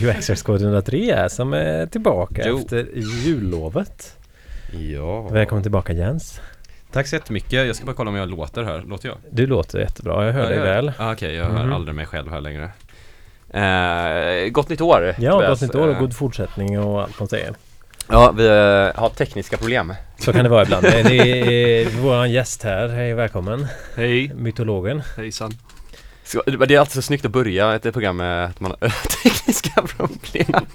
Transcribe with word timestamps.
QXX 0.00 0.42
203 0.42 1.28
som 1.28 1.52
är 1.52 1.86
tillbaka 1.86 2.42
Jo. 2.46 2.58
efter 2.58 2.88
jullovet. 2.94 4.16
Ja. 4.94 5.22
Välkommen 5.28 5.62
tillbaka 5.62 5.92
Jens. 5.92 6.40
Tack 6.92 7.06
så 7.06 7.16
jättemycket. 7.16 7.52
Jag 7.52 7.76
ska 7.76 7.84
bara 7.86 7.96
kolla 7.96 8.10
om 8.10 8.16
jag 8.16 8.28
låter 8.30 8.62
här. 8.62 8.82
Låter 8.86 9.08
jag? 9.08 9.18
Du 9.30 9.46
låter 9.46 9.78
jättebra, 9.78 10.26
jag 10.26 10.32
hör 10.32 10.48
dig 10.48 10.58
Ja, 10.58 10.64
väl. 10.64 10.92
Ah, 10.98 11.12
Okej, 11.12 11.34
jag 11.34 11.50
Mhm. 11.52 11.56
hör 11.56 11.74
aldrig 11.74 11.94
mig 11.94 12.06
själv 12.06 12.30
här 12.30 12.40
längre. 12.40 12.70
Eh, 13.50 14.48
gott 14.50 14.68
nytt 14.68 14.80
år! 14.80 15.14
Ja, 15.18 15.30
Tobias. 15.30 15.50
gott 15.50 15.60
nytt 15.60 15.74
år 15.74 15.88
och 15.88 15.94
Eh, 15.94 16.00
god 16.00 16.16
fortsättning 16.16 16.78
och 16.80 17.02
allt 17.02 17.18
man 17.18 17.28
säger. 17.28 17.54
Ja, 18.10 18.32
vi 18.36 18.46
eh, 18.46 19.00
har 19.00 19.08
tekniska 19.14 19.56
problem. 19.56 19.94
Så 20.18 20.32
kan 20.32 20.42
det 20.44 20.50
vara 20.50 20.62
ibland. 20.62 20.82
Det 20.90 21.00
är 21.00 21.90
våran 22.00 22.30
gäst 22.30 22.62
här. 22.62 22.88
Hej, 22.88 23.14
välkommen. 23.14 23.66
Hej, 23.96 24.32
Mytologen. 24.34 25.02
hejsan. 25.16 25.52
Så, 26.28 26.42
det 26.46 26.74
är 26.74 26.78
alltid 26.78 26.94
så 26.94 27.02
snyggt 27.02 27.24
att 27.24 27.30
börja 27.30 27.74
ett 27.74 27.82
program 27.82 28.16
med 28.16 28.44
att 28.44 28.60
man 28.60 28.74
har 28.80 28.88
tekniska 29.22 29.82
problem. 29.82 30.66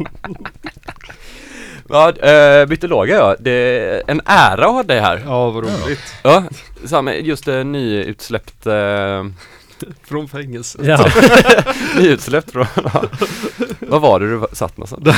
ja, 1.89 2.11
äh, 2.11 2.67
mytologer 2.67 3.15
ja. 3.15 3.35
Det 3.39 3.51
är 3.51 4.03
en 4.07 4.21
ära 4.25 4.65
att 4.65 4.71
ha 4.71 4.83
dig 4.83 4.99
här. 4.99 5.21
Ja, 5.25 5.49
vad 5.49 5.63
roligt. 5.63 5.99
Ja, 6.23 6.43
samma, 6.85 7.13
just 7.13 7.47
uh, 7.47 7.63
nyutsläppt 7.63 8.67
uh, 8.67 9.25
Från 10.03 10.27
fängelse. 10.27 10.79
Ja, 10.81 11.05
Nyutsläppt 11.97 12.51
från, 12.51 12.65
ja. 12.75 13.03
Vad 13.79 14.01
var 14.01 14.19
det 14.19 14.31
du 14.31 14.47
satt 14.51 14.77
någonstans? 14.77 15.17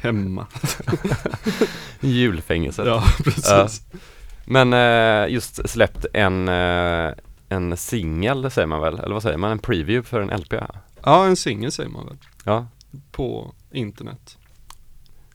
Hemma. 0.00 0.46
Julfängelset. 2.00 2.86
Ja, 2.86 3.04
precis. 3.24 3.82
Men 4.44 4.72
eh, 4.72 5.32
just 5.32 5.68
släppt 5.68 6.06
en, 6.12 6.48
en 7.48 7.76
singel 7.76 8.50
säger 8.50 8.66
man 8.66 8.80
väl? 8.80 8.98
Eller 8.98 9.12
vad 9.14 9.22
säger 9.22 9.38
man? 9.38 9.50
En 9.50 9.58
preview 9.58 10.08
för 10.08 10.20
en 10.20 10.40
LP? 10.40 10.54
Ja, 11.02 11.26
en 11.26 11.36
singel 11.36 11.72
säger 11.72 11.90
man 11.90 12.06
väl. 12.06 12.16
Ja, 12.44 12.66
På 13.12 13.54
internet. 13.72 14.38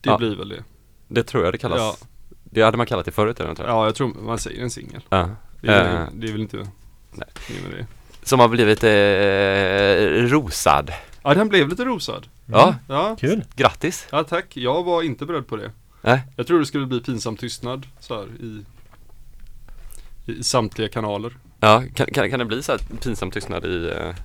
Det 0.02 0.09
Ja. 0.09 0.18
blir 0.18 0.36
väl 0.36 0.50
det. 0.50 0.64
det 1.08 1.24
tror 1.24 1.44
jag 1.44 1.53
det 1.53 1.58
kallas. 1.58 1.80
Ja. 1.80 2.08
Det 2.44 2.62
hade 2.62 2.78
man 2.78 2.86
kallat 2.86 3.06
det 3.06 3.12
förut 3.12 3.40
eller? 3.40 3.56
Ja. 3.58 3.64
Ja, 3.68 3.86
jag 3.86 3.96
tror 3.96 4.08
man 4.08 4.38
säger 4.40 4.64
en 4.64 4.70
singel. 4.70 5.02
Ja. 5.09 5.30
Det, 5.62 5.68
är 5.72 5.84
väl- 6.06 6.20
det 6.20 6.28
är 6.28 6.31
väl 6.31 6.42
inte 6.42 6.58
Nej. 7.12 7.28
det. 7.78 7.86
Som 8.24 8.40
har 8.40 8.47
blivit 8.47 8.84
eh, 8.84 10.30
rosad. 10.31 10.91
Ja, 11.24 11.34
den 11.34 11.50
blev 11.50 11.70
lite 11.70 11.86
rosad. 11.86 12.28
Ja, 12.46 12.76
Ja. 12.88 13.16
kul. 13.20 13.44
grattis! 13.56 14.08
ja, 14.12 14.24
tack. 14.24 14.58
Jag 14.58 14.84
var 14.84 15.02
inte 15.03 15.26
beredd 15.26 15.47
på 15.47 15.56
det. 15.56 15.72
Nej. 16.02 16.22
Jag 16.36 16.47
tror 16.47 16.59
det 16.59 16.66
skulle 16.66 16.86
bli 16.86 17.00
pinsam 17.00 17.38
tystnad 17.38 17.88
så 18.00 18.16
här 18.16 18.28
i, 18.40 18.66
i 20.31 20.44
samtliga 20.44 20.88
kanaler. 20.90 21.38
Ja, 21.59 21.84
kan, 21.94 22.08
kan, 22.08 22.30
kan 22.30 22.40
det 22.40 22.46
bli 22.46 22.64
så 22.64 22.72
här 22.72 22.80
pinsam 23.03 23.31
tystnad 23.31 23.66
i 23.66 23.92
eh, 23.97 24.16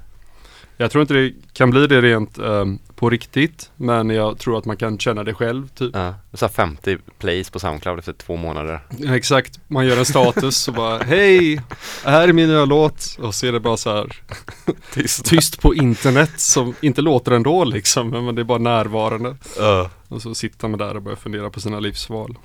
Jag 0.77 0.91
tror 0.91 1.03
inte 1.03 1.15
det 1.15 1.33
kan 1.53 1.71
bli 1.71 1.87
det 1.87 2.01
rent 2.03 2.39
ehm, 2.39 2.79
på 2.95 3.11
riktigt, 3.11 3.71
men 3.77 4.11
jag 4.11 4.39
tror 4.39 4.59
att 4.59 4.65
man 4.65 4.77
kan 4.77 4.99
känna 4.99 5.25
det 5.25 5.35
själv, 5.35 5.69
typ. 5.69 5.91
ja, 5.95 6.15
så 6.33 6.47
här 6.47 6.53
50 6.53 6.99
plays 7.19 7.51
på 7.51 7.59
Soundcloud 7.59 7.99
efter 7.99 8.13
två 8.13 8.37
månader? 8.37 8.81
Ja, 8.99 9.17
exakt, 9.17 9.61
man 9.67 9.87
gör 9.87 9.97
en 9.99 10.05
status 10.05 10.69
och 10.69 10.75
bara 10.75 10.99
Hej, 10.99 11.61
här 12.05 12.29
är 12.29 12.33
min 12.33 12.49
nya 12.49 12.65
låt 12.65 13.17
och 13.19 13.35
så 13.35 13.47
är 13.47 13.53
det 13.53 13.61
bara 13.61 13.77
så 13.77 13.91
här 13.91 14.17
Tyst. 14.95 15.25
tyst 15.25 15.61
på 15.61 15.75
internet 15.75 16.41
som 16.41 16.75
inte 16.81 17.03
låter 17.03 17.33
ändå 17.33 17.65
liksom 17.65 18.11
men 18.11 18.35
det 18.35 18.43
är 18.43 18.45
bara 18.45 18.59
närvarande. 18.59 19.37
Ja. 19.59 19.91
Och 20.09 20.23
så 20.23 20.35
sitter 20.35 20.69
man 20.69 20.79
där 20.79 20.97
och 20.97 21.03
börjar 21.03 21.17
fundera 21.17 21.51
på 21.51 21.61
sina 21.61 21.81
livsval. 21.81 22.39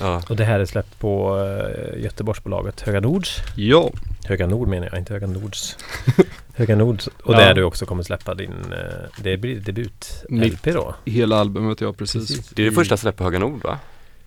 Ja. 0.00 0.22
Och 0.28 0.36
det 0.36 0.44
här 0.44 0.60
är 0.60 0.64
släppt 0.64 0.98
på 1.00 1.36
uh, 1.36 2.02
Göteborgsbolaget 2.02 2.80
Höga 2.80 3.00
Nords. 3.00 3.36
Ja, 3.56 3.90
Höga 4.24 4.46
Nord 4.46 4.68
menar 4.68 4.88
jag, 4.92 4.98
inte 4.98 5.12
Höga 5.12 5.26
Nords. 5.26 5.76
Höga 6.54 6.76
Nords. 6.76 7.06
Och 7.06 7.34
Ja. 7.34 7.38
där 7.38 7.54
du 7.54 7.62
också 7.62 7.86
kommer 7.86 8.02
släppa 8.02 8.34
din, 8.34 8.50
uh, 8.52 8.76
det 9.22 9.36
blir 9.36 9.60
debut-LP 9.60 10.72
då. 10.72 10.94
hela 11.04 11.36
albumet 11.40 11.80
ja 11.80 11.92
precis. 11.92 12.28
Precis. 12.28 12.48
Det 12.48 12.62
är 12.62 12.66
det 12.66 12.72
första 12.72 12.96
släpp 12.96 13.16
på 13.16 13.24
Höga 13.24 13.38
Nord 13.38 13.62
va? 13.62 13.78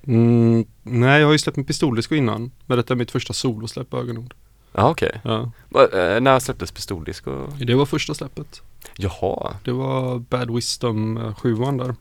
Mm, 0.08 0.66
nej, 0.84 1.20
jag 1.20 1.28
har 1.28 1.32
ju 1.32 1.38
släppt 1.40 1.58
en 1.58 1.66
pistoldisco 1.66 2.16
innan. 2.16 2.52
Men 2.66 2.78
detta 2.78 2.94
är 2.94 2.98
mitt 2.98 3.12
första 3.12 3.34
solosläpp 3.34 3.90
på 3.90 3.98
Ögonord. 3.98 4.34
Ja 4.74 4.90
okej. 4.90 5.22
Ja. 5.24 5.52
Va- 5.70 5.88
eh, 5.94 6.22
När 6.22 6.40
släpptes 6.40 6.72
Pistoldisco? 6.72 7.48
Det 7.59 7.76
var 7.76 7.86
första 7.86 8.14
släppet. 8.14 8.62
Jaha. 8.98 9.53
Det 9.64 9.72
var 9.72 10.20
Bad 10.20 10.56
Wisdom 10.56 11.18
eh, 11.18 11.36
7 11.36 11.56
där. 11.56 11.96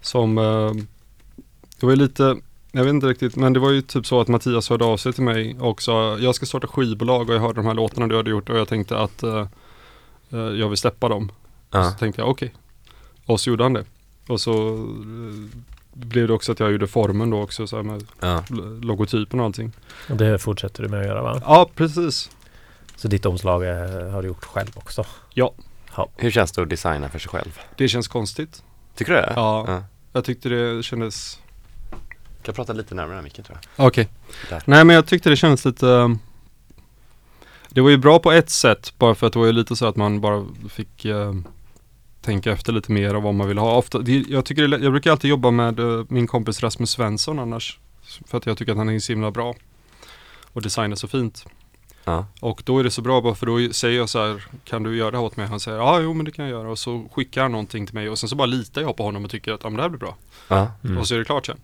Som, 0.00 0.38
eh, 0.38 0.72
det 1.80 1.86
var 1.86 1.90
ju 1.90 1.96
lite, 1.96 2.36
jag 2.74 2.84
vet 2.84 2.90
inte 2.94 3.06
riktigt, 3.06 3.36
men 3.36 3.52
det 3.52 3.60
var 3.60 3.70
ju 3.70 3.82
typ 3.82 4.06
så 4.06 4.20
att 4.20 4.28
Mattias 4.28 4.68
hörde 4.70 4.84
av 4.84 4.96
sig 4.96 5.12
till 5.12 5.22
mig 5.22 5.56
och 5.60 5.82
sa 5.82 6.18
jag 6.18 6.34
ska 6.34 6.46
starta 6.46 6.66
skivbolag 6.66 7.28
och 7.28 7.34
jag 7.34 7.40
hörde 7.40 7.54
de 7.54 7.66
här 7.66 7.74
låtarna 7.74 8.06
du 8.06 8.16
hade 8.16 8.30
gjort 8.30 8.50
och 8.50 8.58
jag 8.58 8.68
tänkte 8.68 8.98
att 8.98 9.22
eh, 9.22 9.46
eh, 10.30 10.38
jag 10.38 10.68
vill 10.68 10.78
släppa 10.78 11.08
dem. 11.08 11.32
Ja. 11.70 11.90
Så 11.90 11.98
tänkte 11.98 12.20
jag 12.20 12.30
okej. 12.30 12.54
Och 13.26 13.40
så 13.40 13.50
gjorde 13.50 13.62
han 13.62 13.72
det. 13.72 13.84
Och 14.28 14.40
så 14.40 14.74
eh, 14.74 15.58
blev 15.92 16.26
det 16.28 16.32
också 16.34 16.52
att 16.52 16.60
jag 16.60 16.72
gjorde 16.72 16.86
formen 16.86 17.30
då 17.30 17.42
också 17.42 17.66
så 17.66 17.76
här 17.76 17.82
med 17.82 18.04
l- 18.22 18.80
logotypen 18.82 19.40
och 19.40 19.46
allting. 19.46 19.72
Och 20.10 20.16
det 20.16 20.38
fortsätter 20.38 20.82
du 20.82 20.88
med 20.88 21.00
att 21.00 21.06
göra 21.06 21.22
va? 21.22 21.40
Ja, 21.44 21.70
precis. 21.74 22.30
Så 22.96 23.08
ditt 23.08 23.26
omslag 23.26 23.62
eh, 23.64 24.10
har 24.10 24.22
du 24.22 24.28
gjort 24.28 24.44
själv 24.44 24.70
också? 24.74 25.04
Ja. 25.34 25.52
Ja. 25.96 26.08
Hur 26.16 26.30
känns 26.30 26.52
det 26.52 26.62
att 26.62 26.68
designa 26.70 27.08
för 27.08 27.18
sig 27.18 27.28
själv? 27.30 27.58
Det 27.76 27.88
känns 27.88 28.08
konstigt. 28.08 28.62
Tycker 28.96 29.12
du 29.12 29.18
det? 29.20 29.32
Ja. 29.36 29.64
ja. 29.68 29.82
Jag 30.12 30.24
tyckte 30.24 30.48
det 30.48 30.82
kändes 30.82 31.40
Kan 32.44 32.52
jag 32.52 32.56
prata 32.56 32.72
lite 32.72 32.94
närmare 32.94 33.22
micken 33.22 33.44
tror 33.44 33.58
jag? 33.76 33.86
Okej. 33.86 34.08
Där. 34.48 34.62
Nej 34.64 34.84
men 34.84 34.96
jag 34.96 35.06
tyckte 35.06 35.30
det 35.30 35.36
kändes 35.36 35.64
lite 35.64 35.86
um, 35.86 36.18
Det 37.68 37.80
var 37.80 37.90
ju 37.90 37.96
bra 37.96 38.18
på 38.18 38.32
ett 38.32 38.50
sätt 38.50 38.92
bara 38.98 39.14
för 39.14 39.26
att 39.26 39.32
det 39.32 39.38
var 39.38 39.46
ju 39.46 39.52
lite 39.52 39.76
så 39.76 39.86
att 39.86 39.96
man 39.96 40.20
bara 40.20 40.46
fick 40.68 41.04
um, 41.04 41.44
tänka 42.20 42.52
efter 42.52 42.72
lite 42.72 42.92
mer 42.92 43.14
av 43.14 43.22
vad 43.22 43.34
man 43.34 43.48
vill 43.48 43.58
ha. 43.58 43.76
Ofta, 43.76 43.98
det, 43.98 44.24
jag, 44.28 44.44
tycker 44.44 44.68
det, 44.68 44.78
jag 44.78 44.92
brukar 44.92 45.10
alltid 45.10 45.30
jobba 45.30 45.50
med 45.50 45.80
uh, 45.80 46.04
min 46.08 46.26
kompis 46.26 46.62
Rasmus 46.62 46.90
Svensson 46.90 47.38
annars. 47.38 47.78
För 48.26 48.38
att 48.38 48.46
jag 48.46 48.58
tycker 48.58 48.72
att 48.72 48.78
han 48.78 48.88
är 48.88 48.98
så 48.98 49.12
himla 49.12 49.30
bra. 49.30 49.54
Och 50.52 50.62
designar 50.62 50.96
så 50.96 51.08
fint. 51.08 51.46
Ja. 52.04 52.26
Och 52.40 52.62
då 52.64 52.78
är 52.78 52.84
det 52.84 52.90
så 52.90 53.02
bra 53.02 53.20
bara 53.20 53.34
för 53.34 53.46
då 53.46 53.72
säger 53.72 53.98
jag 53.98 54.08
så 54.08 54.18
här 54.18 54.44
Kan 54.64 54.82
du 54.82 54.96
göra 54.96 55.10
det 55.10 55.16
här 55.16 55.24
åt 55.24 55.36
mig? 55.36 55.46
Han 55.46 55.60
säger 55.60 55.78
ja 55.78 56.00
jo 56.00 56.14
men 56.14 56.24
det 56.24 56.30
kan 56.30 56.44
jag 56.44 56.52
göra 56.52 56.70
och 56.70 56.78
så 56.78 57.08
skickar 57.12 57.42
han 57.42 57.52
någonting 57.52 57.86
till 57.86 57.94
mig 57.94 58.08
och 58.08 58.18
sen 58.18 58.28
så 58.28 58.36
bara 58.36 58.46
litar 58.46 58.82
jag 58.82 58.96
på 58.96 59.02
honom 59.02 59.24
och 59.24 59.30
tycker 59.30 59.52
att 59.52 59.60
ja, 59.62 59.70
men 59.70 59.76
det 59.76 59.82
här 59.82 59.88
blir 59.88 59.98
bra. 59.98 60.16
Ja. 60.48 60.72
Mm. 60.84 60.98
Och 60.98 61.08
så 61.08 61.14
är 61.14 61.18
det 61.18 61.24
klart 61.24 61.46
sen. 61.46 61.58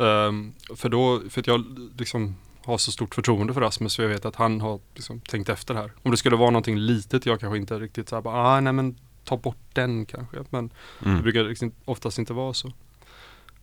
Ehm, 0.00 0.52
för 0.76 0.88
då, 0.88 1.22
för 1.30 1.40
att 1.40 1.46
jag 1.46 1.64
liksom 1.98 2.36
har 2.64 2.78
så 2.78 2.92
stort 2.92 3.14
förtroende 3.14 3.54
för 3.54 3.60
Rasmus 3.60 3.92
så 3.92 4.02
jag 4.02 4.08
vet 4.08 4.24
att 4.24 4.36
han 4.36 4.60
har 4.60 4.80
liksom 4.94 5.20
tänkt 5.20 5.48
efter 5.48 5.74
här. 5.74 5.92
Om 6.02 6.10
det 6.10 6.16
skulle 6.16 6.36
vara 6.36 6.50
någonting 6.50 6.78
litet 6.78 7.26
jag 7.26 7.40
kanske 7.40 7.58
inte 7.58 7.78
riktigt 7.78 8.08
såhär 8.08 8.22
bara, 8.22 8.34
ah, 8.34 8.60
nej 8.60 8.72
men 8.72 8.96
ta 9.24 9.36
bort 9.36 9.56
den 9.72 10.06
kanske. 10.06 10.36
Men 10.50 10.70
det 10.98 11.08
Mm. 11.08 11.22
brukar 11.22 11.44
liksom 11.44 11.72
oftast 11.84 12.18
inte 12.18 12.32
vara 12.32 12.54
så. 12.54 12.72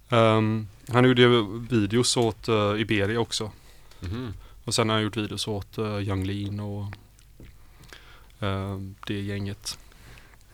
Ehm, 0.09 0.67
han 0.89 1.05
gjorde 1.05 1.21
ju 1.21 1.59
videos 1.69 2.17
åt 2.17 2.49
uh, 2.49 2.81
Iberia 2.81 3.19
också. 3.19 3.51
Mhm. 3.99 4.33
Och 4.65 4.73
sen 4.75 4.89
har 4.89 4.95
han 4.95 5.03
gjort 5.03 5.17
videos 5.17 5.47
åt 5.47 5.77
uh, 5.79 5.99
Young 6.01 6.23
Lean 6.23 6.59
och 6.59 6.85
ehm, 8.39 8.95
det 9.07 9.21
gänget. 9.21 9.77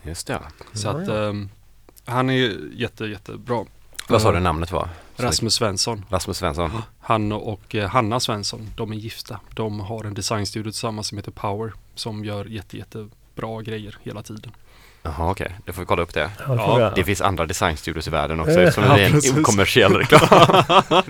Just 0.04 0.28
det. 0.28 0.40
Så 0.74 0.88
Ja, 0.88 0.92
att 1.02 1.08
ja. 1.08 1.30
ehm, 1.30 1.50
han 2.06 2.30
är 2.30 2.58
jätte, 2.74 3.06
jättebra. 3.06 3.66
Vad 4.10 4.22
sa 4.22 4.32
du 4.32 4.40
namnet 4.40 4.72
var? 4.72 4.90
Rasmus 5.20 5.54
Svensson. 5.56 6.06
Rasmus 6.10 6.38
Svensson. 6.38 6.72
Han 7.00 7.32
och 7.32 7.76
eh, 7.76 7.90
Hanna 7.90 8.20
Svensson, 8.20 8.70
de 8.76 8.92
är 8.92 8.96
gifta. 8.96 9.40
De 9.54 9.80
har 9.80 10.04
en 10.04 10.14
designstudio 10.14 10.72
tillsammans 10.72 11.08
som 11.08 11.18
heter 11.18 11.32
Power 11.32 11.74
som 11.96 12.26
gör 12.26 12.46
jätte, 12.46 12.78
jättebra 12.78 13.62
grejer 13.62 13.98
hela 14.04 14.24
tiden. 14.24 14.52
Jaha 15.04 15.32
okej, 15.32 15.56
då 15.66 15.74
får 15.74 15.82
vi 15.82 15.86
kolla 15.86 16.02
upp 16.04 16.14
det. 16.14 16.30
Ja, 16.48 16.80
Ja. 16.80 16.92
Det 16.96 17.04
finns 17.04 17.22
andra 17.22 17.46
designstudios 17.46 18.08
i 18.08 18.10
världen 18.10 18.40
också 18.40 18.52
Ja, 18.54 18.62
eftersom 18.62 18.96
det 18.96 19.02
är 19.06 19.36
en 19.36 19.40
okommersiell 19.40 19.94
reklam. 19.94 20.22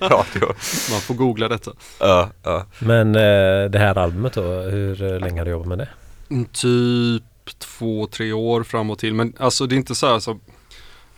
Radio. 0.01 0.47
Man 0.91 1.01
får 1.01 1.13
googla 1.13 1.47
detta. 1.47 1.71
Ja, 1.99 2.29
ja. 2.43 2.65
Men 2.79 3.15
eh, 3.15 3.69
det 3.69 3.79
här 3.79 3.97
albumet 3.97 4.33
då, 4.33 4.41
hur 4.41 5.13
eh, 5.13 5.19
länge 5.19 5.39
har 5.39 5.45
du 5.45 5.51
jobbat 5.51 5.67
med 5.67 5.77
det? 5.77 5.87
Mm, 6.29 6.45
Typ 6.45 7.23
två, 7.59 8.07
tre 8.07 8.31
år 8.33 8.63
fram 8.63 8.89
och 8.89 8.99
till. 8.99 9.13
Men 9.13 9.33
alltså 9.39 9.65
det 9.67 9.75
är 9.75 9.77
inte 9.77 9.95
så 9.95 10.07
här 10.07 10.19
så, 10.19 10.39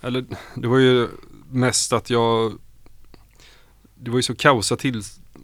eller 0.02 0.24
det 0.54 0.68
var 0.68 0.78
ju 0.78 1.08
mest 1.50 1.92
att 1.92 2.10
jag, 2.10 2.52
det 4.02 4.10
var 4.10 4.18
ju 4.18 4.22
så 4.22 4.34
kaosa 4.34 4.76
till 4.76 5.02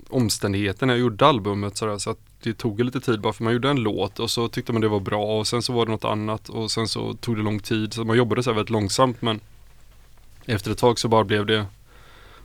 omständigheter 0.09 0.87
när 0.87 0.95
jag 0.95 1.01
gjorde 1.01 1.27
albumet 1.27 1.77
så, 1.77 1.87
där, 1.87 1.99
så 1.99 2.11
att 2.11 2.19
det 2.43 2.55
tog 2.55 2.81
lite 2.81 3.01
tid 3.01 3.21
bara 3.21 3.33
för 3.33 3.45
man 3.45 3.53
gjorde 3.53 3.71
en 3.71 3.83
låt 3.83 4.21
och 4.21 4.31
så 4.31 4.49
tyckte 4.49 4.73
man 4.73 4.81
det 4.81 4.89
var 4.89 5.01
bra 5.01 5.39
och 5.39 5.47
sen 5.47 5.63
så 5.63 5.73
var 5.73 5.87
det 5.87 5.93
något 5.93 6.05
annat 6.05 6.49
och 6.49 6.71
sen 6.71 6.89
så 6.89 7.15
tog 7.15 7.37
det 7.37 7.43
lång 7.43 7.61
tid 7.61 7.93
så 7.93 8.05
man 8.05 8.17
jobbade 8.17 8.43
så 8.43 8.51
här 8.51 8.55
väldigt 8.55 8.71
långsamt 8.71 9.23
men 9.23 9.41
efter 10.45 10.71
ett 10.71 10.79
tag 10.79 10.99
så 10.99 11.09
bara 11.09 11.25
blev 11.25 11.47
det 11.47 11.67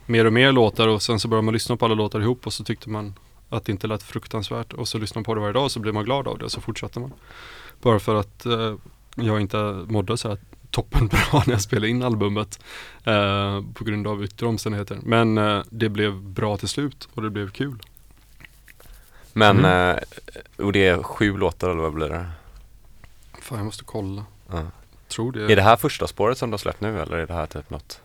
mer 0.06 0.24
och 0.24 0.32
mer 0.32 0.52
låtar 0.52 0.88
och 0.88 1.02
sen 1.02 1.20
så 1.20 1.28
började 1.28 1.44
man 1.44 1.54
lyssna 1.54 1.76
på 1.76 1.84
alla 1.84 1.94
låtar 1.94 2.20
ihop 2.20 2.46
och 2.46 2.52
så 2.52 2.64
tyckte 2.64 2.90
man 2.90 3.14
att 3.48 3.64
det 3.64 3.72
inte 3.72 3.86
lät 3.86 4.02
fruktansvärt 4.02 4.72
och 4.72 4.88
så 4.88 4.98
lyssnade 4.98 5.18
man 5.18 5.24
på 5.24 5.34
det 5.34 5.40
varje 5.40 5.52
dag 5.52 5.64
och 5.64 5.72
så 5.72 5.80
blev 5.80 5.94
man 5.94 6.04
glad 6.04 6.28
av 6.28 6.38
det 6.38 6.44
och 6.44 6.52
så 6.52 6.60
fortsatte 6.60 7.00
man. 7.00 7.12
Bara 7.82 7.98
för 7.98 8.14
att 8.14 8.46
eh, 8.46 8.74
jag 9.14 9.40
inte 9.40 9.84
mådde 9.88 10.16
så 10.16 10.28
här 10.28 10.38
toppen 10.74 11.06
bra 11.06 11.42
när 11.46 11.54
jag 11.54 11.60
spelade 11.62 11.88
in 11.88 12.02
albumet 12.02 12.58
eh, 13.04 13.60
på 13.74 13.84
grund 13.84 14.06
av 14.06 14.24
yttre 14.24 14.46
omständigheter. 14.46 14.98
Men 15.02 15.38
eh, 15.38 15.62
det 15.70 15.88
blev 15.88 16.22
bra 16.22 16.56
till 16.56 16.68
slut 16.68 17.08
och 17.14 17.22
det 17.22 17.30
blev 17.30 17.50
kul. 17.50 17.78
Men, 19.32 19.58
Mm. 19.58 19.96
eh, 19.96 20.64
och 20.64 20.72
det 20.72 20.86
är 20.86 21.02
sju 21.02 21.36
låtar 21.36 21.70
eller 21.70 21.82
vad 21.82 21.92
blir 21.94 22.08
det? 22.08 22.26
Fan 23.40 23.58
jag 23.58 23.64
måste 23.64 23.84
kolla. 23.84 24.24
Ja. 24.50 24.62
tror 25.08 25.32
det. 25.32 25.52
Är 25.52 25.56
det 25.56 25.62
här 25.62 25.76
första 25.76 26.06
spåret 26.06 26.38
som 26.38 26.50
de 26.50 26.58
släppt 26.58 26.80
nu 26.80 27.00
eller 27.00 27.16
är 27.16 27.26
det 27.26 27.32
här 27.34 27.46
typ 27.46 27.70
något? 27.70 28.00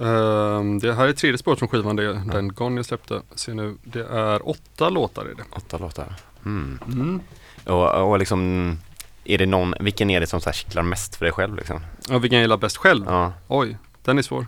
Ehm, 0.00 0.78
det 0.78 0.94
här 0.94 1.08
är 1.08 1.12
tredje 1.12 1.38
spåret 1.38 1.58
från 1.58 1.68
skivan, 1.68 1.96
det, 1.96 2.12
den 2.32 2.48
gången 2.48 2.76
jag 2.76 2.86
släppte. 2.86 3.22
Se 3.34 3.54
nu, 3.54 3.76
det 3.84 4.04
är 4.06 4.48
åtta 4.48 4.90
låtar 4.90 5.30
i 5.30 5.34
det. 5.34 5.44
Åtta 5.50 5.78
låtar? 5.78 6.14
Mm. 6.44 6.78
Mm. 6.86 7.20
Och, 7.66 8.10
och 8.10 8.18
liksom, 8.18 8.78
är 9.24 9.38
det 9.38 9.46
någon, 9.46 9.74
vilken 9.80 10.10
är 10.10 10.20
det 10.20 10.26
som 10.26 10.40
så 10.40 10.48
här 10.48 10.54
kittlar 10.54 10.82
mest 10.82 11.16
för 11.16 11.24
dig 11.24 11.32
själv 11.32 11.56
liksom? 11.56 11.80
Ja, 12.08 12.18
vilken 12.18 12.36
jag 12.38 12.42
gillar 12.44 12.56
bäst 12.56 12.76
själv? 12.76 13.04
Ja. 13.08 13.32
Oj, 13.48 13.76
den 14.04 14.18
är 14.18 14.22
svår. 14.22 14.46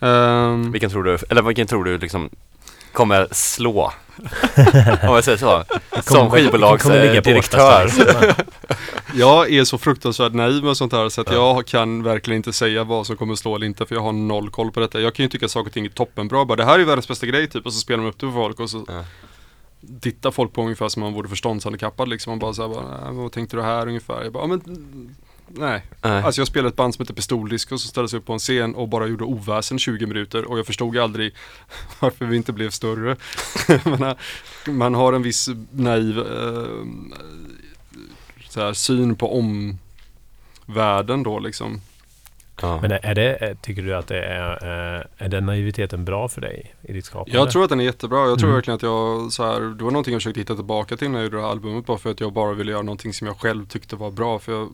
Ehm, 0.00 0.72
Vilken 0.72 0.90
tror 0.90 1.04
du, 1.04 1.18
eller 1.30 1.42
vilken 1.42 1.66
tror 1.66 1.84
du 1.84 1.98
liksom 1.98 2.30
kommer 2.92 3.28
slå? 3.30 3.92
Om 5.02 5.14
jag 5.14 5.24
säger 5.24 5.38
så. 5.38 5.64
Som 6.02 6.30
skivbolagsdirektör. 6.30 7.90
Jag 9.14 9.52
är 9.52 9.64
så 9.64 9.78
fruktansvärt 9.78 10.32
naiv 10.32 10.64
med 10.64 10.76
sånt 10.76 10.92
här 10.92 11.08
så 11.08 11.20
att 11.20 11.32
jag 11.32 11.66
kan 11.66 12.02
verkligen 12.02 12.36
inte 12.36 12.52
säga 12.52 12.84
vad 12.84 13.06
som 13.06 13.16
kommer 13.16 13.34
slå 13.34 13.56
eller 13.56 13.66
inte 13.66 13.86
för 13.86 13.94
jag 13.94 14.02
har 14.02 14.12
noll 14.12 14.50
koll 14.50 14.70
på 14.72 14.80
detta. 14.80 15.00
Jag 15.00 15.14
kan 15.14 15.22
ju 15.24 15.28
tycka 15.28 15.48
saker 15.48 15.66
och 15.68 15.72
ting 15.74 15.84
är 15.84 15.90
toppenbra. 15.90 16.44
Bara 16.44 16.56
det 16.56 16.64
här 16.64 16.78
är 16.78 16.84
världens 16.84 17.08
bästa 17.08 17.26
grej 17.26 17.48
typ 17.48 17.66
och 17.66 17.72
så 17.72 17.78
spelar 17.80 18.02
de 18.02 18.08
upp 18.08 18.18
det 18.20 18.26
för 18.26 18.32
folk 18.32 18.60
och 18.60 18.70
så 18.70 18.84
Ja. 18.88 19.04
Tittar 20.00 20.30
folk 20.30 20.52
på 20.52 20.62
ungefär 20.62 20.88
som 20.88 21.02
man 21.02 21.12
vore 21.12 21.28
förståndshandikappad 21.28 22.08
liksom. 22.08 22.30
Man 22.30 22.38
bara 22.38 22.54
såhär, 22.54 22.68
bara, 22.68 23.08
"Äh, 23.08 23.12
vad 23.12 23.32
tänkte 23.32 23.56
du 23.56 23.62
här 23.62 23.86
ungefär? 23.86 24.22
Jag 24.24 24.32
bara, 24.32 24.44
"Ja, 24.44 24.46
men 24.46 24.60
nej. 25.46 25.82
Nej. 26.02 26.22
Alltså 26.22 26.40
jag 26.40 26.48
spelade 26.48 26.68
ett 26.68 26.76
band 26.76 26.94
som 26.94 27.02
heter 27.02 27.14
Pistoldisk 27.14 27.72
och 27.72 27.80
så 27.80 27.88
ställde 27.88 28.08
sig 28.08 28.18
upp 28.18 28.26
på 28.26 28.32
en 28.32 28.38
scen 28.38 28.74
och 28.74 28.88
bara 28.88 29.06
gjorde 29.06 29.24
oväsen 29.24 29.78
20 29.78 30.06
minuter 30.06 30.44
och 30.44 30.58
jag 30.58 30.66
förstod 30.66 30.98
aldrig 30.98 31.34
varför 32.00 32.24
vi 32.24 32.36
inte 32.36 32.52
blev 32.52 32.70
större. 32.70 33.16
man, 33.98 34.14
man 34.66 34.94
har 34.94 35.12
en 35.12 35.22
viss 35.22 35.48
naiv 35.70 36.18
eh, 36.18 36.86
här, 38.56 38.72
syn 38.72 39.16
på 39.16 39.38
omvärlden 39.38 41.22
då 41.22 41.38
liksom. 41.38 41.80
Ja. 42.60 42.78
Men 42.82 42.92
är 42.92 43.14
det, 43.14 43.56
tycker 43.62 43.82
du 43.82 43.94
att 43.96 44.06
det 44.06 44.22
är, 44.24 44.50
eh, 44.96 45.02
är 45.18 45.28
den 45.28 45.46
naiviteten 45.46 46.04
bra 46.04 46.28
för 46.28 46.40
dig 46.40 46.74
i 46.82 46.92
ditt 46.92 47.04
skapande? 47.04 47.38
Jag 47.38 47.50
tror 47.50 47.62
att 47.64 47.70
den 47.70 47.80
är 47.80 47.84
jättebra. 47.84 48.28
Jag 48.28 48.38
tror 48.38 48.48
Mm. 48.48 48.54
verkligen 48.56 48.76
att 48.76 48.82
jag 48.82 49.32
så 49.32 49.44
här, 49.44 49.60
det 49.60 49.84
var 49.84 49.90
någonting 49.90 50.12
jag 50.12 50.20
försökte 50.22 50.40
hitta 50.40 50.54
tillbaka 50.54 50.96
till 50.96 51.10
när 51.10 51.18
jag 51.18 51.24
gjorde 51.24 51.36
det 51.36 51.42
här 51.42 51.50
albumet 51.50 51.86
bara 51.86 51.98
för 51.98 52.10
att 52.10 52.20
jag 52.20 52.32
bara 52.32 52.52
ville 52.54 52.72
göra 52.72 52.82
någonting 52.82 53.12
som 53.14 53.26
jag 53.26 53.36
själv 53.40 53.66
tyckte 53.66 53.96
var 53.96 54.10
bra. 54.10 54.38
För, 54.38 54.52
jag, 54.52 54.68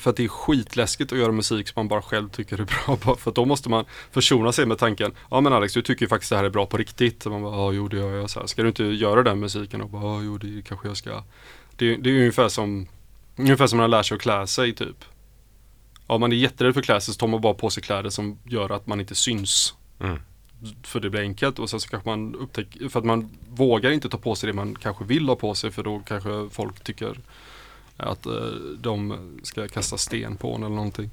för 0.00 0.10
att 0.10 0.16
det 0.16 0.24
är 0.24 0.28
skitläskigt 0.28 1.12
att 1.12 1.18
göra 1.18 1.32
musik 1.32 1.68
som 1.68 1.74
man 1.76 1.88
bara 1.88 2.02
själv 2.02 2.28
tycker 2.28 2.60
är 2.60 2.64
bra. 2.86 2.98
Bara 3.04 3.16
för 3.16 3.30
då 3.32 3.44
måste 3.44 3.68
man 3.70 3.84
försona 4.10 4.52
sig 4.52 4.66
med 4.66 4.78
tanken, 4.78 5.12
ja 5.30 5.40
men 5.40 5.52
Alex 5.52 5.74
du 5.74 5.82
tycker 5.82 6.02
ju 6.02 6.08
faktiskt 6.08 6.30
det 6.30 6.36
här 6.36 6.44
är 6.44 6.50
bra 6.50 6.66
på 6.66 6.76
riktigt. 6.76 7.26
Och 7.26 7.32
man 7.32 7.42
bara, 7.42 7.56
ja 7.56 7.72
jo 7.72 7.88
det 7.88 7.96
gör 7.96 8.16
jag. 8.16 8.30
Så 8.30 8.40
här, 8.40 8.46
ska 8.46 8.62
du 8.62 8.68
inte 8.68 8.84
göra 8.84 9.22
den 9.22 9.40
musiken? 9.40 9.80
Och 9.82 9.90
bara, 9.90 10.02
ja 10.02 10.20
jo 10.22 10.38
det 10.38 10.62
kanske 10.68 10.88
jag 10.88 10.96
ska. 10.96 11.22
Det, 11.76 11.96
det 11.96 12.10
är 12.10 12.18
ungefär 12.18 12.48
som, 12.48 12.88
ungefär 13.36 13.66
som 13.66 13.76
när 13.76 13.82
man 13.84 13.90
lär 13.90 14.02
sig 14.02 14.14
att 14.14 14.20
klä 14.20 14.46
sig 14.46 14.74
typ. 14.74 15.04
Ja 16.06 16.18
man 16.18 16.32
är 16.32 16.36
jätterädd 16.36 16.74
för 16.74 16.80
att 16.80 16.86
klä 16.86 17.00
sig 17.00 17.14
så 17.14 17.18
tar 17.18 17.26
man 17.26 17.40
bara 17.40 17.54
på 17.54 17.70
sig 17.70 17.82
kläder 17.82 18.10
som 18.10 18.38
gör 18.44 18.70
att 18.70 18.86
man 18.86 19.00
inte 19.00 19.14
syns 19.14 19.74
Mm. 20.00 20.18
för 20.82 21.00
det 21.00 21.10
blir 21.10 21.20
enkelt 21.20 21.58
och 21.58 21.70
sen 21.70 21.80
så 21.80 21.88
kanske 21.88 22.08
man 22.08 22.34
upptäcker, 22.34 22.88
för 22.88 22.98
att 22.98 23.04
man 23.06 23.30
vågar 23.48 23.90
inte 23.90 24.08
ta 24.08 24.18
på 24.18 24.34
sig 24.34 24.46
det 24.46 24.52
man 24.52 24.74
kanske 24.74 25.04
vill 25.04 25.28
ha 25.28 25.36
på 25.36 25.54
sig 25.54 25.70
för 25.70 25.82
då 25.82 26.02
kanske 26.06 26.48
folk 26.50 26.80
tycker 26.84 27.20
att 27.96 28.26
eh, 28.26 28.32
de 28.78 29.14
ska 29.42 29.68
kasta 29.68 29.98
sten 29.98 30.36
på 30.36 30.54
en 30.54 30.62
eller 30.62 30.76
någonting. 30.76 31.10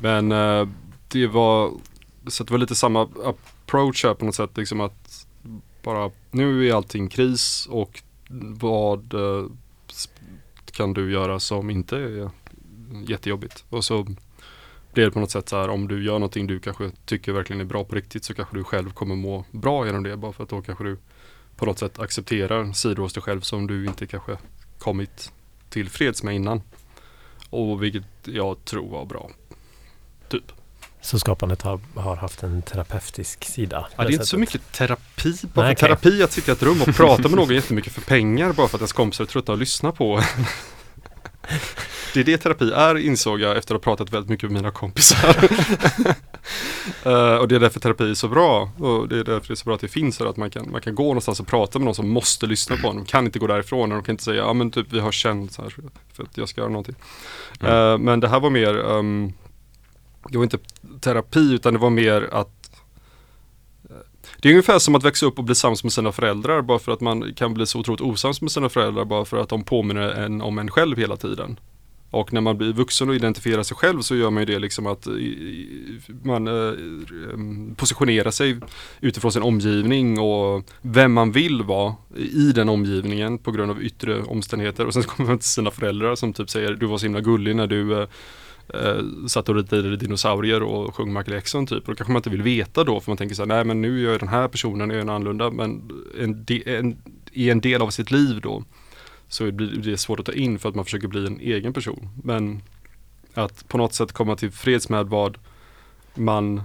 Men 0.00 0.32
eh, 0.32 0.68
det 1.08 1.26
var, 1.26 1.72
så 2.26 2.44
det 2.44 2.50
var 2.50 2.58
lite 2.58 2.74
samma 2.74 3.08
approach 3.24 4.04
här 4.04 4.14
på 4.14 4.24
något 4.24 4.34
sätt 4.34 4.56
liksom 4.56 4.80
att 4.80 5.26
bara 5.82 6.10
nu 6.30 6.68
är 6.68 6.74
allting 6.74 7.08
kris 7.08 7.66
och 7.70 8.02
vad 8.60 9.14
eh, 9.14 9.46
kan 10.72 10.92
du 10.92 11.12
göra 11.12 11.40
som 11.40 11.70
inte 11.70 11.96
är 11.96 12.30
jättejobbigt 13.06 13.64
och 13.68 13.84
så 13.84 14.06
det 15.04 15.10
på 15.10 15.20
något 15.20 15.30
sätt 15.30 15.48
så 15.48 15.60
här 15.60 15.68
om 15.68 15.88
du 15.88 16.04
gör 16.04 16.12
någonting 16.12 16.46
du 16.46 16.60
kanske 16.60 16.90
tycker 17.04 17.32
verkligen 17.32 17.60
är 17.60 17.64
bra 17.64 17.84
på 17.84 17.94
riktigt 17.94 18.24
så 18.24 18.34
kanske 18.34 18.56
du 18.56 18.64
själv 18.64 18.90
kommer 18.90 19.16
må 19.16 19.44
bra 19.50 19.86
genom 19.86 20.02
det 20.02 20.16
bara 20.16 20.32
för 20.32 20.44
att 20.44 20.50
då 20.50 20.62
kanske 20.62 20.84
du 20.84 20.98
på 21.56 21.66
något 21.66 21.78
sätt 21.78 21.98
accepterar 21.98 22.72
sidor 22.72 23.02
hos 23.02 23.12
dig 23.12 23.22
själv 23.22 23.40
som 23.40 23.66
du 23.66 23.86
inte 23.86 24.06
kanske 24.06 24.36
kommit 24.78 25.32
tillfreds 25.68 26.22
med 26.22 26.34
innan. 26.34 26.62
Och 27.50 27.82
vilket 27.82 28.04
jag 28.24 28.64
tror 28.64 28.90
var 28.90 29.04
bra. 29.04 29.30
Typ. 30.28 30.52
Så 31.00 31.18
skapandet 31.18 31.62
har, 31.62 31.80
har 31.94 32.16
haft 32.16 32.42
en 32.42 32.62
terapeutisk 32.62 33.44
sida? 33.44 33.88
Ja, 33.96 34.02
det 34.04 34.10
är 34.10 34.12
inte 34.12 34.26
så 34.26 34.38
mycket 34.38 34.72
terapi. 34.72 35.34
Bara 35.54 35.66
Nej, 35.66 35.76
för 35.76 35.86
okej. 35.86 35.96
terapi 35.96 36.22
att 36.22 36.32
sitta 36.32 36.52
i 36.52 36.54
ett 36.54 36.62
rum 36.62 36.82
och 36.82 36.94
prata 36.94 37.22
med 37.22 37.30
någon 37.36 37.54
jättemycket 37.54 37.92
för 37.92 38.00
pengar 38.00 38.52
bara 38.52 38.68
för 38.68 38.76
att 38.76 38.80
ens 38.80 38.92
kompisar 38.92 39.24
är 39.24 39.28
trötta 39.28 39.52
att 39.52 39.58
lyssna 39.58 39.92
på. 39.92 40.22
Det 42.14 42.20
är 42.20 42.24
det 42.24 42.38
terapi 42.38 42.70
är 42.72 42.98
insåg 42.98 43.40
jag 43.40 43.56
efter 43.56 43.74
att 43.74 43.84
ha 43.84 43.90
pratat 43.90 44.12
väldigt 44.12 44.30
mycket 44.30 44.50
med 44.50 44.62
mina 44.62 44.70
kompisar. 44.70 45.36
Eh, 47.04 47.34
och 47.34 47.48
det 47.48 47.54
är 47.54 47.60
därför 47.60 47.80
terapi 47.80 48.10
är 48.10 48.14
så 48.14 48.28
bra. 48.28 48.70
Och 48.78 49.08
det 49.08 49.18
är 49.18 49.24
därför 49.24 49.48
det 49.48 49.54
är 49.54 49.56
så 49.56 49.64
bra 49.64 49.74
att 49.74 49.80
det 49.80 49.88
finns 49.88 50.18
här. 50.18 50.26
Att 50.26 50.36
man 50.36 50.50
kan, 50.50 50.70
man 50.70 50.80
kan 50.80 50.94
gå 50.94 51.04
någonstans 51.04 51.40
och 51.40 51.46
prata 51.46 51.78
med 51.78 51.84
någon 51.84 51.94
som 51.94 52.08
måste 52.08 52.46
lyssna 52.46 52.76
på 52.76 52.88
en. 52.88 52.96
De 52.96 53.04
kan 53.04 53.24
inte 53.24 53.38
gå 53.38 53.46
därifrån 53.46 53.92
och 53.92 53.98
de 53.98 54.04
kan 54.04 54.12
inte 54.12 54.24
säga 54.24 54.36
ja 54.36 54.52
men 54.52 54.70
typ 54.70 54.86
vi 54.92 55.00
har 55.00 55.12
känt 55.12 55.52
så 55.52 55.62
här 55.62 55.74
för 56.12 56.22
att 56.22 56.36
jag 56.36 56.48
ska 56.48 56.60
göra 56.60 56.70
någonting. 56.70 56.94
Mm. 57.60 57.74
Eh, 57.74 57.98
men 57.98 58.20
det 58.20 58.28
här 58.28 58.40
var 58.40 58.50
mer, 58.50 58.90
ehm, 58.90 59.32
det 60.28 60.38
var 60.38 60.44
inte 60.44 60.58
terapi 61.00 61.54
utan 61.54 61.72
det 61.72 61.80
var 61.80 61.90
mer 61.90 62.28
att 62.32 62.59
det 64.42 64.48
är 64.48 64.52
ungefär 64.52 64.78
som 64.78 64.94
att 64.94 65.04
växa 65.04 65.26
upp 65.26 65.38
och 65.38 65.44
bli 65.44 65.54
sams 65.54 65.84
med 65.84 65.92
sina 65.92 66.12
föräldrar 66.12 66.62
bara 66.62 66.78
för 66.78 66.92
att 66.92 67.00
man 67.00 67.34
kan 67.34 67.54
bli 67.54 67.66
så 67.66 67.78
otroligt 67.78 68.00
osams 68.00 68.42
med 68.42 68.50
sina 68.50 68.68
föräldrar 68.68 69.04
bara 69.04 69.24
för 69.24 69.36
att 69.36 69.48
de 69.48 69.64
påminner 69.64 70.08
en 70.08 70.42
om 70.42 70.58
en 70.58 70.70
själv 70.70 70.98
hela 70.98 71.16
tiden. 71.16 71.58
Och 72.10 72.32
när 72.32 72.40
man 72.40 72.58
blir 72.58 72.72
vuxen 72.72 73.08
och 73.08 73.14
identifierar 73.14 73.62
sig 73.62 73.76
själv 73.76 74.00
så 74.00 74.16
gör 74.16 74.30
man 74.30 74.42
ju 74.42 74.44
det 74.44 74.58
liksom 74.58 74.86
att 74.86 75.06
man 76.22 76.48
eh, 76.48 76.74
mm, 77.32 77.74
positionerar 77.74 78.30
sig 78.30 78.56
utifrån 79.00 79.32
sin 79.32 79.42
omgivning 79.42 80.20
och 80.20 80.64
vem 80.82 81.12
man 81.12 81.32
vill 81.32 81.62
vara 81.62 81.94
i 82.16 82.52
den 82.52 82.68
omgivningen 82.68 83.38
på 83.38 83.50
grund 83.50 83.70
av 83.70 83.82
yttre 83.82 84.22
omständigheter. 84.22 84.86
Och 84.86 84.94
sen 84.94 85.02
kommer 85.02 85.28
man 85.28 85.38
till 85.38 85.48
sina 85.48 85.70
föräldrar 85.70 86.14
som 86.14 86.32
typ 86.32 86.50
säger 86.50 86.72
du 86.72 86.86
var 86.86 86.98
så 86.98 87.06
himla 87.06 87.20
gullig 87.20 87.56
när 87.56 87.66
du 87.66 88.02
eh, 88.02 88.08
eh, 88.74 89.26
satt 89.26 89.48
och 89.48 89.54
ritade 89.54 89.96
dinosaurier 89.96 90.62
och 90.62 90.94
sjöng 90.94 91.12
Michael 91.12 91.34
Jackson 91.34 91.66
typ. 91.66 91.88
Och 91.88 91.94
då 91.94 91.94
kanske 91.94 92.12
man 92.12 92.18
inte 92.18 92.30
vill 92.30 92.42
veta 92.42 92.84
då 92.84 93.00
för 93.00 93.10
man 93.10 93.16
tänker 93.16 93.34
så 93.34 93.42
här, 93.42 93.46
nej 93.46 93.64
men 93.64 93.80
nu 93.82 94.06
är 94.06 94.10
jag 94.10 94.20
den 94.20 94.28
här 94.28 94.48
personen, 94.48 94.90
är 94.90 94.94
jag 94.94 95.02
en 95.02 95.08
annorlunda. 95.08 95.50
Men 95.50 95.90
en, 96.18 96.46
en, 96.66 97.02
i 97.32 97.50
en 97.50 97.60
del 97.60 97.82
av 97.82 97.90
sitt 97.90 98.10
liv 98.10 98.40
då 98.40 98.64
så 99.28 99.52
blir 99.52 99.90
det 99.90 99.96
svårt 99.96 100.20
att 100.20 100.26
ta 100.26 100.32
in 100.32 100.58
för 100.58 100.68
att 100.68 100.74
man 100.74 100.84
försöker 100.84 101.08
bli 101.08 101.26
en 101.26 101.40
egen 101.40 101.72
person. 101.72 102.08
Men 102.24 102.62
att 103.34 103.68
på 103.68 103.78
något 103.78 103.94
sätt 103.94 104.12
komma 104.12 104.36
till 104.36 104.50
freds 104.50 104.88
med 104.88 105.06
vad 105.06 105.38
man 106.14 106.62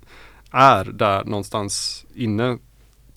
är 0.50 0.84
där 0.84 1.24
någonstans 1.24 2.04
inne 2.14 2.58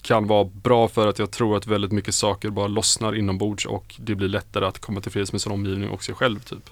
kan 0.01 0.27
vara 0.27 0.45
bra 0.45 0.87
för 0.87 1.07
att 1.07 1.19
jag 1.19 1.31
tror 1.31 1.57
att 1.57 1.67
väldigt 1.67 1.91
mycket 1.91 2.15
saker 2.15 2.49
bara 2.49 2.67
lossnar 2.67 3.15
inombords 3.15 3.65
och 3.65 3.95
det 3.99 4.15
blir 4.15 4.27
lättare 4.27 4.65
att 4.65 4.79
komma 4.79 5.01
till 5.01 5.11
freds 5.11 5.31
med 5.31 5.41
sin 5.41 5.51
omgivning 5.51 5.89
och 5.89 6.03
sig 6.03 6.15
själv 6.15 6.39
typ. 6.39 6.69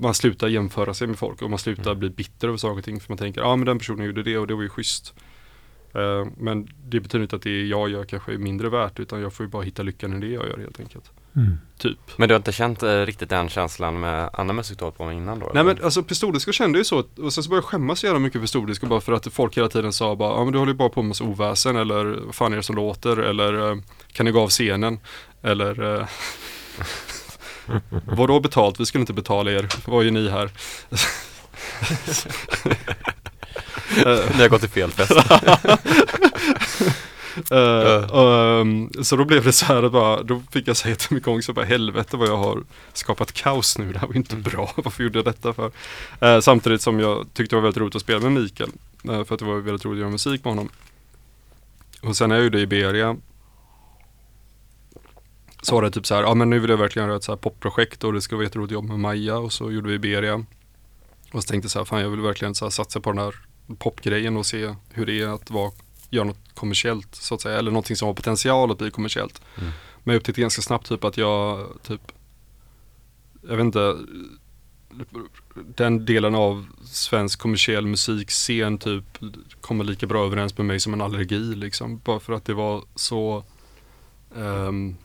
Man 0.00 0.14
slutar 0.14 0.48
jämföra 0.48 0.94
sig 0.94 1.06
med 1.06 1.18
folk 1.18 1.42
och 1.42 1.50
man 1.50 1.58
slutar 1.58 1.90
Mm. 1.90 1.98
bli 1.98 2.10
bitter 2.10 2.48
över 2.48 2.58
saker 2.58 2.78
och 2.78 2.84
ting 2.84 3.00
för 3.00 3.10
man 3.10 3.18
tänker 3.18 3.40
ja 3.40 3.46
ah, 3.46 3.56
men 3.56 3.66
den 3.66 3.78
personen 3.78 4.06
gjorde 4.06 4.22
det 4.22 4.38
och 4.38 4.46
det 4.46 4.54
var 4.54 4.62
ju 4.62 4.68
schysst. 4.68 5.14
Eh, 5.94 6.26
men 6.36 6.68
det 6.88 7.00
betyder 7.00 7.22
inte 7.22 7.36
att 7.36 7.42
det 7.42 7.66
jag 7.66 7.88
gör 7.90 8.04
kanske 8.04 8.32
är 8.32 8.38
mindre 8.38 8.68
värt 8.68 9.00
utan 9.00 9.20
jag 9.20 9.32
får 9.32 9.46
ju 9.46 9.50
bara 9.50 9.62
hitta 9.62 9.82
lyckan 9.82 10.12
i 10.22 10.26
det 10.26 10.32
jag 10.34 10.48
gör 10.48 10.58
helt 10.58 10.80
enkelt. 10.80 11.10
Mm. 11.36 11.58
Typ. 11.78 11.98
Men 12.16 12.28
du 12.28 12.34
har 12.34 12.36
inte 12.38 12.52
känt 12.52 12.82
eh, 12.82 12.88
riktigt 13.00 13.28
den 13.28 13.48
känslan 13.48 14.00
med 14.00 14.30
annan 14.32 14.56
musik 14.56 14.78
du 14.78 14.84
hållit 14.84 14.98
på 14.98 15.06
med 15.06 15.16
innan 15.16 15.38
då? 15.38 15.50
Nej 15.54 15.60
eller? 15.60 15.74
men 15.74 15.84
alltså 15.84 16.02
pistoldiskor 16.02 16.52
kände 16.52 16.78
ju 16.78 16.84
så 16.84 16.98
att- 16.98 17.18
och 17.18 17.32
sen 17.32 17.44
så 17.44 17.50
började 17.50 17.64
jag 17.64 17.70
skämmas 17.70 18.00
så 18.00 18.06
jävla 18.06 18.18
mycket 18.20 18.32
för 18.32 18.40
pistoldiskor 18.40 18.88
bara 18.88 19.00
för 19.00 19.12
att 19.12 19.32
folk 19.32 19.56
hela 19.56 19.68
tiden 19.68 19.92
sa 19.92 20.16
bara 20.16 20.32
ja 20.38 20.44
men 20.44 20.52
du 20.52 20.58
håller 20.58 20.72
ju 20.72 20.76
bara 20.78 20.88
på 20.88 21.02
med 21.02 21.08
massa 21.08 21.24
oväsen 21.24 21.76
eller 21.76 22.04
vad 22.04 22.34
fan 22.34 22.52
är 22.52 22.56
det 22.56 22.62
som 22.62 22.76
låter 22.76 23.16
eller 23.16 23.70
eh, 23.70 23.76
kan 24.12 24.26
ni 24.26 24.32
gå 24.32 24.40
av 24.40 24.48
scenen 24.48 24.98
eller 25.42 26.00
eh, 26.00 26.06
Vadå 28.04 28.40
betalt? 28.40 28.80
Vi 28.80 28.86
skulle 28.86 29.00
inte 29.00 29.12
betala 29.12 29.50
er. 29.50 29.68
Vad 29.86 30.04
gör 30.04 30.10
ni 30.10 30.28
här? 30.28 30.50
Ni 34.36 34.42
har 34.42 34.48
gått 34.48 34.60
till 34.60 34.70
fel 34.70 34.90
fest. 34.90 35.12
Eh, 37.50 38.10
och, 38.10 38.60
ehm, 38.60 38.90
så 39.02 39.16
då 39.16 39.24
blev 39.24 39.44
det 39.44 39.52
så 39.52 39.64
här, 39.64 39.82
att 39.82 39.92
bara, 39.92 40.22
då 40.22 40.42
fick 40.50 40.68
jag 40.68 40.76
säga 40.76 40.96
till 40.96 41.20
min 41.26 41.42
så 41.42 41.52
bara 41.52 41.64
helvete 41.64 42.16
vad 42.16 42.28
jag 42.28 42.36
har 42.36 42.62
skapat 42.92 43.32
kaos 43.32 43.78
nu, 43.78 43.92
det 43.92 43.98
här 43.98 44.06
var 44.06 44.16
inte 44.16 44.36
bra, 44.36 44.72
varför 44.76 45.02
gjorde 45.02 45.18
jag 45.18 45.24
detta 45.24 45.52
för? 45.52 45.70
Eh, 46.20 46.40
samtidigt 46.40 46.82
som 46.82 47.00
jag 47.00 47.26
tyckte 47.34 47.56
det 47.56 47.60
var 47.60 47.62
väldigt 47.62 47.80
roligt 47.80 47.96
att 47.96 48.02
spela 48.02 48.20
med 48.20 48.32
Mikael, 48.32 48.70
eh, 49.04 49.24
för 49.24 49.34
att 49.34 49.38
det 49.38 49.44
var 49.44 49.54
väldigt 49.58 49.84
roligt 49.84 49.96
att 49.96 50.00
göra 50.00 50.10
musik 50.10 50.44
med 50.44 50.50
honom. 50.50 50.68
Och 52.00 52.16
sen 52.16 52.28
när 52.28 52.36
jag 52.36 52.44
gjorde 52.44 52.60
Iberia 52.60 53.16
så 55.62 55.74
var 55.74 55.82
det 55.82 55.90
typ 55.90 56.06
så 56.06 56.14
här, 56.14 56.22
ja 56.22 56.34
men 56.34 56.50
nu 56.50 56.58
vill 56.58 56.70
jag 56.70 56.76
verkligen 56.76 57.08
göra 57.08 57.16
ett 57.16 57.24
så 57.24 57.32
här 57.32 57.36
popprojekt 57.36 58.04
och 58.04 58.12
det 58.12 58.20
ska 58.20 58.36
vara 58.36 58.44
jätteroligt 58.44 58.70
att 58.70 58.74
jobba 58.74 58.88
med 58.88 58.98
Maja 58.98 59.38
och 59.38 59.52
så 59.52 59.70
gjorde 59.70 59.88
vi 59.88 59.94
Iberia. 59.94 60.44
Och 61.32 61.42
så 61.42 61.48
tänkte 61.48 61.64
jag 61.64 61.70
så 61.70 61.78
här, 61.78 61.84
fan 61.84 62.00
jag 62.00 62.10
vill 62.10 62.20
verkligen 62.20 62.54
så 62.54 62.64
här 62.64 62.70
satsa 62.70 63.00
på 63.00 63.10
den 63.10 63.18
här 63.18 63.34
popgrejen 63.78 64.36
och 64.36 64.46
se 64.46 64.74
hur 64.92 65.06
det 65.06 65.20
är 65.20 65.26
att 65.26 65.50
vara, 65.50 65.72
göra 66.10 66.24
något 66.24 66.54
kommersiellt 66.54 67.14
så 67.14 67.34
att 67.34 67.40
säga, 67.40 67.58
eller 67.58 67.70
någonting 67.70 67.96
som 67.96 68.06
har 68.06 68.14
potential 68.14 68.70
att 68.70 68.78
bli 68.78 68.90
kommersiellt. 68.90 69.42
Mm. 69.58 69.70
Men 70.04 70.12
jag 70.12 70.20
upptäckte 70.20 70.40
ganska 70.40 70.62
snabbt 70.62 70.88
typ 70.88 71.04
att 71.04 71.16
jag 71.16 71.68
typ, 71.82 72.12
jag 73.42 73.56
vet 73.56 73.64
inte, 73.64 73.96
den 75.54 76.04
delen 76.04 76.34
av 76.34 76.66
svensk 76.84 77.38
kommersiell 77.38 77.86
musikscen 77.86 78.78
typ 78.78 79.18
kommer 79.60 79.84
lika 79.84 80.06
bra 80.06 80.26
överens 80.26 80.58
med 80.58 80.66
mig 80.66 80.80
som 80.80 80.92
en 80.92 81.00
allergi 81.00 81.54
liksom. 81.54 82.00
Bara 82.04 82.20
för 82.20 82.32
att 82.32 82.44
det 82.44 82.54
var 82.54 82.84
så 82.94 83.44
ehm, 84.36 84.96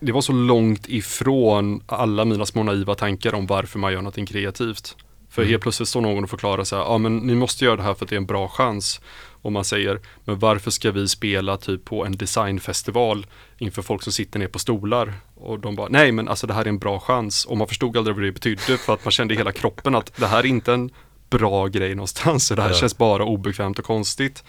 Det 0.00 0.12
var 0.12 0.20
så 0.20 0.32
långt 0.32 0.88
ifrån 0.88 1.82
alla 1.86 2.24
mina 2.24 2.46
små 2.46 2.62
naiva 2.62 2.94
tankar 2.94 3.34
om 3.34 3.46
varför 3.46 3.78
man 3.78 3.92
gör 3.92 3.98
någonting 4.02 4.26
kreativt. 4.26 4.96
För 5.30 5.42
Mm. 5.42 5.50
helt 5.50 5.62
plötsligt 5.62 5.88
står 5.88 6.00
någon 6.00 6.24
och 6.24 6.30
förklarar 6.30 6.64
så 6.64 6.76
här, 6.76 6.82
ja 6.82 6.98
men 6.98 7.16
ni 7.18 7.34
måste 7.34 7.64
göra 7.64 7.76
det 7.76 7.82
här 7.82 7.94
för 7.94 8.04
att 8.04 8.08
det 8.08 8.14
är 8.14 8.20
en 8.20 8.26
bra 8.26 8.48
chans. 8.48 9.00
Och 9.42 9.52
man 9.52 9.64
säger, 9.64 10.00
men 10.24 10.38
varför 10.38 10.70
ska 10.70 10.90
vi 10.90 11.08
spela 11.08 11.56
typ 11.56 11.84
på 11.84 12.04
en 12.06 12.16
designfestival 12.16 13.26
inför 13.58 13.82
folk 13.82 14.02
som 14.02 14.12
sitter 14.12 14.38
ner 14.38 14.48
på 14.48 14.58
stolar? 14.58 15.12
Och 15.34 15.60
de 15.60 15.76
bara, 15.76 15.88
nej 15.90 16.12
men 16.12 16.28
alltså 16.28 16.46
det 16.46 16.54
här 16.54 16.64
är 16.64 16.68
en 16.68 16.78
bra 16.78 17.00
chans. 17.00 17.44
Och 17.44 17.56
man 17.56 17.68
förstod 17.68 17.96
aldrig 17.96 18.16
vad 18.16 18.24
det 18.24 18.32
betydde 18.32 18.78
för 18.78 18.94
att 18.94 19.04
man 19.04 19.10
kände 19.12 19.34
i 19.34 19.36
hela 19.36 19.52
kroppen 19.52 19.94
att 19.94 20.16
det 20.16 20.26
här 20.26 20.38
är 20.38 20.46
inte 20.46 20.72
en 20.72 20.90
bra 21.30 21.66
grej 21.66 21.94
någonstans. 21.94 22.46
Så 22.46 22.54
det 22.54 22.62
här 22.62 22.68
Ja. 22.68 22.74
känns 22.74 22.98
bara 22.98 23.24
obekvämt 23.24 23.78
och 23.78 23.84
konstigt. 23.84 24.44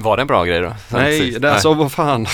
Var 0.00 0.16
det 0.16 0.20
en 0.20 0.26
bra 0.26 0.44
grej 0.44 0.60
då? 0.60 0.74
Nej, 0.92 1.30
det 1.30 1.52
alltså 1.52 1.74
vad 1.74 1.92
fan. 1.92 2.26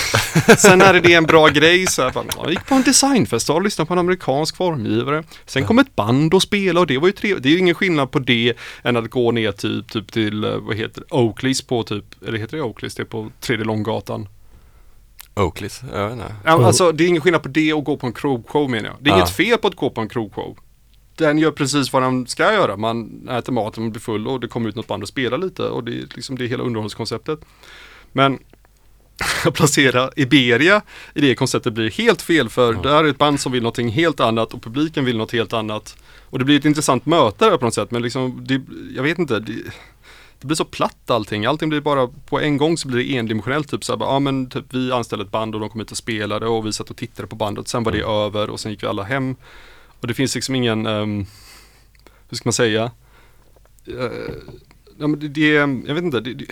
Sen 0.58 0.82
är 0.82 0.94
det 1.00 1.14
en 1.14 1.24
bra 1.24 1.48
grej 1.48 1.86
så 1.86 2.02
här, 2.02 2.10
bara, 2.10 2.24
jag 2.36 2.50
gick 2.50 2.66
på 2.66 2.74
en 2.74 2.82
designfestival 2.82 3.60
och 3.60 3.64
lyssnade 3.64 3.86
på 3.88 3.92
en 3.94 3.98
amerikansk 3.98 4.56
formgivare. 4.56 5.24
Sen 5.46 5.64
kom 5.66 5.78
ett 5.78 5.96
band 5.96 6.34
och 6.34 6.42
spelade 6.42 6.80
och 6.80 6.86
det 6.86 6.98
var 6.98 7.06
ju 7.08 7.12
trevligt. 7.12 7.42
Det 7.42 7.48
är 7.48 7.50
ju 7.52 7.58
ingen 7.58 7.74
skillnad 7.74 8.10
på 8.10 8.18
det 8.18 8.52
än 8.82 8.96
att 8.96 9.10
gå 9.10 9.30
ner 9.32 9.52
typ, 9.52 9.92
typ 9.92 10.12
till, 10.12 10.44
eh, 10.44 10.50
vad 10.56 10.76
heter 10.76 11.00
det, 11.08 11.14
Oakleys 11.16 11.62
på 11.62 11.82
typ, 11.82 12.04
eller 12.26 12.38
heter 12.38 12.56
det 12.56 12.62
Oakleys? 12.62 12.94
Det 12.94 13.02
är 13.02 13.04
på 13.04 13.30
tredje 13.40 13.64
Långgatan. 13.64 14.28
Oakleys, 15.36 15.80
jag 15.92 16.04
vet 16.04 16.12
inte. 16.12 16.34
Alltså 16.50 16.92
det 16.92 17.04
är 17.04 17.08
ingen 17.08 17.22
skillnad 17.22 17.42
på 17.42 17.48
det 17.48 17.72
och 17.72 17.84
gå 17.84 17.96
på 17.96 18.06
en 18.06 18.12
krogshow 18.12 18.70
menar 18.70 18.88
jag. 18.88 18.96
Det 19.00 19.10
är 19.10 19.12
Ja. 19.12 19.18
inget 19.18 19.30
fel 19.30 19.58
på 19.58 19.68
att 19.68 19.76
gå 19.76 19.90
på 19.90 20.00
en 20.00 20.08
krogshow. 20.08 20.58
Den 21.16 21.38
gör 21.38 21.50
precis 21.50 21.92
vad 21.92 22.02
den 22.02 22.26
ska 22.26 22.52
göra. 22.52 22.76
Man 22.76 23.28
äter 23.30 23.52
mat, 23.52 23.78
man 23.78 23.90
blir 23.90 24.00
full 24.00 24.26
och 24.28 24.40
det 24.40 24.48
kommer 24.48 24.68
ut 24.68 24.74
något 24.76 24.86
band 24.86 25.02
och 25.02 25.08
spelar 25.08 25.38
lite 25.38 25.62
och 25.62 25.84
det 25.84 25.92
är 25.92 26.06
liksom 26.14 26.38
det 26.38 26.44
är 26.44 26.48
hela 26.48 26.64
underhållskonceptet. 26.64 27.40
Men 28.12 28.38
att 29.44 29.54
placera 29.54 30.10
Iberia 30.16 30.82
i 31.14 31.20
det 31.20 31.34
konceptet 31.34 31.72
blir 31.72 31.90
helt 31.90 32.22
fel 32.22 32.48
för 32.48 32.72
Ja. 32.74 32.80
det 32.82 32.90
här 32.90 33.04
är 33.04 33.08
ett 33.08 33.18
band 33.18 33.40
som 33.40 33.52
vill 33.52 33.62
någonting 33.62 33.88
helt 33.88 34.20
annat 34.20 34.54
och 34.54 34.62
publiken 34.62 35.04
vill 35.04 35.16
något 35.16 35.32
helt 35.32 35.52
annat. 35.52 35.96
Och 36.30 36.38
det 36.38 36.44
blir 36.44 36.58
ett 36.58 36.64
intressant 36.64 37.06
möte 37.06 37.50
där 37.50 37.56
på 37.56 37.64
något 37.64 37.74
sätt 37.74 37.90
men 37.90 38.02
liksom, 38.02 38.44
det, 38.46 38.60
jag 38.96 39.02
vet 39.02 39.18
inte. 39.18 39.40
Det, 39.40 39.52
det 40.40 40.46
blir 40.46 40.56
så 40.56 40.64
platt 40.64 41.10
allting. 41.10 41.46
Allting 41.46 41.68
blir 41.68 41.80
bara 41.80 42.08
på 42.26 42.40
en 42.40 42.56
gång 42.56 42.78
så 42.78 42.88
blir 42.88 42.98
det 43.04 43.16
endimensionellt. 43.16 43.70
Typ 43.70 43.84
såhär, 43.84 44.00
ja 44.04 44.18
men 44.18 44.50
typ 44.50 44.64
vi 44.74 44.92
anställde 44.92 45.24
ett 45.24 45.30
band 45.30 45.54
och 45.54 45.60
de 45.60 45.70
kom 45.70 45.80
hit 45.80 45.90
och 45.90 45.96
spelade 45.96 46.46
och 46.46 46.66
vi 46.66 46.72
satt 46.72 46.90
och 46.90 46.96
tittade 46.96 47.28
på 47.28 47.36
bandet. 47.36 47.68
Sen 47.68 47.82
var 47.82 47.92
det 47.92 48.02
över 48.02 48.50
och 48.50 48.60
sen 48.60 48.72
gick 48.72 48.82
vi 48.82 48.86
alla 48.86 49.02
hem. 49.02 49.36
Och 50.04 50.08
det 50.08 50.14
finns 50.14 50.34
liksom 50.34 50.54
ingen, 50.54 50.86
ehm, 50.86 51.26
hur 52.28 52.36
ska 52.36 52.46
man 52.46 52.52
säga? 52.52 52.90
Eh, 53.86 54.34
ja, 54.98 55.06
men 55.06 55.18
det, 55.20 55.28
det, 55.28 55.48
jag 55.86 55.94
vet 55.94 56.04
inte. 56.04 56.20
Det, 56.20 56.34
det, 56.34 56.46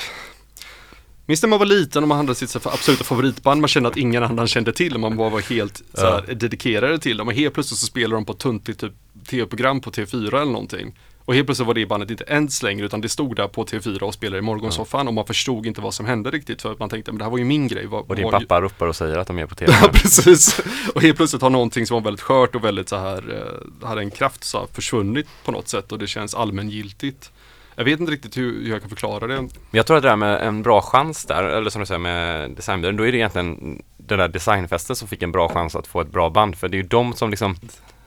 Minns 1.26 1.42
när 1.42 1.48
man 1.48 1.58
var 1.58 1.66
liten 1.66 2.02
och 2.02 2.08
man 2.08 2.16
hade 2.16 2.34
sitt 2.34 2.50
så 2.50 2.58
här 2.64 2.72
absoluta 2.72 3.04
favoritband 3.04 3.60
man 3.60 3.68
kände 3.68 3.88
att 3.88 3.96
ingen 3.96 4.22
annan 4.22 4.46
kände 4.46 4.72
till 4.72 4.94
och 4.94 5.00
man 5.00 5.16
bara 5.16 5.30
var 5.30 5.40
helt 5.40 5.82
så 5.94 6.00
här, 6.00 6.34
dedikerade 6.34 6.98
till 6.98 7.16
dem 7.16 7.28
och 7.28 7.34
helt 7.34 7.54
plötsligt 7.54 7.78
så 7.78 7.86
spelar 7.86 8.14
de 8.14 8.24
på 8.24 8.32
ett 8.32 8.38
tuntigt 8.38 8.80
typ, 8.80 8.92
tv-program 9.26 9.80
på 9.80 9.90
TV4 9.90 10.26
eller 10.26 10.52
någonting. 10.52 10.98
Och 11.24 11.34
helt 11.34 11.46
plötsligt 11.46 11.66
var 11.66 11.74
det 11.74 11.86
bandet 11.86 12.10
inte 12.10 12.24
ens 12.28 12.62
längre 12.62 12.86
utan 12.86 13.00
det 13.00 13.08
stod 13.08 13.36
där 13.36 13.48
på 13.48 13.64
TV4 13.64 14.02
och 14.02 14.14
spelade 14.14 14.38
i 14.38 14.42
morgonsoffan 14.42 15.08
och 15.08 15.14
man 15.14 15.26
förstod 15.26 15.66
inte 15.66 15.80
vad 15.80 15.94
som 15.94 16.06
hände 16.06 16.30
riktigt 16.30 16.62
för 16.62 16.72
att 16.72 16.78
man 16.78 16.88
tänkte 16.88 17.12
men 17.12 17.18
det 17.18 17.24
här 17.24 17.30
var 17.30 17.38
ju 17.38 17.44
min 17.44 17.68
grej. 17.68 17.86
Vad, 17.86 18.10
Och 18.10 18.16
din 18.16 18.24
vad- 18.24 18.32
pappa 18.32 18.60
ropar 18.60 18.86
och 18.86 18.96
säger 18.96 19.18
att 19.18 19.26
de 19.26 19.38
är 19.38 19.46
på 19.46 19.54
tv. 19.54 19.72
Ja 19.82 19.88
precis. 19.92 20.60
Och 20.94 21.02
helt 21.02 21.16
plötsligt 21.16 21.42
har 21.42 21.50
någonting 21.50 21.86
som 21.86 21.94
var 21.94 22.00
väldigt 22.00 22.20
skört 22.20 22.54
och 22.54 22.64
väldigt 22.64 22.88
så 22.88 22.96
här, 22.96 23.34
eh, 23.82 23.88
hade 23.88 24.00
en 24.00 24.10
kraft 24.10 24.44
så 24.44 24.58
här, 24.58 24.66
försvunnit 24.72 25.26
på 25.44 25.52
något 25.52 25.68
sätt 25.68 25.92
och 25.92 25.98
det 25.98 26.06
känns 26.06 26.34
allmängiltigt. 26.34 27.30
Jag 27.74 27.84
vet 27.84 28.00
inte 28.00 28.12
riktigt 28.12 28.36
hur, 28.36 28.68
jag 28.68 28.80
kan 28.80 28.88
förklara 28.88 29.26
det. 29.26 29.48
Jag 29.70 29.86
tror 29.86 29.96
att 29.96 30.02
det 30.02 30.08
där 30.08 30.16
med 30.16 30.42
en 30.46 30.62
bra 30.62 30.80
chans 30.82 31.24
där, 31.24 31.44
eller 31.44 31.70
som 31.70 31.80
du 31.80 31.86
säger 31.86 31.98
med 31.98 32.50
designbyrån, 32.50 32.96
då 32.96 33.06
är 33.06 33.12
det 33.12 33.18
egentligen 33.18 33.82
den 33.96 34.18
där 34.18 34.28
designfesten 34.28 34.96
som 34.96 35.08
fick 35.08 35.22
en 35.22 35.32
bra 35.32 35.48
chans 35.48 35.76
att 35.76 35.86
få 35.86 36.00
ett 36.00 36.10
bra 36.12 36.30
band. 36.30 36.56
För 36.58 36.68
det 36.68 36.76
är 36.76 36.82
ju 36.82 36.88
de 36.88 37.12
som 37.12 37.30
liksom 37.30 37.56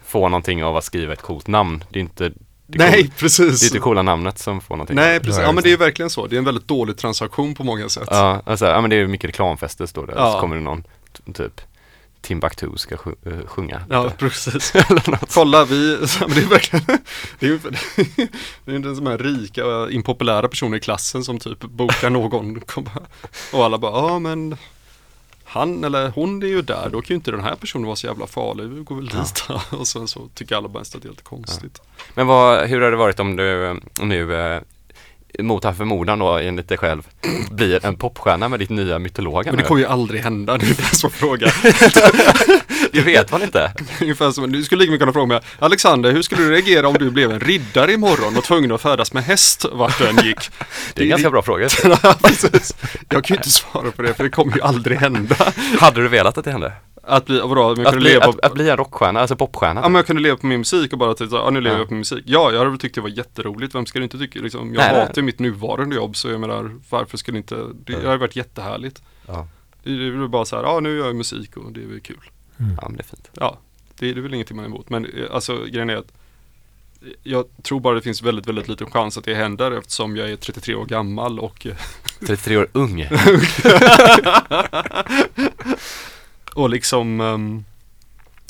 får 0.05 0.29
någonting 0.29 0.63
av 0.63 0.77
att 0.77 0.84
skriva 0.84 1.13
ett 1.13 1.22
coolt 1.22 1.48
namn. 1.48 1.84
Det 1.89 2.00
är 2.00 2.01
inte 2.01 2.31
Nej, 2.67 3.01
cool, 3.01 3.12
precis. 3.17 3.60
det, 3.60 3.65
är 3.65 3.67
inte 3.67 3.79
coola 3.79 4.01
namnet 4.01 4.39
som 4.39 4.62
får 4.62 4.75
någonting. 4.75 4.95
Nej, 4.95 5.19
precis. 5.19 5.41
Ja, 5.41 5.51
men 5.51 5.63
det 5.63 5.72
är 5.72 5.77
verkligen 5.77 6.10
så. 6.10 6.27
Det 6.27 6.36
är 6.36 6.38
en 6.38 6.45
väldigt 6.45 6.67
dålig 6.67 6.98
transaktion 6.98 7.55
på 7.55 7.63
många 7.63 7.89
sätt. 7.89 8.07
Ja, 8.12 8.41
alltså, 8.45 8.65
ja 8.65 8.81
men 8.81 8.89
det 8.89 8.95
är 8.95 9.07
mycket 9.07 9.27
reklamfester 9.27 9.86
står 9.86 10.07
det. 10.07 10.13
Ja. 10.15 10.34
Så 10.34 10.39
kommer 10.39 10.55
det 10.55 10.62
någon 10.62 10.84
typ 11.34 11.62
Timbuktu 12.25 12.67
ska 12.75 12.95
sj- 12.95 13.15
eh, 13.25 13.48
sjunga. 13.48 13.81
Ja, 13.89 14.12
precis. 14.17 14.75
Eller 14.75 15.12
något. 15.12 15.34
Kolla, 15.34 15.65
vi, 15.65 15.98
ja, 16.01 16.07
men 16.27 16.36
det 16.36 16.41
är 16.41 16.50
verkligen, 16.50 16.86
det 17.39 17.45
är 17.45 17.50
ju 17.50 17.60
det 18.65 18.75
är 18.75 18.79
den 18.79 18.95
som 18.95 19.07
är 19.07 19.17
rika 19.17 19.65
och 19.65 19.91
impopulära 19.91 20.48
personer 20.48 20.77
i 20.77 20.79
klassen 20.79 21.24
som 21.24 21.39
typ 21.39 21.60
bokar 21.60 22.10
någon 22.10 22.62
och 23.53 23.65
alla 23.65 23.77
bara, 23.77 23.91
ja 23.91 24.19
men 24.19 24.57
han 25.46 25.84
eller 25.84 26.10
hon 26.10 26.44
är 26.44 26.48
ju 26.48 26.62
där, 26.62 26.90
då 26.90 27.02
kan 27.02 27.14
ju 27.14 27.16
inte 27.16 27.32
den 27.32 27.44
här 27.44 27.56
personen 27.56 27.86
vara 27.86 27.96
så 27.96 28.08
jävla 28.08 28.28
farlig, 28.28 28.70
vi 28.70 28.82
går 28.82 28.96
väl 28.96 29.08
dit 29.08 29.44
då. 29.48 29.62
Och 29.78 29.88
sen 29.88 30.08
så 30.08 30.28
tycker 30.34 30.56
alla 30.56 30.68
bara 30.68 30.82
att 30.82 30.92
det 30.92 31.06
är 31.06 31.08
helt 31.08 31.24
konstigt. 31.24 31.82
Men 32.14 32.28
vad, 32.28 32.68
hur 32.68 32.82
har 32.82 32.92
det 32.92 32.98
varit 32.98 33.20
om 33.20 33.36
du 33.36 33.80
nu 34.02 34.34
mot 35.39 35.65
all 35.65 35.74
förmodan 35.74 36.20
då 36.20 36.38
enligt 36.38 36.70
dig 36.70 36.77
själv 36.77 37.08
blir 37.51 37.86
en 37.86 37.96
popstjärna 37.96 38.50
med 38.50 38.60
ditt 38.60 38.70
nya 38.70 39.00
mytologa 39.00 39.51
Men 39.51 39.58
det 39.58 39.68
kommer 39.68 39.82
ju 39.82 39.88
aldrig 39.88 40.22
hända, 40.22 40.58
det 40.58 40.65
är 40.65 40.70
det 40.70 40.96
som 40.96 41.12
fråga. 41.12 41.51
Det 42.92 43.01
vet 43.01 43.32
man 43.32 43.44
inte. 43.44 43.74
Ungefär 44.01 44.32
som, 44.32 44.51
du 44.51 44.63
skulle 44.63 44.80
lika 44.80 44.92
mycket 44.92 45.01
kunna 45.01 45.13
fråga 45.13 45.27
mig, 45.27 45.39
Alexander, 45.60 46.12
hur 46.12 46.22
skulle 46.22 46.42
du 46.44 46.51
reagera 46.51 46.88
om 46.88 46.96
du 47.00 47.12
blev 47.12 47.32
en 47.32 47.39
riddare 47.39 47.94
imorgon 47.94 48.38
och 48.38 48.44
tvungen 48.44 48.72
att 48.72 48.82
färdas 48.82 49.13
med 49.13 49.24
häst 49.24 49.65
vart 49.72 49.98
du 50.00 50.08
än 50.08 50.18
gick? 50.18 50.50
Det 50.94 51.01
är 51.01 51.04
en 51.04 51.10
ganska 51.10 51.30
bra 51.30 51.42
fråga. 51.42 51.70
Jag 53.10 53.24
kan 53.24 53.34
ju 53.34 53.36
inte 53.36 53.50
svara 53.50 53.92
på 53.92 54.01
det 54.01 54.13
för 54.13 54.24
det 54.24 54.30
kommer 54.30 54.56
ju 54.56 54.62
aldrig 54.62 54.98
hända. 54.98 55.36
Hade 55.80 56.01
du 56.01 56.08
velat 56.08 56.38
att 56.38 56.46
det 56.46 56.51
hände? 56.51 56.74
Att 57.08 57.26
bli, 57.26 57.40
vadå, 57.40 57.70
Att 57.70 57.76
kunde 57.76 57.92
bli, 57.92 58.10
leva 58.10 58.26
att, 58.26 58.46
att 58.46 58.54
bli 58.54 58.70
en 58.70 58.78
rockstjärna, 58.78 59.20
alltså 59.20 59.36
popstjärna? 59.36 59.82
Ja 59.82 59.90
men 59.90 59.96
jag 59.96 60.06
kunde 60.08 60.22
leva 60.22 60.38
på 60.38 60.46
min 60.48 60.58
musik 60.60 60.94
och 60.94 61.00
bara 61.00 61.14
tycka, 61.14 61.36
ja 61.36 61.50
nu 61.50 61.62
lever 61.62 61.76
Ja. 61.76 61.80
jag 61.82 61.88
på 61.88 61.94
min 61.94 62.00
musik. 62.00 62.24
Ja, 62.28 62.52
jag 62.52 62.58
hade 62.58 62.70
väl 62.70 62.80
tyckt 62.80 62.96
det 62.96 63.02
var 63.02 63.10
jätteroligt, 63.10 63.76
vem 63.76 63.86
skulle 63.86 64.04
inte 64.04 64.18
tycka, 64.18 64.40
liksom, 64.40 64.74
jag 64.74 64.78
Nej, 64.92 65.00
hatar 65.00 65.14
ju 65.16 65.22
mitt 65.22 65.40
nuvarande 65.40 65.96
jobb 65.96 66.16
så 66.16 66.30
jag 66.30 66.40
menar, 66.40 66.72
varför 66.90 67.18
skulle 67.18 67.38
inte, 67.38 67.56
det, 67.56 67.74
det 68.02 68.06
hade 68.08 68.18
varit 68.18 68.36
jättehärligt. 68.36 69.02
Ja. 69.28 69.48
Det 69.84 69.90
är 69.92 70.12
väl 70.12 70.30
bara 70.30 70.46
så 70.46 70.56
här, 70.56 70.64
ja 70.64 70.80
nu 70.80 70.98
gör 70.98 71.06
jag 71.06 71.16
musik 71.16 71.58
och 71.58 71.72
det 71.72 71.84
är 71.84 71.88
väl 71.88 72.00
kul. 72.02 72.18
ja, 72.58 72.88
men 72.88 72.98
det 72.98 73.02
är 73.02 73.08
fint. 73.08 73.30
Ja, 73.34 73.58
det, 74.00 74.14
det 74.14 74.20
är 74.20 74.22
väl 74.22 74.34
ingenting 74.34 74.56
man 74.56 74.66
är 74.66 74.70
emot. 74.70 74.90
Men 74.90 75.06
eh, 75.06 75.12
alltså 75.32 75.58
grejen 75.66 75.90
är 75.90 75.96
att 75.96 76.12
jag 77.24 77.46
tror 77.64 77.80
bara 77.80 77.96
det 77.96 78.02
finns 78.02 78.22
väldigt, 78.22 78.48
väldigt 78.48 78.68
liten 78.68 78.92
chans 78.92 79.18
att 79.18 79.24
det 79.24 79.36
händer 79.36 79.72
eftersom 79.72 80.18
jag 80.18 80.30
är 80.30 80.36
33 80.36 80.76
år 80.76 80.86
gammal 80.86 81.40
och, 81.40 81.66
eh, 81.66 81.76
33 82.28 82.58
år 82.58 82.68
ung. 82.74 83.02
och 86.56 86.70
liksom 86.70 87.22
ehm, 87.22 87.66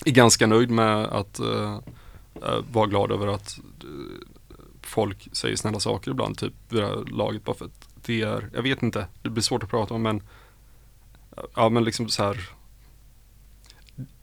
är 0.05 0.11
ganska 0.11 0.47
nöjd 0.47 0.69
med 0.69 1.05
att 1.05 1.39
eh, 1.39 1.79
eh, 2.43 2.59
vara 2.71 2.87
glad 2.87 3.11
över 3.11 3.27
att 3.27 3.59
eh, 3.83 4.27
folk 4.81 5.27
säger 5.31 5.55
snälla 5.55 5.79
saker 5.79 6.11
ibland, 6.11 6.37
typ 6.37 6.53
vid 6.69 6.81
det 6.81 6.87
här 6.87 7.03
laget 7.11 7.43
bara 7.43 7.55
för 7.55 7.65
att 7.65 7.87
det 8.05 8.21
är, 8.21 8.49
jag 8.53 8.61
vet 8.61 8.83
inte, 8.83 9.07
det 9.21 9.29
blir 9.29 9.43
svårt 9.43 9.63
att 9.63 9.69
prata 9.69 9.93
om 9.93 10.01
men 10.01 10.21
ja 11.55 11.69
men 11.69 11.83
liksom 11.83 12.09
så 12.09 12.23
här 12.23 12.49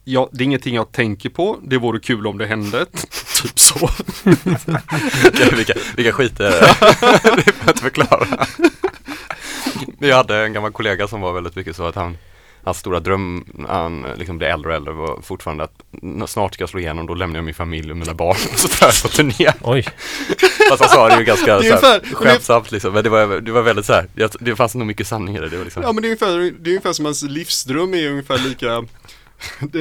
Ja, 0.05 0.29
det 0.33 0.43
är 0.43 0.47
ingenting 0.47 0.75
jag 0.75 0.93
tänker 0.93 1.29
på, 1.31 1.59
det 1.63 1.79
vore 1.79 2.01
kul 2.01 2.27
om 2.27 2.39
det 2.39 2.47
hände, 2.47 2.87
typ 3.43 3.59
så. 3.59 3.89
vilka, 4.25 5.57
vilka, 5.57 5.75
vilka 5.97 6.13
skit 6.13 6.41
är 6.41 6.51
det? 6.51 6.61
det 7.37 7.53
får 7.53 7.67
jag 7.67 7.71
inte 7.71 7.83
förklara. 7.83 8.47
Jag 9.99 10.17
hade 10.17 10.45
en 10.45 10.53
gammal 10.53 10.73
kollega 10.73 11.09
som 11.09 11.21
var 11.21 11.33
väldigt 11.33 11.57
mycket 11.57 11.77
så 11.77 11.87
att 11.87 11.95
han 11.95 12.17
Hans 12.65 12.79
stora 12.79 13.01
dröm, 13.01 13.45
när 13.55 13.69
han 13.69 14.07
liksom 14.17 14.39
blev 14.39 14.51
äldre 14.51 14.71
och 14.71 14.77
äldre 14.77 14.95
var 14.95 15.21
fortfarande 15.23 15.65
att 15.65 15.73
"N- 16.03 16.25
snart 16.29 16.55
ska 16.55 16.63
jag 16.63 16.69
slå 16.69 16.81
igenom, 16.81 17.07
då 17.07 17.15
lämnar 17.15 17.37
jag 17.39 17.45
min 17.45 17.55
familj 17.55 17.91
och 17.91 17.97
mina 17.97 18.15
barn 18.15 18.37
och 18.53 18.59
så 18.59 18.69
tar 18.69 18.87
jag 18.87 19.03
på 19.03 19.09
turné. 19.09 19.53
Oj, 19.63 19.83
Fast 20.69 20.81
han 20.83 20.89
sa 20.91 21.09
det 21.09 21.19
ju 21.19 21.25
ganska 21.25 21.59
Det 21.61 22.01
skämtsamt 22.15 22.71
liksom, 22.73 22.93
men 22.93 23.05
det 23.05 23.11
var, 23.11 23.41
det 23.41 23.53
var 23.53 23.63
väldigt 23.63 23.87
så 23.87 23.93
här, 23.93 24.07
jag, 24.15 24.31
det 24.41 24.57
fanns 24.57 24.75
nog 24.75 24.87
mycket 24.87 25.07
sanning 25.07 25.37
i 25.37 25.41
det. 25.41 25.49
det 25.49 25.57
var 25.57 25.65
liksom, 25.65 25.83
Ja 25.83 25.93
men 25.93 26.03
det 26.03 26.09
är 26.09 26.11
ungefär, 26.11 26.55
det 26.61 26.71
är 26.71 26.73
ungefär 26.73 26.93
som 26.93 27.05
hans 27.05 27.23
livsdröm 27.23 27.95
är 27.95 28.09
ungefär 28.11 28.39
lika 28.39 28.85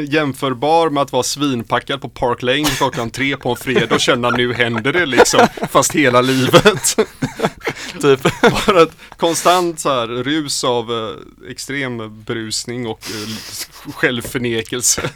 jämförbar 0.09 0.89
med 0.89 1.03
att 1.03 1.11
vara 1.11 1.23
svinpackad 1.23 2.01
på 2.01 2.09
Park 2.09 2.41
Lane 2.41 2.65
klockan 2.65 3.09
tre 3.09 3.37
på 3.37 3.49
en 3.49 3.55
fredag 3.55 3.95
och 3.95 4.01
känna 4.01 4.29
nu 4.29 4.53
händer 4.53 4.93
det 4.93 5.05
liksom, 5.05 5.47
fast 5.69 5.95
hela 5.95 6.21
livet. 6.21 6.97
typ. 8.01 8.21
Bara 8.65 8.81
ett 8.81 8.97
konstant 9.17 9.79
så 9.79 9.89
här 9.89 10.07
rus 10.07 10.63
av 10.63 10.91
eh, 10.91 11.51
extrem 11.51 12.23
berusning 12.23 12.87
och 12.87 12.99
eh, 12.99 13.91
självförnekelse. 13.93 15.09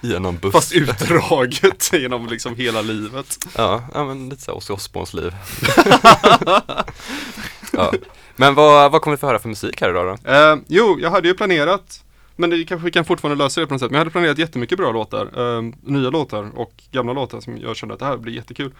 Genom 0.00 0.36
buss. 0.36 0.52
Fast 0.52 0.72
utdraget 0.72 1.92
genom 1.92 2.26
liksom 2.26 2.56
hela 2.56 2.82
livet. 2.82 3.38
Ja, 3.56 3.84
ja 3.94 4.04
men 4.04 4.28
lite 4.28 4.42
så 4.42 4.52
Ozzy 4.52 4.72
Osbournes 4.72 5.14
liv. 5.14 5.34
ja. 7.72 7.92
Men 8.36 8.54
vad, 8.54 8.92
vad 8.92 9.02
kommer 9.02 9.16
vi 9.16 9.20
få 9.20 9.26
höra 9.26 9.38
för 9.38 9.48
musik 9.48 9.80
här 9.80 9.90
idag 9.90 10.18
då? 10.24 10.30
Eh, 10.30 10.56
jo, 10.68 10.98
jag 11.00 11.10
hade 11.10 11.28
ju 11.28 11.34
planerat 11.34 12.04
Men 12.36 12.50
det 12.50 12.64
kanske 12.64 12.84
vi 12.84 12.90
kan 12.90 13.04
fortfarande 13.04 13.44
lösa 13.44 13.60
det 13.60 13.66
på 13.66 13.74
något 13.74 13.80
sätt. 13.80 13.90
Men 13.90 13.94
jag 13.94 14.00
hade 14.00 14.10
planerat 14.10 14.38
jättemycket 14.38 14.78
bra 14.78 14.92
låtar. 14.92 15.56
eh, 15.56 15.62
nya 15.82 16.10
låtar 16.10 16.50
och 16.58 16.72
gamla 16.92 17.12
låtar 17.12 17.40
som 17.40 17.58
jag 17.58 17.76
kände 17.76 17.94
att 17.94 18.00
det 18.00 18.06
här 18.06 18.16
blir 18.16 18.32
jättekul. 18.34 18.72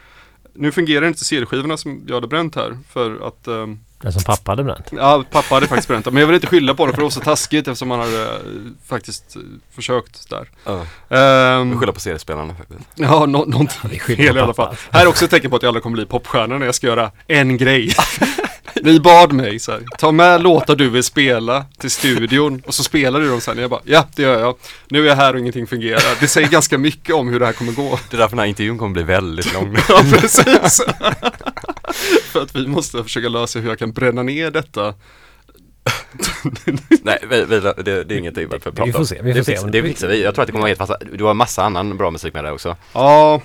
Nu 0.54 0.73
fungerar 0.73 1.06
inte 1.06 1.25
CD-skivorna 1.25 1.76
som 1.76 2.02
jag 2.06 2.14
hade 2.14 2.26
bränt 2.26 2.54
här 2.56 2.78
för 2.90 3.26
att 3.28 3.47
ehm, 3.49 3.78
Den 4.00 4.12
som 4.12 4.23
pappa 4.23 4.52
hade 4.52 4.64
bränt. 4.64 4.88
Ja, 4.92 5.25
pappa 5.30 5.54
hade 5.54 5.66
faktiskt 5.66 5.88
bränt 5.88 6.04
dem. 6.04 6.14
Men 6.14 6.21
jag 6.21 6.26
vill 6.28 6.35
inte 6.35 6.47
skylla 6.47 6.75
på 6.75 6.87
dem 6.87 6.92
för 6.94 7.00
det 7.00 7.02
var 7.04 7.11
så 7.11 7.21
taskigt 7.21 7.68
eftersom 7.68 7.90
han 7.90 8.00
hade 8.00 8.23
eh, 8.32 8.38
faktiskt 8.87 9.37
eh, 9.37 9.42
försökt 9.75 10.30
där. 10.30 10.49
Ja. 10.64 10.80
Ehm, 11.16 11.71
Vi 11.71 11.76
skyller 11.76 11.92
på 11.92 12.00
seriespelarna 12.00 12.54
faktiskt. 12.54 12.80
Ja, 12.94 13.26
nå- 13.26 13.44
någonting 13.44 13.90
Vi 13.90 13.99
skyller 13.99 14.25
fel 14.25 14.37
i 14.37 14.40
alla 14.40 14.54
fall. 14.54 14.76
Här 14.90 15.02
är 15.02 15.09
också 15.09 15.25
ett 15.25 15.30
tecken 15.30 15.50
på 15.50 15.56
att 15.56 15.62
jag 15.62 15.68
aldrig 15.68 15.82
kommer 15.82 15.97
bli 15.97 16.06
popstjärna 16.06 16.59
när 16.59 16.66
jag 16.66 16.75
ska 16.75 16.87
göra 16.87 17.11
en 17.26 17.56
grej. 17.56 17.92
Ni 18.82 19.00
bad 19.00 19.32
mig 19.32 19.58
så 19.58 19.72
här, 19.72 19.82
ta 19.98 20.12
med 20.12 20.42
låtar 20.42 20.76
du 20.76 20.88
vill 20.88 21.04
spela 21.04 21.64
till 21.78 21.90
studion 21.90 22.62
och 22.66 22.74
så 22.74 22.85
spelar 22.85 23.20
du 23.20 23.28
dem 23.28 23.40
sen. 23.40 23.58
Jag 23.58 23.70
bara, 23.70 23.80
ja 23.85 24.06
det 24.16 24.22
gör 24.22 24.40
jag. 24.40 24.56
Nu 24.88 25.02
är 25.04 25.08
jag 25.08 25.16
här 25.16 25.35
och 25.35 25.40
ingenting 25.40 25.66
fungerar. 25.66 26.20
Det 26.20 26.28
säger 26.28 26.48
ganska 26.48 26.78
mycket 26.78 27.14
om 27.14 27.28
hur 27.28 27.40
det 27.40 27.46
här 27.46 27.52
kommer 27.52 27.72
gå. 27.72 27.98
Det 28.11 28.16
är 28.16 28.18
därför 28.18 28.37
den 28.37 28.38
här 28.38 28.46
intervjun 28.46 28.78
kommer 28.78 28.92
bli 28.92 29.02
väldigt 29.02 29.54
lång. 29.54 29.76
Ja, 29.88 30.02
precis. 30.11 30.82
För 32.32 32.42
att 32.42 32.56
vi 32.56 32.66
måste 32.66 33.02
försöka 33.02 33.28
lösa 33.28 33.58
hur 33.58 33.68
jag 33.68 33.78
kan 33.78 33.92
bränna 33.92 34.22
ner 34.22 34.50
detta. 34.50 34.94
Nej, 37.02 37.18
vi, 37.30 37.44
vi, 37.44 37.61
det, 37.61 38.04
det 38.04 38.14
är 38.14 38.18
ingenting 38.18 38.48
för 38.48 38.56
att 38.56 38.62
prata 38.62 38.85
Vi 38.85 38.92
får 38.92 38.98
om. 38.98 39.06
se, 39.06 39.22
vi 39.22 39.32
får 39.32 39.38
det, 39.38 39.44
se 39.44 39.52
fixar, 39.52 39.66
om 39.66 39.70
det 39.72 39.82
fixar 39.82 40.08
vi. 40.08 40.22
Jag 40.22 40.35
tror 40.35 40.42
att 40.42 40.46
det 40.46 40.52
kommer 40.52 40.76
vara 40.76 40.87
helt. 40.88 41.18
Du 41.18 41.24
har 41.24 41.35
massa 41.35 41.62
annan 41.64 41.96
bra 41.96 42.11
musik 42.11 42.35
med 42.35 42.44
dig 42.44 42.52
också. 42.52 42.76
Ja, 42.92 43.42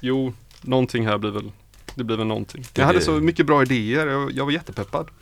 jo, 0.00 0.32
någonting 0.62 1.06
här 1.06 1.18
blir 1.18 1.30
väl, 1.30 1.50
det 1.98 2.04
blir 2.04 2.16
väl 2.16 2.26
någonting. 2.26 2.62
Det 2.72 2.80
Jag 2.80 2.86
hade 2.86 2.98
blir- 2.98 3.06
så 3.06 3.12
mycket 3.12 3.46
bra 3.46 3.62
idéer, 3.62 4.06
jag, 4.06 4.32
jag 4.32 4.44
var 4.44 4.52
jättepeppad. 4.52 5.08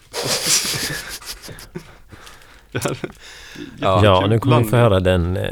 Ja. 3.81 4.05
Ja, 4.05 4.27
nu 4.29 4.39
kommer 4.39 4.61
ni 4.61 4.69
få 4.69 4.77
höra 4.77 5.01
den 5.01 5.37
eh, 5.37 5.51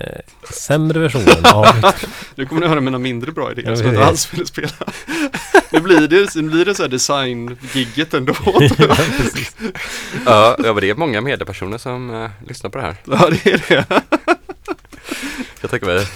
sämre 0.50 0.98
versionen 0.98 1.44
av 1.54 1.66
Nu 2.34 2.46
kommer 2.46 2.60
ni 2.60 2.66
höra 2.66 2.80
mina 2.80 2.98
mindre 2.98 3.32
bra 3.32 3.52
idéer 3.52 3.70
Ja, 3.70 3.76
som 3.76 3.86
jag 3.86 3.94
inte 3.94 4.00
precis. 4.06 4.08
alls 4.08 4.34
ville 4.34 4.46
spela. 4.46 4.92
Nu 5.72 5.80
blir 5.80 6.08
det, 6.08 6.34
nu 6.34 6.42
blir 6.50 6.64
det 6.64 6.74
så 6.74 6.82
här 6.82 6.90
design-gigget 6.90 8.14
ändå. 8.14 8.34
Ja, 10.26 10.56
ja, 10.58 10.72
men 10.72 10.76
det 10.76 10.90
är 10.90 10.94
många 10.94 11.20
mediepersoner 11.20 11.78
som 11.78 12.14
eh, 12.24 12.30
lyssnar 12.48 12.70
på 12.70 12.78
det 12.78 12.84
här. 12.84 12.96
Ja, 13.04 13.30
det 13.30 13.46
är 13.52 13.64
det. 13.68 13.84
Jag 15.60 15.70
tänker 15.70 15.86
mig, 15.86 16.06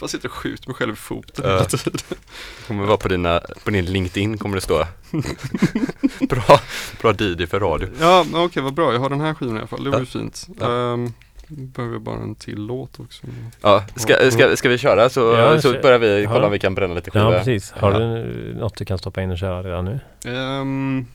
Jag 0.00 0.10
sitter 0.10 0.28
och 0.28 0.34
skjuter 0.34 0.68
mig 0.68 0.74
själv 0.74 0.92
i 0.92 0.96
foten 0.96 1.44
hela 1.44 1.64
tiden. 1.64 1.92
det 2.08 2.66
kommer 2.66 2.84
vara 2.86 2.96
på, 2.96 3.08
dina, 3.08 3.40
på 3.64 3.70
din 3.70 3.84
LinkedIn 3.84 4.38
kommer 4.38 4.54
det 4.54 4.60
stå 4.60 4.84
Bra, 6.28 6.60
bra 7.02 7.12
DJ 7.18 7.46
för 7.46 7.60
radio. 7.60 7.88
Ja, 8.00 8.24
okej 8.34 8.62
vad 8.62 8.74
bra. 8.74 8.92
Jag 8.92 9.00
har 9.00 9.08
den 9.10 9.20
här 9.20 9.34
skivan 9.34 9.56
i 9.56 9.58
alla 9.58 9.66
fall. 9.68 9.84
Det 9.84 9.90
var 9.90 9.98
ju 9.98 10.02
Ja. 10.04 10.06
fint. 10.20 10.46
Ja. 10.60 10.66
Um, 10.66 11.12
behöver 11.48 11.94
jag 11.94 12.02
bara 12.02 12.16
en 12.20 12.34
till 12.34 12.58
låt 12.66 13.00
också. 13.00 13.22
Ja, 13.60 13.84
ska, 13.96 14.30
ska, 14.30 14.56
ska 14.56 14.68
vi 14.68 14.78
köra 14.78 15.08
så, 15.10 15.20
Ja, 15.20 15.60
så 15.60 15.72
börjar 15.82 15.98
vi 15.98 16.24
kolla 16.26 16.40
Ja. 16.40 16.46
om 16.46 16.52
vi 16.52 16.58
kan 16.58 16.74
bränna 16.74 16.94
lite 16.94 17.10
skivor. 17.10 17.32
Ja, 17.32 17.38
precis. 17.38 17.72
Har 17.72 17.92
Ja. 17.92 17.98
du 17.98 18.54
något 18.54 18.76
du 18.76 18.84
kan 18.84 18.98
stoppa 18.98 19.22
in 19.22 19.30
och 19.30 19.38
köra 19.38 19.62
redan 19.62 19.84
nu? 19.84 20.00
Ehm, 20.24 21.06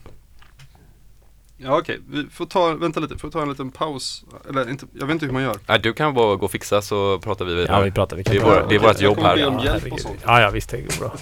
ja 1.58 1.78
okej, 1.78 2.00
vi 2.10 2.28
får 2.32 2.46
ta, 2.46 2.74
vänta 2.74 3.00
lite, 3.00 3.18
får 3.18 3.30
ta 3.30 3.42
en 3.42 3.50
liten 3.50 3.72
paus. 3.72 4.24
Eller 4.50 4.70
inte, 4.70 4.86
jag 4.94 5.06
vet 5.06 5.14
inte 5.14 5.26
hur 5.26 5.34
man 5.34 5.44
gör. 5.44 5.58
Nej, 5.68 5.80
du 5.80 5.94
kan 5.94 6.14
bara 6.14 6.36
gå 6.36 6.46
och 6.46 6.52
fixa 6.52 6.82
så 6.82 7.20
pratar 7.20 7.46
vi 7.46 7.54
vidare. 7.56 7.78
Ja, 7.78 7.84
vi 7.84 7.92
pratar. 7.92 8.18
Vi 8.18 8.24
kan 8.24 8.36
Det 8.36 8.42
är 8.42 8.46
vår- 8.46 8.66
det 8.70 8.76
är 8.76 8.80
vårt 8.80 9.02
jobb 9.02 9.20
här. 9.20 9.48
Om 9.48 9.54
Ja, 9.60 9.64
hjälp 9.66 9.92
och 9.94 10.00
sånt. 10.00 10.20
Ja, 10.26 10.42
ja, 10.42 10.50
visst. 10.50 10.70
Det 10.70 10.82
går 10.82 11.00
bra. 11.00 11.14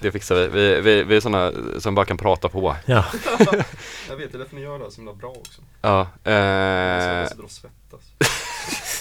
Det 0.00 0.12
fixar 0.12 0.34
vi. 0.34 0.46
Vi, 0.48 0.80
vi, 0.80 1.02
vi 1.04 1.16
är 1.16 1.20
sådana 1.20 1.52
som 1.78 1.94
bara 1.94 2.06
kan 2.06 2.16
prata 2.16 2.48
på. 2.48 2.76
Ja, 2.86 3.04
Jag 4.08 4.16
vet, 4.16 4.32
det 4.32 4.36
är 4.36 4.38
därför 4.38 4.56
ni 4.56 4.62
gör 4.62 4.78
det 4.78 4.84
här 4.84 4.90
så 4.90 4.96
himla 4.96 5.12
bra 5.12 5.28
också. 5.30 5.60
Ja, 5.82 6.06
eh, 6.24 6.32
Jag 6.34 7.28
svettas. 7.48 8.00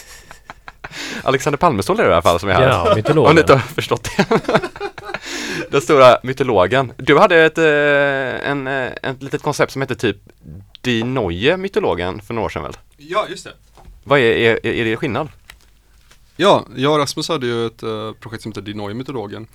Alexander 1.23 1.57
Palmestål 1.57 1.99
är 1.99 2.03
det 2.03 2.09
i 2.09 2.13
alla 2.13 2.21
fall 2.21 2.39
som 2.39 2.49
är 2.49 2.53
här. 2.53 2.67
ja 2.67 2.89
Om 2.89 2.95
mytologen. 2.95 3.35
ni 3.35 3.41
inte 3.41 3.53
har 3.53 3.59
förstått 3.59 4.09
det. 4.17 4.39
Den 5.71 5.81
stora 5.81 6.17
mytologen. 6.23 6.91
Du 6.97 7.17
hade 7.17 7.45
ett, 7.45 7.57
eh, 7.57 8.49
en, 8.51 8.67
eh, 8.67 8.91
ett 9.03 9.23
litet 9.23 9.41
koncept 9.41 9.71
som 9.71 9.81
hette 9.81 9.95
typ 9.95 10.17
Die 10.81 11.03
Neue 11.03 11.57
mytologen 11.57 12.21
för 12.21 12.33
några 12.33 12.45
år 12.45 12.49
sedan 12.49 12.63
väl? 12.63 12.77
Ja, 12.97 13.25
just 13.29 13.43
det. 13.43 13.53
Vad 14.03 14.19
är, 14.19 14.23
är, 14.23 14.65
är 14.67 14.85
det 14.85 14.97
skillnad? 14.97 15.29
Ja, 16.37 16.65
jag 16.75 16.91
och 16.93 16.97
Rasmus 16.99 17.29
hade 17.29 17.45
ju 17.47 17.65
ett 17.65 17.83
eh, 17.83 18.11
projekt 18.11 18.43
som 18.43 18.51
heter 18.51 18.61
Dinoy 18.61 18.93
mytologen. 18.93 19.47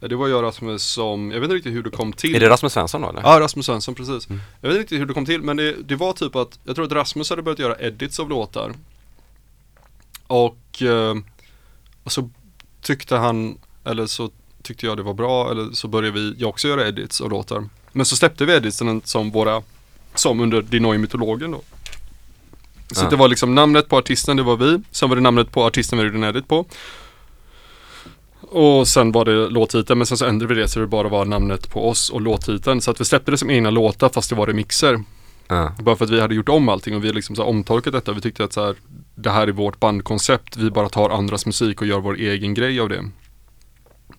Eh, 0.00 0.08
Det 0.08 0.16
var 0.16 0.28
jag 0.28 0.36
och 0.36 0.42
Rasmus 0.42 0.82
som, 0.82 1.30
jag 1.30 1.40
vet 1.40 1.44
inte 1.44 1.54
riktigt 1.56 1.72
hur 1.74 1.82
det 1.82 1.90
kom 1.90 2.12
till. 2.12 2.34
Är 2.34 2.40
det 2.40 2.48
Rasmus 2.48 2.72
Svensson 2.72 3.02
då 3.02 3.08
eller? 3.08 3.22
Ja, 3.22 3.40
Rasmus 3.40 3.66
Svensson, 3.66 3.94
precis. 3.94 4.28
Mm. 4.30 4.40
Jag 4.60 4.68
vet 4.68 4.74
inte 4.76 4.82
riktigt 4.82 5.00
hur 5.00 5.06
det 5.06 5.14
kom 5.14 5.26
till, 5.26 5.42
men 5.42 5.56
det, 5.56 5.72
det 5.82 5.96
var 5.96 6.12
typ 6.12 6.36
att, 6.36 6.58
jag 6.64 6.74
tror 6.76 6.86
att 6.86 6.92
Rasmus 6.92 7.30
hade 7.30 7.42
börjat 7.42 7.58
göra 7.58 7.76
edits 7.80 8.20
av 8.20 8.28
låtar. 8.28 8.72
Och, 10.26 10.82
eh, 10.82 11.14
och 12.04 12.12
så 12.12 12.30
tyckte 12.80 13.16
han, 13.16 13.58
eller 13.84 14.06
så 14.06 14.30
tyckte 14.62 14.86
jag 14.86 14.96
det 14.96 15.02
var 15.02 15.14
bra, 15.14 15.50
eller 15.50 15.72
så 15.72 15.88
började 15.88 16.20
vi, 16.20 16.34
jag 16.38 16.48
också 16.48 16.68
göra 16.68 16.88
edits 16.88 17.20
av 17.20 17.30
låtar. 17.30 17.68
Men 17.92 18.06
så 18.06 18.16
släppte 18.16 18.44
vi 18.44 18.52
editsen 18.52 19.02
som 19.04 19.30
våra, 19.30 19.62
som 20.14 20.40
under 20.40 20.62
Dinoy 20.62 20.98
mytologen 20.98 21.50
då. 21.50 21.60
Så 22.92 23.04
Ja. 23.04 23.10
det 23.10 23.16
var 23.16 23.28
liksom 23.28 23.54
namnet 23.54 23.88
på 23.88 23.96
artisten, 23.96 24.36
det 24.36 24.42
var 24.42 24.56
vi. 24.56 24.80
Sen 24.90 25.08
var 25.08 25.16
det 25.16 25.22
namnet 25.22 25.50
på 25.52 25.64
artisten 25.64 25.98
vi 25.98 26.04
gjorde 26.04 26.16
en 26.16 26.24
edit 26.24 26.48
på. 26.48 26.66
Och 28.40 28.88
sen 28.88 29.12
var 29.12 29.24
det 29.24 29.48
låttiteln, 29.48 29.98
men 29.98 30.06
sen 30.06 30.18
så 30.18 30.26
ändrade 30.26 30.54
vi 30.54 30.60
det 30.60 30.68
så 30.68 30.80
det 30.80 30.86
bara 30.86 31.08
var 31.08 31.24
namnet 31.24 31.70
på 31.70 31.88
oss 31.88 32.10
och 32.10 32.20
låttiteln. 32.20 32.80
Så 32.80 32.90
att 32.90 33.00
vi 33.00 33.04
släppte 33.04 33.30
det 33.30 33.38
som 33.38 33.50
egna 33.50 33.70
låtar 33.70 34.08
fast 34.08 34.30
det 34.30 34.36
var 34.36 34.46
remixer. 34.46 35.02
Ja. 35.48 35.72
Bara 35.80 35.96
för 35.96 36.04
att 36.04 36.10
vi 36.10 36.20
hade 36.20 36.34
gjort 36.34 36.48
om 36.48 36.68
allting 36.68 36.96
och 36.96 37.04
vi 37.04 37.12
liksom 37.12 37.36
så 37.36 37.44
omtolkat 37.44 37.92
detta. 37.92 38.12
Vi 38.12 38.20
tyckte 38.20 38.44
att 38.44 38.52
så 38.52 38.64
här, 38.66 38.76
det 39.14 39.30
här 39.30 39.46
är 39.48 39.52
vårt 39.52 39.80
bandkoncept. 39.80 40.56
Vi 40.56 40.70
bara 40.70 40.88
tar 40.88 41.10
andras 41.10 41.46
musik 41.46 41.80
och 41.80 41.86
gör 41.86 42.00
vår 42.00 42.14
egen 42.14 42.54
grej 42.54 42.80
av 42.80 42.88
det. 42.88 43.04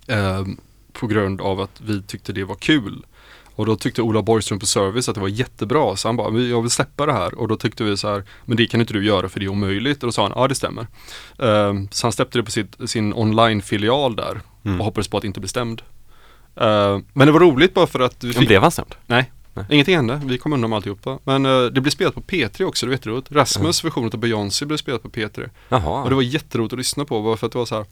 Ehm, 0.08 0.58
på 0.94 1.08
grund 1.08 1.42
av 1.42 1.62
att 1.62 1.82
vi 1.86 2.02
tyckte 2.02 2.34
det 2.34 2.44
var 2.44 2.56
kul. 2.56 3.06
Och 3.56 3.66
då 3.66 3.76
tyckte 3.76 4.02
Ola 4.02 4.22
Borgström 4.22 4.60
på 4.60 4.66
Service 4.66 5.10
att 5.10 5.16
det 5.16 5.22
var 5.22 5.28
jättebra. 5.28 5.96
Så 5.96 6.08
han 6.08 6.16
bara, 6.18 6.30
"Men 6.30 6.50
jag 6.50 6.62
vill 6.62 6.72
släppa 6.72 7.06
det 7.06 7.14
här. 7.14 7.40
Och 7.40 7.48
då 7.48 7.56
tyckte 7.56 7.84
vi 7.84 7.98
så 7.98 8.08
här, 8.10 8.24
men 8.46 8.58
det 8.58 8.68
kan 8.68 8.82
inte 8.82 8.94
du 8.94 9.06
göra 9.06 9.30
för 9.30 9.40
det 9.40 9.46
är 9.46 9.50
omöjligt. 9.50 10.04
Och 10.04 10.08
då 10.08 10.12
sa 10.12 10.22
han, 10.24 10.32
ja 10.36 10.48
det 10.48 10.56
stämmer. 10.56 10.88
Ehm, 11.40 11.88
så 11.92 12.06
han 12.08 12.12
släppte 12.12 12.38
det 12.40 12.44
på 12.44 12.52
sitt, 12.52 12.90
sin 12.90 13.14
online-filial 13.14 14.16
där. 14.16 14.42
Mm. 14.66 14.80
Och 14.80 14.86
hoppades 14.86 15.08
på 15.08 15.18
att 15.18 15.24
inte 15.24 15.40
bli 15.40 15.50
stämd. 15.50 15.82
Ehm, 16.56 17.06
men 17.14 17.28
det 17.28 17.32
var 17.34 17.40
roligt 17.40 17.74
bara 17.74 17.88
för 17.88 18.00
att 18.00 18.24
vi 18.24 18.28
Men 18.28 18.34
fick 18.34 18.48
blev 18.48 18.62
han 18.62 18.72
stämd? 18.72 18.96
Nej, 19.06 19.32
Nej. 19.54 19.66
ingenting 19.70 19.96
hände. 19.96 20.22
Vi 20.26 20.38
kom 20.38 20.54
undan 20.54 20.70
med 20.70 20.78
alltihopa. 20.78 21.20
Men 21.24 21.46
eh, 21.46 21.66
det 21.66 21.82
blev 21.82 21.92
spelat 21.92 22.16
på 22.16 22.22
P3 22.22 22.64
också, 22.64 22.86
det 22.86 22.90
var 22.90 22.94
jätteroligt. 22.96 23.32
Rasmus 23.32 23.84
version 23.86 24.06
av 24.14 24.18
Beyoncé 24.20 24.66
blev 24.66 24.78
spelat 24.78 25.04
på 25.04 25.10
P3. 25.10 25.50
Jaha. 25.70 26.04
Och 26.04 26.10
det 26.10 26.16
var 26.16 26.22
jätteroligt 26.22 26.74
att 26.74 26.78
lyssna 26.80 27.06
på, 27.06 27.22
bara 27.22 27.38
för 27.38 27.48
att 27.48 27.52
det 27.54 27.60
var 27.60 27.66
så 27.66 27.76
här. 27.76 27.86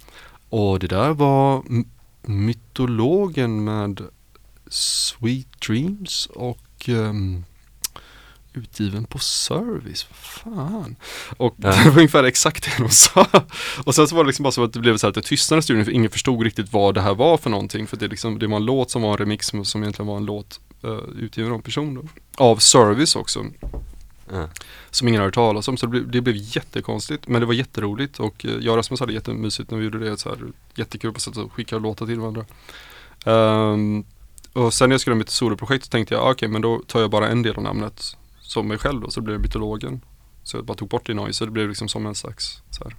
Och 0.50 0.80
det 0.80 0.88
där 0.88 1.14
var 1.14 1.64
mytologen 2.22 3.64
med 3.64 4.02
Sweet 4.72 5.62
Dreams 5.68 6.26
och 6.26 6.90
ehm, 6.90 7.44
utgiven 8.54 9.06
på 9.06 9.20
Service. 9.20 10.08
Vad 10.10 10.18
fan. 10.18 10.96
Och 11.38 11.56
Ja. 11.58 11.70
det 11.84 11.90
var 11.90 11.98
ungefär 11.98 12.24
exakt 12.24 12.64
det 12.64 12.84
de 12.84 12.90
sa. 12.90 13.28
Och 13.84 13.96
sen 13.96 14.08
så 14.08 14.16
var 14.16 14.24
det 14.24 14.28
liksom 14.28 14.44
bara 14.44 14.52
så 14.52 14.64
att 14.64 14.74
det 14.74 14.80
blev 14.80 14.98
så 14.98 15.08
här 15.08 15.10
att 15.10 15.16
det 15.16 15.22
tystnade 15.22 15.60
i 15.60 15.64
studion 15.64 15.86
för 15.86 15.92
ingen 15.92 16.10
förstod 16.10 16.44
riktigt 16.44 16.74
vad 16.74 16.96
det 16.96 17.02
här 17.02 17.16
var 17.16 17.38
för 17.38 17.50
någonting. 17.50 17.88
För 17.88 17.98
det, 17.98 18.08
liksom, 18.08 18.40
det 18.40 18.48
var 18.48 18.58
en 18.58 18.66
låt 18.66 18.92
som 18.92 19.02
var 19.02 19.12
en 19.12 19.18
remix 19.18 19.52
som, 19.64 19.84
egentligen 19.84 20.08
var 20.08 20.18
en 20.18 20.26
låt 20.26 20.60
uh, 20.86 21.00
utgiven 21.20 21.52
av 21.52 21.56
en 21.56 21.62
person 21.62 21.96
då. 21.96 22.04
Av 22.44 22.58
Service 22.58 23.16
också. 23.16 23.46
Ja. 24.32 24.50
Som 24.92 25.08
ingen 25.08 25.20
har 25.20 25.28
hört 25.28 25.34
talas 25.34 25.68
om. 25.68 25.78
Så 25.78 25.86
det 25.86 25.90
blev, 25.90 26.12
det 26.12 26.22
blev 26.22 26.36
jättekonstigt. 26.38 27.28
Men 27.28 27.42
det 27.42 27.48
var 27.48 27.54
jätteroligt. 27.54 28.20
Och 28.20 28.46
eh, 28.46 28.52
jag 28.52 28.72
och 28.72 28.78
Rasmus 28.78 29.00
hade 29.00 29.14
jättemysigt 29.14 29.72
när 29.72 29.78
vi 29.78 29.84
gjorde 29.84 30.00
det. 30.00 30.18
Så 30.18 30.30
här, 30.30 30.38
jättekul 30.76 31.14
på 31.14 31.20
sätt 31.20 31.38
att 31.38 31.52
skicka 31.52 31.78
låtar 31.78 32.06
till 32.06 32.20
varandra. 32.20 32.46
Ehm, 33.26 34.06
och 34.54 34.74
sen 34.74 34.90
när 34.90 34.94
jag 34.94 35.02
skulle 35.02 35.14
ha 35.14 35.18
mitt 35.18 35.30
soloprojekt 35.30 35.86
så 35.86 35.90
tänkte 35.90 36.14
jag, 36.14 36.24
ah, 36.24 36.32
okej 36.32 36.48
men 36.50 36.62
då 36.62 36.82
tar 36.88 37.00
jag 37.02 37.10
bara 37.12 37.30
en 37.30 37.42
del 37.44 37.56
av 37.56 37.64
namnet 37.64 38.18
som 38.40 38.68
mig 38.68 38.78
själv 38.78 39.02
då, 39.02 39.10
så 39.12 39.20
det 39.20 39.24
blev 39.26 39.40
mytologen. 39.40 40.02
Så 40.44 40.58
jag 40.58 40.66
bara 40.66 40.78
tog 40.78 40.90
bort 40.90 41.06
det 41.06 41.14
noise, 41.14 41.34
så 41.38 41.46
det 41.46 41.52
blev 41.52 41.70
liksom 41.70 41.88
som 41.88 42.06
en 42.06 42.16
slags 42.16 42.62
så 42.70 42.84
här, 42.84 42.96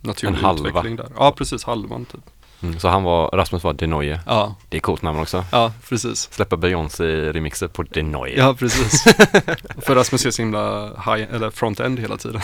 naturlig 0.00 0.38
En 0.38 0.44
halva. 0.44 0.68
utveckling 0.68 0.96
där. 0.96 1.08
Ja 1.16 1.32
precis, 1.32 1.64
halvan 1.64 2.04
typ. 2.04 2.20
Mm, 2.62 2.78
så 2.78 2.88
han 2.88 3.02
var, 3.02 3.28
Rasmus 3.28 3.64
var 3.64 3.72
Die 3.72 3.86
Neue. 3.86 4.20
Ja, 4.26 4.54
Det 4.68 4.76
är 4.76 4.80
coolt 4.80 5.02
namn 5.02 5.18
också. 5.20 5.44
ja 5.52 5.72
precis. 5.88 6.28
Släppa 6.32 6.56
Beyoncé-remixer 6.56 7.68
på 7.68 7.82
Die 7.82 8.02
Neue. 8.02 8.38
Ja 8.38 8.54
precis. 8.58 9.02
För 9.82 9.94
Rasmus 9.94 10.26
är 10.26 10.30
så 10.30 10.42
himla 10.42 10.86
high, 10.88 11.34
eller 11.34 11.50
front-end 11.50 11.98
hela 12.00 12.16
tiden. 12.16 12.40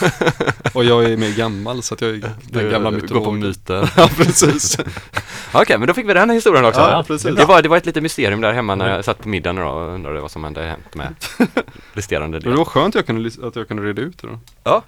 och 0.72 0.84
jag 0.84 1.04
är 1.04 1.16
mer 1.16 1.30
gammal 1.36 1.82
så 1.82 1.94
att 1.94 2.00
jag 2.00 2.10
är 2.10 2.30
den 2.50 2.70
gamla 2.70 2.90
går 2.90 2.98
på 2.98 3.02
mytologen. 3.02 3.40
myter. 3.40 3.90
Ja 3.96 4.08
precis. 4.16 4.78
Okej, 5.52 5.78
men 5.78 5.88
då 5.88 5.94
fick 5.94 6.08
vi 6.08 6.14
den 6.14 6.30
historien 6.30 6.64
också. 6.64 6.80
Ja, 6.80 7.04
precis. 7.06 7.36
Det 7.36 7.44
var, 7.44 7.62
det 7.62 7.68
var 7.68 7.76
ett 7.76 7.86
litet 7.86 8.02
mysterium 8.02 8.40
där 8.40 8.52
hemma 8.52 8.74
när 8.74 8.88
jag 8.96 9.04
satt 9.04 9.18
på 9.22 9.28
middagen 9.28 9.58
och 9.58 9.94
undrade 9.94 10.20
vad 10.20 10.30
som 10.30 10.44
hade 10.44 10.62
hänt 10.62 10.94
med 10.94 11.14
resterande 11.92 12.36
Men 12.36 12.42
det 12.42 12.48
del. 12.48 12.56
var 12.58 12.64
skönt 12.64 12.88
att 12.88 12.94
jag 12.94 13.06
kunde, 13.06 13.30
att 13.48 13.56
jag 13.56 13.68
kunde 13.68 13.82
reda 13.82 14.02
ut 14.02 14.18
det 14.18 14.26
då. 14.26 14.38
Ja, 14.64 14.82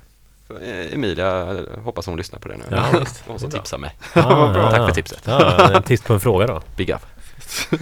Emilia, 0.93 1.51
eh, 1.51 1.83
hoppas 1.85 2.07
hon 2.07 2.17
lyssnar 2.17 2.39
på 2.39 2.49
det 2.49 2.57
nu. 2.57 2.65
Ja, 2.71 2.99
visst. 3.01 3.23
Hon 3.27 3.39
som 3.39 3.51
tipsar 3.51 3.79
mig. 3.79 3.97
Ja, 4.15 4.71
Tack 4.71 4.89
för 4.89 4.95
tipset. 4.95 5.23
Ja, 5.25 5.71
en 5.77 5.83
tips 5.83 6.03
på 6.03 6.13
en 6.15 6.21
fråga 6.21 6.47
då. 6.47 6.63
Big 6.77 6.91
up. 6.91 7.01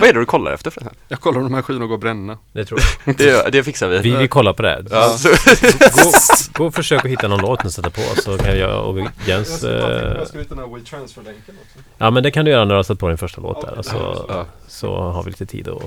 Vad 0.00 0.08
är 0.08 0.12
det 0.12 0.20
du 0.20 0.24
kollar 0.26 0.52
efter 0.52 0.70
förresten? 0.70 0.96
Jag 1.08 1.20
kollar 1.20 1.38
om 1.38 1.44
de 1.44 1.54
här 1.54 1.62
skivorna 1.62 1.86
går 1.86 1.94
att 1.94 2.00
bränna. 2.00 2.38
Det 2.52 2.64
tror 2.64 2.80
jag. 3.04 3.16
Det, 3.18 3.52
det 3.52 3.64
fixar 3.64 3.88
vi. 3.88 3.98
Vi, 3.98 4.16
vi 4.16 4.28
kollar 4.28 4.52
på 4.52 4.62
det. 4.62 4.84
Ja, 4.90 5.08
så, 5.08 5.28
Gå, 5.28 6.12
gå 6.52 6.66
och 6.66 6.74
försök 6.74 7.04
att 7.04 7.10
hitta 7.10 7.28
någon 7.28 7.40
låt 7.40 7.64
att 7.64 7.72
sätta 7.72 7.90
på 7.90 8.00
så 8.00 8.38
kan 8.38 8.58
jag 8.58 8.84
och 8.88 8.98
Jens... 9.26 9.64
Eh, 9.64 10.18
hitta 10.18 10.54
den 10.54 10.58
här 10.58 10.74
WeTransfer-länken 10.74 11.54
också. 11.62 11.78
ja 11.98 12.10
men 12.10 12.22
det 12.22 12.30
kan 12.30 12.44
du 12.44 12.50
göra 12.50 12.64
när 12.64 12.74
du 12.74 12.78
har 12.78 12.82
satt 12.82 12.98
på 12.98 13.08
din 13.08 13.18
första 13.18 13.40
låt 13.40 13.60
där. 13.60 13.82
Så, 13.82 14.26
så 14.68 14.96
har 14.96 15.22
vi 15.22 15.30
lite 15.30 15.46
tid 15.46 15.68
att 15.68 15.82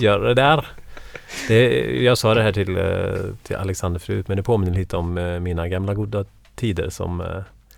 göra 0.00 0.28
det 0.28 0.34
där. 0.34 0.66
Det, 1.48 1.80
jag 2.02 2.18
sa 2.18 2.34
det 2.34 2.42
här 2.42 2.52
till, 2.52 2.76
eh, 2.76 3.34
till 3.42 3.56
Alexander 3.56 4.00
förut 4.00 4.28
men 4.28 4.36
det 4.36 4.42
påminner 4.42 4.74
lite 4.78 4.96
om 4.96 5.18
eh, 5.18 5.40
mina 5.40 5.68
gamla 5.68 5.94
goda 5.94 6.24
tider 6.54 6.90
som... 6.90 7.20
eh, 7.20 7.26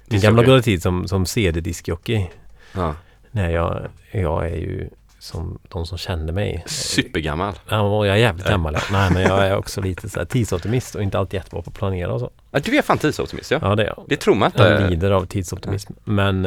Min 0.07 0.21
gamla 0.21 0.43
goda 0.45 0.63
tid 0.63 0.83
som, 0.83 1.09
som 1.09 1.27
CD-diskjockey. 1.27 2.27
ja. 2.75 2.95
Nej, 3.35 3.53
jag, 3.55 3.87
jag 4.11 4.45
är 4.47 4.57
ju 4.57 4.89
som 5.19 5.59
de 5.69 5.87
som 5.87 5.99
känner 5.99 6.33
mig. 6.33 6.63
Supergammal. 6.67 7.55
Ja, 7.69 8.07
jag 8.07 8.15
är 8.17 8.21
jävligt 8.21 8.47
gammal. 8.49 8.77
Nej, 8.93 9.11
men 9.13 9.23
jag 9.23 9.47
är 9.47 9.57
också 9.57 9.81
lite 9.81 10.09
så 10.09 10.19
här 10.19 10.27
tidsoptimist 10.27 10.95
och 10.95 11.03
inte 11.03 11.19
alltid 11.19 11.39
jättebra 11.39 11.63
på 11.63 11.71
att 11.71 11.77
planera 11.77 12.13
och 12.13 12.21
så. 12.21 12.31
Ja, 12.51 12.61
du 12.65 12.77
är 12.79 12.83
fan 12.83 12.99
tidsoptimist 12.99 13.51
ja. 13.51 13.59
Ja, 13.63 13.75
det 13.75 13.83
är 13.83 13.87
jag. 13.87 14.05
Det 14.09 14.17
tror 14.17 14.35
man 14.35 14.51
Jag 14.55 14.73
inte. 14.73 14.89
lider 14.91 15.11
av 15.11 15.27
tidsoptimism. 15.27 15.93
Men, 16.05 16.47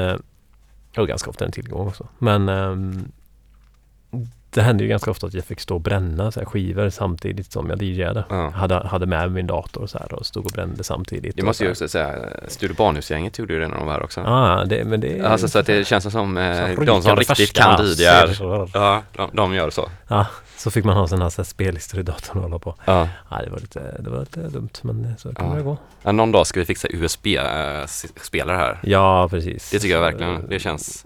och 0.98 1.08
ganska 1.08 1.30
ofta 1.30 1.46
en 1.46 1.52
tillgång 1.52 1.88
också. 1.88 2.08
Men 2.20 2.50
ehm, 2.50 3.12
det 4.56 4.62
hände 4.62 4.84
ju 4.84 4.90
ganska 4.90 5.12
ofta 5.12 5.28
att 5.28 5.34
jag 5.34 5.46
fick 5.46 5.60
stå 5.60 5.76
och 5.76 5.82
bränna 5.82 6.32
så 6.32 6.40
här 6.40 6.46
skivor 6.46 6.90
samtidigt 6.90 7.52
som 7.52 7.70
jag 7.70 7.82
DJade. 7.82 8.26
Ja. 8.30 8.50
Hade, 8.50 8.88
hade 8.88 9.06
med 9.06 9.32
min 9.32 9.48
dator 9.48 9.82
och 9.82 9.90
så 9.90 9.98
här 9.98 10.14
och 10.14 10.26
stod 10.26 10.46
och 10.46 10.52
brände 10.52 10.84
samtidigt. 10.84 11.36
Det 11.36 11.44
måste 11.44 11.64
ju 11.64 11.70
också 11.70 11.88
säga, 11.88 12.16
Studio 12.48 12.76
Barnhus-gänget 12.76 13.40
gjorde 13.40 13.54
ju 13.54 13.60
det 13.60 13.68
när 13.68 13.78
de 13.78 13.86
var 13.86 13.94
här 13.94 14.04
också. 14.04 14.22
Ja, 14.22 14.64
det, 14.68 14.86
men 14.86 15.02
det 15.02 15.20
är... 15.20 15.24
Alltså 15.24 15.48
så 15.48 15.60
att 15.60 15.66
det 15.66 15.88
känns 15.88 16.12
som 16.12 16.38
eh, 16.38 16.80
de 16.86 17.02
som 17.02 17.16
riktigt 17.16 17.54
kan 17.54 17.86
DJ 17.86 18.04
ja, 18.74 19.04
de, 19.14 19.30
de 19.34 19.54
gör 19.54 19.70
så. 19.70 19.90
Ja, 20.08 20.28
så 20.58 20.72
fick 20.72 20.86
man 20.86 20.98
ha 20.98 21.08
sådana 21.08 21.26
här, 21.38 21.44
spellistor 21.44 22.00
i 22.00 22.04
datorn 22.04 22.38
och 22.38 22.44
hålla 22.44 22.60
på. 22.60 22.76
Ja. 22.86 23.10
Ja, 23.30 23.42
det 23.44 23.50
var 23.50 23.60
lite, 23.60 23.96
det 24.00 24.10
var 24.10 24.20
lite 24.20 24.40
dumt 24.40 24.70
men 24.82 25.14
så 25.18 25.34
kan 25.34 25.50
Ja. 25.50 25.56
det 25.56 25.62
gå. 25.64 25.78
Ja, 26.04 26.12
någon 26.12 26.32
dag 26.32 26.48
ska 26.48 26.60
vi 26.60 26.66
fixa 26.66 26.88
USB-spelare 26.92 28.58
här. 28.58 28.80
Ja, 28.84 29.28
precis. 29.30 29.72
Det 29.72 29.80
tycker 29.80 29.96
jag 29.96 30.02
verkligen, 30.02 30.50
det 30.50 30.60
känns 30.60 31.06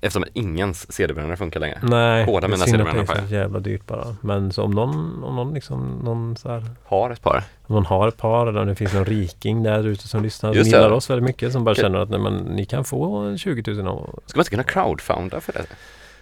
Eftersom 0.00 0.24
ingens 0.32 0.92
CD-brännare 0.92 1.36
funkar 1.36 1.60
längre. 1.60 1.78
Nej, 1.82 2.26
Båda 2.26 2.48
mina 2.48 2.64
CD-brännare 2.64 3.04
har 3.08 3.26
så 3.28 3.34
jävla 3.34 3.58
dyrt 3.58 3.86
bara. 3.86 4.16
Men 4.20 4.52
så 4.52 4.62
om 4.62 4.70
någon, 4.70 5.24
om 5.24 5.36
någon 5.36 5.54
liksom, 5.54 6.00
någon 6.04 6.36
så 6.36 6.48
här, 6.48 6.70
Har 6.84 7.10
ett 7.10 7.22
par. 7.22 7.44
om 7.66 7.74
någon 7.74 7.86
har 7.86 8.08
ett 8.08 8.16
par 8.16 8.46
eller 8.46 8.60
om 8.60 8.66
det 8.66 8.74
finns 8.74 8.92
någon 8.92 9.04
riking 9.04 9.62
där 9.62 9.86
ute 9.86 10.08
som 10.08 10.22
lyssnar, 10.22 10.52
som 10.54 10.62
det. 10.62 10.68
gillar 10.68 10.90
oss 10.90 11.10
väldigt 11.10 11.24
mycket, 11.24 11.52
som 11.52 11.64
bara 11.64 11.72
Okej. 11.72 11.82
känner 11.82 11.98
att 11.98 12.10
nej, 12.10 12.20
men, 12.20 12.34
ni 12.36 12.64
kan 12.64 12.84
få 12.84 13.36
20 13.36 13.72
000 13.72 13.88
och, 13.88 14.22
Ska 14.26 14.38
man 14.38 14.40
inte 14.40 14.50
kunna 14.50 14.62
crowdfunda 14.62 15.40
för 15.40 15.52
det? 15.52 15.66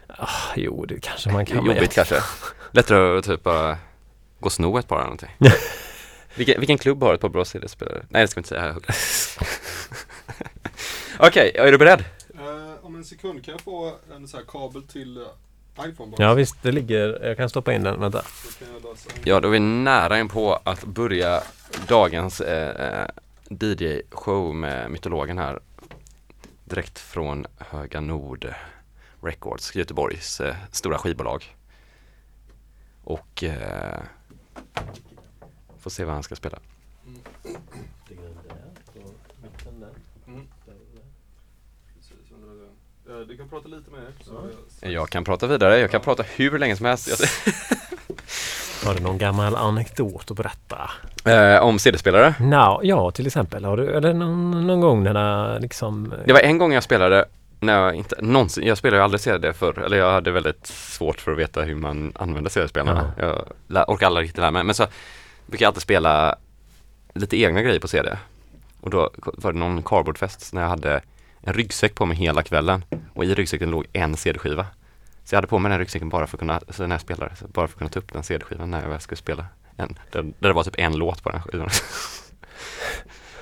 ah, 0.08 0.28
jo 0.56 0.84
det 0.88 1.00
kanske 1.00 1.30
man 1.30 1.46
kan. 1.46 1.56
men 1.64 1.74
Jobbigt 1.76 1.94
kanske. 1.94 2.16
Lättare 2.70 3.18
att 3.18 3.24
typ 3.24 3.42
bara 3.42 3.70
gå 4.40 4.46
och 4.46 4.52
sno 4.52 4.78
ett 4.78 4.88
par 4.88 4.96
eller 4.96 5.04
någonting. 5.04 5.30
vilken, 6.34 6.60
vilken 6.60 6.78
klubb 6.78 7.02
har 7.02 7.14
ett 7.14 7.20
par 7.20 7.28
bra 7.28 7.44
CD-spelare? 7.44 8.02
Nej 8.08 8.22
det 8.22 8.28
ska 8.28 8.38
vi 8.38 8.40
inte 8.40 8.48
säga 8.48 8.60
här 8.60 8.72
högt. 8.72 8.90
Okej, 11.18 11.52
är 11.54 11.72
du 11.72 11.78
beredd? 11.78 12.04
Om 12.86 12.96
en 12.96 13.04
sekund 13.04 13.44
kan 13.44 13.52
jag 13.52 13.60
få 13.60 13.94
en 14.14 14.28
så 14.28 14.36
här 14.36 14.44
kabel 14.44 14.82
till 14.82 15.26
iPhone 15.80 16.16
Ja 16.18 16.34
visst, 16.34 16.62
det 16.62 16.72
ligger, 16.72 17.26
jag 17.26 17.36
kan 17.36 17.50
stoppa 17.50 17.72
in 17.72 17.82
den, 17.82 18.00
vänta. 18.00 18.22
Ja, 19.24 19.40
då 19.40 19.48
är 19.48 19.52
vi 19.52 19.58
nära 19.58 20.18
in 20.18 20.28
på 20.28 20.60
att 20.64 20.84
börja 20.84 21.42
dagens 21.88 22.40
eh, 22.40 23.08
DJ-show 23.48 24.54
med 24.54 24.90
mytologen 24.90 25.38
här. 25.38 25.60
Direkt 26.64 26.98
från 26.98 27.46
Höga 27.58 28.00
Nord 28.00 28.54
Records, 29.20 29.74
Göteborgs 29.74 30.40
eh, 30.40 30.56
stora 30.72 30.98
skivbolag. 30.98 31.56
Och 33.04 33.44
eh, 33.44 34.00
får 35.78 35.90
se 35.90 36.04
vad 36.04 36.14
han 36.14 36.22
ska 36.22 36.36
spela. 36.36 36.58
Precis, 41.94 42.32
under 42.34 42.48
den. 42.48 42.70
Eh, 43.05 43.05
Du 43.24 43.36
kan 43.36 43.48
prata 43.48 43.68
lite 43.68 43.90
med 43.90 44.00
så 44.24 44.32
Jag 44.80 45.10
kan 45.10 45.24
prata 45.24 45.46
vidare, 45.46 45.78
jag 45.78 45.90
kan 45.90 46.00
prata 46.00 46.22
hur 46.36 46.58
länge 46.58 46.76
som 46.76 46.86
helst. 46.86 47.08
Har 48.84 48.94
du 48.94 49.00
någon 49.00 49.18
gammal 49.18 49.56
anekdot 49.56 50.30
att 50.30 50.36
berätta? 50.36 50.90
Eh, 51.24 51.62
om 51.62 51.78
CD-spelare. 51.78 52.34
Nå, 52.40 52.80
ja, 52.82 53.10
till 53.10 53.26
exempel. 53.26 53.64
Har 53.64 53.76
du, 53.76 53.96
eller 53.96 54.14
någon, 54.14 54.66
någon 54.66 54.80
gång 54.80 55.02
när 55.02 55.14
det 55.14 55.58
liksom... 55.60 56.14
Det 56.24 56.32
var 56.32 56.40
en 56.40 56.58
gång 56.58 56.72
jag 56.72 56.82
spelade 56.82 57.24
när 57.60 57.80
jag 57.82 57.94
inte, 57.94 58.16
någonsin, 58.22 58.66
jag 58.66 58.78
spelade 58.78 58.96
ju 59.00 59.04
aldrig 59.04 59.20
CD 59.20 59.52
förr, 59.52 59.78
eller 59.78 59.96
jag 59.96 60.12
hade 60.12 60.30
väldigt 60.30 60.66
svårt 60.66 61.20
för 61.20 61.32
att 61.32 61.38
veta 61.38 61.62
hur 61.62 61.74
man 61.74 62.12
använder 62.16 62.50
CD-spelarna. 62.50 63.12
Jag 63.18 63.44
lä- 63.68 63.84
orkade 63.88 64.06
aldrig 64.06 64.24
riktigt 64.24 64.38
lära 64.40 64.50
mig, 64.50 64.64
men 64.64 64.74
så 64.74 64.86
brukar 65.46 65.64
jag 65.64 65.68
alltid 65.70 65.82
spela 65.82 66.36
lite 67.14 67.40
egna 67.40 67.62
grejer 67.62 67.80
på 67.80 67.88
CD. 67.88 68.16
Och 68.80 68.90
då 68.90 69.10
var 69.22 69.52
det 69.52 69.58
någon 69.58 69.82
cardboardfest 69.82 70.52
när 70.52 70.62
jag 70.62 70.68
hade 70.68 71.00
en 71.46 71.54
ryggsäck 71.54 71.94
på 71.94 72.06
mig 72.06 72.16
hela 72.16 72.42
kvällen 72.42 72.84
och 73.14 73.24
i 73.24 73.34
ryggsäcken 73.34 73.70
låg 73.70 73.86
en 73.92 74.16
CD-skiva. 74.16 74.66
Så 75.24 75.34
jag 75.34 75.36
hade 75.36 75.46
på 75.46 75.58
mig 75.58 75.70
den 75.70 75.78
ryggsäcken 75.78 76.08
bara 76.08 76.26
för 76.26 76.36
att 76.36 76.40
kunna, 76.40 76.60
så 76.68 76.86
när 76.86 76.94
jag 76.94 77.00
spelade, 77.00 77.32
bara 77.48 77.68
för 77.68 77.74
att 77.74 77.78
kunna 77.78 77.90
ta 77.90 77.98
upp 77.98 78.12
den 78.12 78.22
CD-skivan 78.22 78.70
när 78.70 78.90
jag 78.90 79.02
skulle 79.02 79.16
spela. 79.16 79.46
En, 79.76 79.98
där, 80.12 80.22
där 80.22 80.48
det 80.48 80.52
var 80.52 80.64
typ 80.64 80.78
en 80.78 80.96
låt 80.96 81.22
på 81.22 81.30
den 81.30 81.40
skivan. 81.40 81.68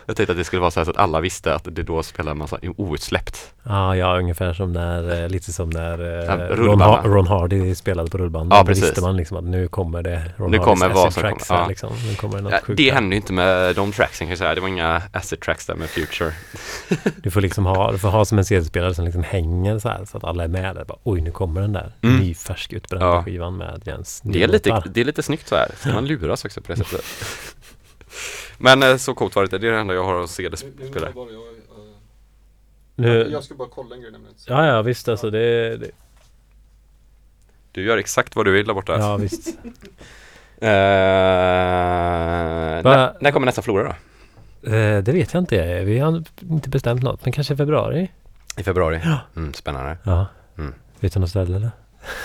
Jag 0.06 0.16
tänkte 0.16 0.32
att 0.32 0.38
det 0.38 0.44
skulle 0.44 0.60
vara 0.60 0.70
så 0.70 0.80
här 0.80 0.84
så 0.84 0.90
att 0.90 0.96
alla 0.96 1.20
visste 1.20 1.54
att 1.54 1.64
det 1.64 1.82
då 1.82 2.02
spelade 2.02 2.30
en 2.30 2.38
massa 2.38 2.58
outsläppt. 2.76 3.52
Ja, 3.62 3.96
ja, 3.96 4.18
ungefär 4.18 4.52
som 4.52 4.72
när, 4.72 5.22
eh, 5.22 5.28
lite 5.28 5.52
som 5.52 5.70
när 5.70 6.22
eh, 6.30 6.56
Ron, 6.56 6.78
va? 6.78 7.00
Ron 7.04 7.26
Hardy 7.26 7.74
spelade 7.74 8.10
på 8.10 8.18
rullband. 8.18 8.52
Ja, 8.52 8.58
Då 8.58 8.64
precis. 8.66 8.84
visste 8.84 9.00
man 9.00 9.16
liksom 9.16 9.36
att 9.36 9.44
nu 9.44 9.68
kommer 9.68 10.02
det 10.02 10.22
Ron 10.36 10.50
Nu 10.50 10.58
Hardys 10.58 10.80
kommer 10.80 11.06
acid 11.06 11.22
tracks 11.22 11.48
kommer, 11.48 11.60
ja. 11.60 11.68
liksom. 11.68 11.92
Nu 12.08 12.14
kommer 12.14 12.42
det 12.42 12.60
Ja, 12.68 12.74
det 12.74 12.90
hände 12.90 13.16
inte 13.16 13.32
med 13.32 13.76
de 13.76 13.92
tracksen 13.92 14.26
kan 14.26 14.30
jag 14.30 14.38
säga. 14.38 14.54
Det 14.54 14.60
var 14.60 14.68
inga 14.68 15.02
acid 15.12 15.40
tracks 15.40 15.66
där 15.66 15.74
med 15.74 15.88
Future. 15.90 16.32
Du 17.22 17.30
får 17.30 17.40
liksom 17.40 17.66
ha, 17.66 17.92
du 17.92 17.98
får 17.98 18.08
ha 18.08 18.24
som 18.24 18.38
en 18.38 18.44
CD-spelare 18.44 18.94
som 18.94 19.04
liksom 19.04 19.22
hänger 19.22 19.78
så 19.78 19.88
här 19.88 20.04
så 20.04 20.16
att 20.16 20.24
alla 20.24 20.44
är 20.44 20.48
med 20.48 20.76
där. 20.76 20.84
Bara, 20.84 20.98
Oj, 21.02 21.20
nu 21.20 21.30
kommer 21.30 21.60
den 21.60 21.72
där 21.72 21.92
Mm. 22.02 22.16
nyfärsk 22.16 22.72
utbrända 22.72 23.06
Ja. 23.06 23.22
skivan 23.22 23.56
med 23.56 23.82
Jens 23.84 24.20
Det 24.24 24.42
är, 24.42 24.48
lite, 24.48 24.82
det 24.94 25.00
är 25.00 25.04
lite 25.04 25.22
snyggt 25.22 25.48
så 25.48 25.56
här. 25.56 25.68
Ska 25.80 25.92
man 25.92 26.06
luras 26.06 26.44
också 26.44 26.60
på 26.60 26.72
det 26.72 26.78
sättet. 26.78 27.04
Men 28.58 28.82
eh, 28.82 28.96
så 28.96 29.14
coolt 29.14 29.36
var 29.36 29.42
det 29.42 29.46
inte. 29.46 29.58
Det 29.58 29.68
är 29.68 29.72
det 29.72 29.78
enda 29.80 29.94
jag 29.94 30.04
har 30.04 30.22
att 30.24 30.30
se 30.30 30.48
det 30.48 30.56
spela. 30.56 31.08
eh, 31.08 31.14
Nu, 32.94 33.28
jag 33.32 33.44
ska 33.44 33.54
bara 33.54 33.68
kolla 33.68 33.94
en 33.94 34.00
grej 34.02 34.12
nämligen. 34.12 34.34
ja, 34.46 34.66
ja, 34.66 34.82
visst 34.82 35.08
alltså 35.08 35.30
det, 35.30 35.76
det 35.76 35.90
Du 37.72 37.82
gör 37.84 37.96
exakt 37.98 38.36
vad 38.36 38.44
du 38.44 38.50
vill 38.52 38.66
där 38.66 38.74
borta. 38.74 38.96
ja 38.98 39.16
visst. 39.16 39.48
Eh, 40.60 40.68
när, 42.84 43.16
när 43.20 43.30
kommer 43.32 43.46
nästa 43.46 43.62
flora 43.62 43.82
då? 43.82 44.70
Eh, 44.70 45.02
det 45.02 45.12
vet 45.12 45.34
jag 45.34 45.40
inte. 45.42 45.84
Vi 45.84 45.98
har 45.98 46.22
inte 46.40 46.68
bestämt 46.68 47.02
något, 47.02 47.24
men 47.24 47.32
kanske 47.32 47.54
i 47.54 47.56
februari? 47.56 48.10
I 48.56 48.62
februari? 48.62 49.00
Mm, 49.36 49.54
spännande. 49.54 49.98
Ja. 50.02 50.26
Mm. 50.58 50.74
Vet 51.00 51.12
du 51.14 51.20
något 51.20 51.30
ställe 51.30 51.56
eller? 51.56 51.70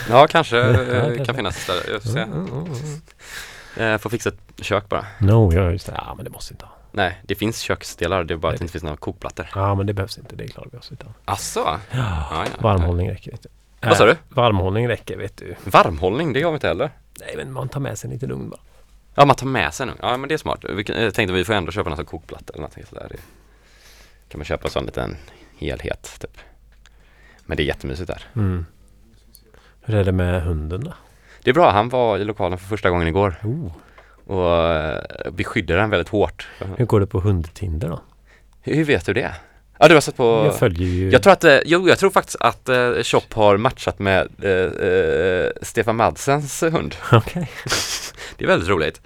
Ja, 0.09 0.27
kanske 0.27 0.57
Ja, 0.57 0.73
kanske. 0.91 1.25
kan 1.25 1.35
finnas 1.35 1.55
ett 1.57 1.61
ställe. 1.63 1.81
Jag 1.91 2.01
får 2.03 2.09
se. 2.09 2.19
Mm, 2.19 2.45
mm, 2.47 2.57
mm. 2.65 2.73
Eh, 3.79 3.97
får 3.97 4.09
fixa 4.09 4.29
ett 4.29 4.65
kök 4.65 4.89
bara. 4.89 5.05
No, 5.19 5.53
ja 5.53 5.71
just 5.71 5.85
det. 5.85 5.93
Ja, 5.95 6.13
men 6.15 6.25
det 6.25 6.31
måste 6.31 6.53
inte 6.53 6.65
ha. 6.65 6.71
Nej, 6.91 7.21
det 7.23 7.35
finns 7.35 7.59
köksdelar. 7.59 8.23
Det 8.23 8.33
är 8.33 8.37
bara 8.37 8.51
att 8.53 8.57
det 8.59 8.63
inte 8.63 8.71
finns 8.71 8.83
några 8.83 8.97
kokplattor. 8.97 9.47
Ja, 9.55 9.75
men 9.75 9.85
det 9.87 9.93
behövs 9.93 10.17
inte. 10.17 10.35
Det 10.35 10.47
klarar 10.47 10.69
vi 10.71 10.77
oss 10.77 10.91
utan. 10.91 11.13
Asså? 11.25 11.59
Ja, 11.59 11.79
Ja, 11.91 12.45
ja. 12.45 12.45
varmhållning 12.59 13.09
räcker 13.11 13.31
vet 13.31 13.41
du. 13.43 13.49
Vad 13.87 13.97
sa 13.97 14.05
du? 14.05 14.11
Äh, 14.11 14.17
Varmhållning 14.29 14.87
räcker 14.87 15.17
vet 15.17 15.37
du. 15.37 15.55
Varmhållning, 15.65 16.33
det 16.33 16.41
har 16.41 16.51
vi 16.51 16.55
inte 16.55 16.67
heller. 16.67 16.91
Nej, 17.19 17.33
men 17.37 17.51
man 17.53 17.69
tar 17.69 17.79
med 17.79 17.97
sig 17.97 18.07
en 18.07 18.13
liten 18.13 18.31
ugn 18.31 18.49
bara. 18.49 18.59
Ja, 19.15 19.25
man 19.25 19.35
tar 19.35 19.47
med 19.47 19.73
sig 19.73 19.85
nu. 19.85 19.93
Ja, 20.01 20.17
men 20.17 20.27
det 20.29 20.33
är 20.35 20.37
smart. 20.37 20.59
Vi 20.69 20.83
Jag 20.87 21.13
tänkte 21.13 21.33
vi 21.33 21.45
får 21.45 21.53
ändå 21.53 21.71
köpa 21.71 21.89
någon 21.89 21.97
sån 21.97 22.05
kokplatta 22.05 22.53
eller 22.53 22.61
någonting 22.61 22.85
sådär. 22.85 23.07
Det 23.09 23.17
kan 24.29 24.39
man 24.39 24.45
köpa 24.45 24.67
en 24.67 24.71
sån 24.71 24.85
liten 24.85 25.17
helhet 25.57 26.17
typ. 26.19 26.37
Men 27.45 27.57
det 27.57 27.63
är 27.63 27.65
jättemysigt 27.65 28.07
där. 28.07 28.23
Mm. 28.35 28.65
Hur 29.81 29.95
är 29.95 30.03
det 30.03 30.11
med 30.11 30.43
hunden 30.43 30.83
då? 30.83 30.93
Det 31.43 31.49
är 31.49 31.53
bra, 31.53 31.71
han 31.71 31.89
var 31.89 32.17
i 32.17 32.23
lokalen 32.23 32.57
för 32.57 32.67
första 32.67 32.89
gången 32.89 33.07
igår 33.07 33.35
Oh. 33.43 33.71
och 34.25 34.63
eh, 34.73 35.31
beskyddade 35.31 35.79
den 35.81 35.89
väldigt 35.89 36.09
hårt. 36.09 36.47
Hur 36.77 36.85
går 36.85 36.99
det 36.99 37.07
på 37.07 37.19
hundtinder 37.19 37.89
då? 37.89 38.01
Hur 38.61 38.83
vet 38.85 39.05
du 39.05 39.13
det? 39.13 39.31
Ja, 39.79 39.87
du 39.87 39.93
har 39.93 40.01
sett 40.01 40.17
på... 40.17 40.23
Jag 40.45 40.59
följer 40.59 40.87
ju... 40.87 41.09
Jag 41.11 41.23
tror 41.23 41.33
att, 41.33 41.43
eh, 41.43 41.57
jo, 41.65 41.89
jag 41.89 41.99
tror 41.99 42.09
faktiskt 42.09 42.37
att 42.39 42.69
eh, 42.69 42.91
Shop 43.03 43.21
har 43.33 43.57
matchat 43.57 43.99
med 43.99 44.27
eh, 44.43 44.87
eh, 44.89 45.49
Stefan 45.61 45.95
Madsens 45.95 46.63
hund. 46.63 46.95
Okej. 47.11 47.51
Det 48.37 48.43
är 48.45 48.47
väldigt 48.47 48.69
roligt. 48.69 49.01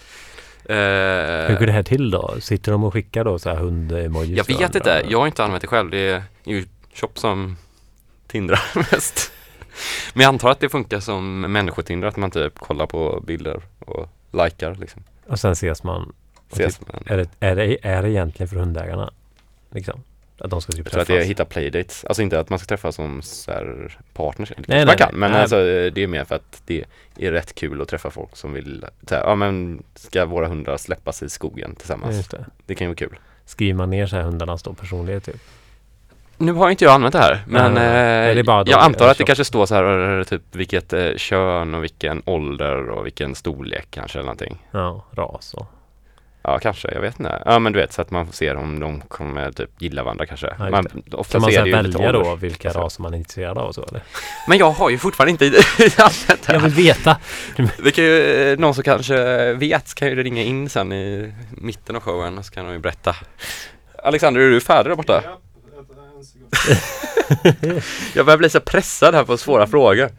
Eh, 0.65 0.75
Hur 0.75 1.57
går 1.59 1.65
det 1.65 1.71
här 1.71 1.83
till 1.83 2.11
då? 2.11 2.35
Sitter 2.39 2.71
de 2.71 2.83
och 2.83 2.93
skickar 2.93 3.23
då 3.23 3.39
så 3.39 3.49
här 3.49 3.55
hund-emojis? 3.57 4.37
Jag 4.37 4.57
vet 4.59 4.75
inte, 4.75 5.03
jag 5.09 5.19
har 5.19 5.27
inte 5.27 5.43
använt 5.43 5.61
det 5.61 5.67
själv. 5.67 5.89
Det 5.89 5.97
är 6.09 6.23
ju 6.45 6.65
Shop 6.93 7.09
som 7.15 7.57
tindrar 8.27 8.61
mest. 8.91 9.31
Men 10.13 10.21
jag 10.23 10.29
antar 10.29 10.49
att 10.49 10.59
det 10.59 10.69
funkar 10.69 10.99
som 10.99 11.41
människotindrar, 11.41 12.09
att 12.09 12.17
man 12.17 12.31
typ 12.31 12.59
kollar 12.59 12.85
på 12.85 13.23
bilder 13.27 13.61
och 13.79 14.09
likar 14.31 14.75
liksom. 14.75 15.03
Och 15.27 15.39
sen 15.39 15.51
ses 15.51 15.83
man. 15.83 16.13
Ses 16.51 16.77
typ, 16.77 16.93
man. 16.93 17.03
är, 17.05 17.17
det, 17.17 17.29
är, 17.39 17.55
det, 17.55 17.77
är 17.81 18.01
det 18.03 18.09
egentligen 18.09 18.47
för 18.47 18.55
hundägarna? 18.55 19.13
Liksom? 19.71 20.03
Att 20.37 20.49
de 20.49 20.61
ska 20.61 20.71
typ 20.73 20.85
Jag 20.85 20.91
tror 20.91 21.01
att 21.01 21.07
träffas. 21.07 21.19
det 21.19 21.25
är 21.25 21.27
hitta 21.27 21.45
playdates. 21.45 22.05
Alltså 22.05 22.23
inte 22.23 22.39
att 22.39 22.49
man 22.49 22.59
ska 22.59 22.65
träffas 22.67 22.95
som 22.95 23.21
så 23.21 23.51
här, 23.51 23.97
partners. 24.13 24.49
Det 24.57 24.63
Nej, 24.67 24.77
man 24.79 24.87
nej, 24.87 24.97
kan. 24.97 25.09
nej. 25.11 25.19
Men 25.19 25.31
Nej. 25.31 25.41
alltså 25.41 25.55
det 25.89 25.97
är 26.03 26.07
mer 26.07 26.23
för 26.23 26.35
att 26.35 26.61
det 26.65 26.85
är 27.17 27.31
rätt 27.31 27.55
kul 27.55 27.81
att 27.81 27.87
träffa 27.87 28.09
folk 28.09 28.35
som 28.37 28.53
vill, 28.53 28.85
så 29.09 29.15
här, 29.15 29.21
ja 29.23 29.35
men 29.35 29.83
ska 29.95 30.25
våra 30.25 30.47
hundar 30.47 30.77
släppas 30.77 31.23
i 31.23 31.29
skogen 31.29 31.75
tillsammans? 31.75 32.27
det. 32.27 32.45
Det 32.65 32.75
kan 32.75 32.85
ju 32.85 32.89
vara 32.89 32.95
kul. 32.95 33.19
Skriver 33.45 33.73
man 33.73 33.89
ner 33.89 34.07
så 34.07 34.15
här 34.15 34.23
hundarnas 34.23 34.63
då 34.63 34.73
personlighet 34.73 35.23
typ? 35.25 35.41
Nu 36.45 36.53
har 36.53 36.69
inte 36.69 36.85
jag 36.85 36.93
använt 36.93 37.13
det 37.13 37.19
här 37.19 37.43
men 37.47 37.73
nej. 37.73 38.29
eh, 38.37 38.43
Det 38.43 38.71
jag 38.71 38.79
antar 38.79 39.07
att 39.07 39.17
det 39.17 39.23
kanske 39.23 39.45
står 39.45 39.65
så 39.65 39.75
här 39.75 40.17
eh, 40.19 40.23
typ 40.23 40.41
vilket 40.51 40.93
eh, 40.93 41.09
kön 41.17 41.75
och 41.75 41.83
vilken 41.83 42.21
ålder 42.25 42.89
och 42.89 43.05
vilken 43.05 43.35
storlek 43.35 43.87
kanske 43.91 44.17
eller 44.19 44.25
någonting. 44.25 44.67
Ja, 44.71 45.05
ras 45.15 45.53
och... 45.53 45.65
Ja 46.45 46.59
kanske, 46.59 46.93
jag 46.93 47.01
vet 47.01 47.19
inte. 47.19 47.43
Ja 47.45 47.59
men 47.59 47.73
du 47.73 47.79
vet 47.79 47.93
så 47.93 48.01
att 48.01 48.11
man 48.11 48.25
får 48.25 48.33
se 48.33 48.51
om 48.51 48.79
de 48.79 49.01
kommer 49.01 49.51
typ 49.51 49.69
gilla 49.81 50.03
varandra 50.03 50.25
kanske. 50.25 50.53
Ja, 50.59 50.69
man, 50.69 50.87
ofta 51.11 51.31
Kan 51.31 51.41
man 51.41 51.51
det 51.51 51.63
lite 51.65 51.97
välja 51.97 52.11
då 52.11 52.35
vilka 52.35 52.67
alltså. 52.67 52.81
raser 52.81 53.01
man 53.01 53.13
är 53.13 53.17
intresserad 53.17 53.57
av 53.57 53.67
och 53.67 53.75
så 53.75 53.83
eller? 53.83 54.01
Men 54.47 54.57
jag 54.57 54.71
har 54.71 54.89
ju 54.89 54.97
fortfarande 54.97 55.31
inte 55.31 55.45
använt 55.97 56.47
det 56.47 56.53
Jag 56.53 56.59
vill 56.59 56.71
veta! 56.71 57.17
Vi 57.83 57.91
kan 57.91 58.03
ju, 58.03 58.51
eh, 58.51 58.59
någon 58.59 58.73
som 58.73 58.83
kanske 58.83 59.53
vet 59.53 59.95
kan 59.95 60.07
ju 60.07 60.23
ringa 60.23 60.41
in 60.43 60.69
sen 60.69 60.93
i 60.93 61.33
mitten 61.51 61.95
av 61.95 62.01
showen 62.01 62.37
och 62.37 62.45
så 62.45 62.53
kan 62.53 62.65
de 62.65 62.73
ju 62.73 62.79
berätta. 62.79 63.15
Alexander, 64.03 64.41
är 64.41 64.49
du 64.49 64.61
färdig 64.61 64.91
där 64.91 64.95
borta? 64.95 65.23
Jag 68.15 68.25
börjar 68.25 68.37
bli 68.37 68.49
så 68.49 68.59
pressad 68.59 69.15
här 69.15 69.23
på 69.23 69.37
svåra 69.37 69.67
frågor. 69.67 70.09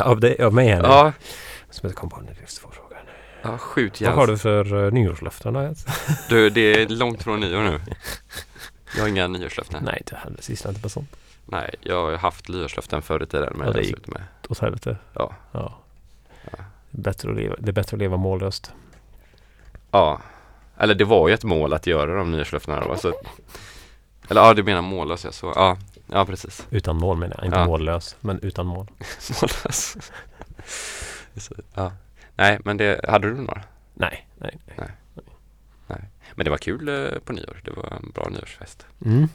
Av, 0.00 0.20
det, 0.20 0.40
av 0.44 0.54
mig 0.54 0.68
här 0.68 0.82
nu? 0.82 0.88
Ja, 0.88 1.12
Som 1.70 1.88
jag 1.88 1.96
kom 1.96 2.10
på 2.10 2.16
en 2.16 2.26
livsvår 2.40 2.70
fråga 2.70 2.96
nu. 3.06 3.12
ja 3.42 3.58
skjut 3.58 4.00
Vad 4.00 4.12
har 4.12 4.26
du 4.26 4.38
för 4.38 4.74
uh, 4.74 4.92
nyårslöften 4.92 5.54
Jens? 5.54 5.86
Du, 6.28 6.50
det 6.50 6.82
är 6.82 6.88
långt 6.88 7.22
från 7.22 7.40
nyår 7.40 7.62
nu. 7.62 7.80
Jag 8.96 9.02
har 9.02 9.08
inga 9.08 9.26
nyårslöften. 9.26 9.84
Nej, 9.84 9.96
inte 9.98 10.16
heller. 10.16 10.42
Sysslar 10.42 10.70
inte 10.70 10.82
på 10.82 10.88
sånt. 10.88 11.16
Nej, 11.46 11.74
jag 11.80 12.04
har 12.04 12.16
haft 12.16 12.48
nyårslöften 12.48 13.02
förr 13.02 13.22
i 13.22 13.26
tiden 13.26 13.52
men 13.56 13.66
Ja, 13.66 13.72
det 13.72 13.82
gick- 13.82 14.06
med. 14.06 14.22
Åt 14.48 14.58
helvete. 14.58 14.96
Ja. 15.14 15.32
ja. 15.52 15.78
Ja. 16.44 16.58
Det, 16.90 16.98
är 16.98 17.02
bättre 17.02 17.30
att 17.30 17.36
leva, 17.36 17.54
det 17.58 17.68
är 17.70 17.72
bättre 17.72 17.94
att 17.94 17.98
leva 17.98 18.16
mållöst. 18.16 18.72
Ja. 19.90 20.20
Eller 20.78 20.94
det 20.94 21.04
var 21.04 21.28
ju 21.28 21.34
ett 21.34 21.44
mål 21.44 21.72
att 21.72 21.86
göra 21.86 22.14
de 22.16 22.30
nyårslöftena 22.30 22.80
då. 22.80 22.96
Så, 22.96 23.12
eller 24.30 24.40
ja, 24.40 24.54
du 24.54 24.62
menar 24.62 24.82
mållös 24.82 25.24
ja. 25.24 25.32
Så, 25.32 25.52
ja. 25.56 25.76
Ja, 26.06 26.24
precis. 26.26 26.66
Utan 26.70 26.96
mål 26.96 27.16
menar 27.16 27.34
jag. 27.38 27.46
Inte 27.46 27.58
Ja. 27.58 27.66
mållös, 27.66 28.16
men 28.20 28.38
utan 28.42 28.66
mål. 28.66 28.86
Mållös. 29.42 29.96
Så, 31.36 31.54
ja. 31.74 31.92
Nej, 32.36 32.58
men 32.64 32.76
det, 32.76 33.00
hade 33.08 33.28
du 33.28 33.34
några? 33.34 33.62
Nej, 33.94 34.28
nej. 34.36 34.58
Men 36.34 36.44
det 36.44 36.50
var 36.50 36.58
kul 36.58 36.88
eh, 36.88 37.18
på 37.18 37.32
nyår. 37.32 37.60
Det 37.64 37.70
var 37.70 37.98
en 38.02 38.10
bra 38.14 38.28
nyårsfest. 38.28 38.86
Mm. 39.04 39.28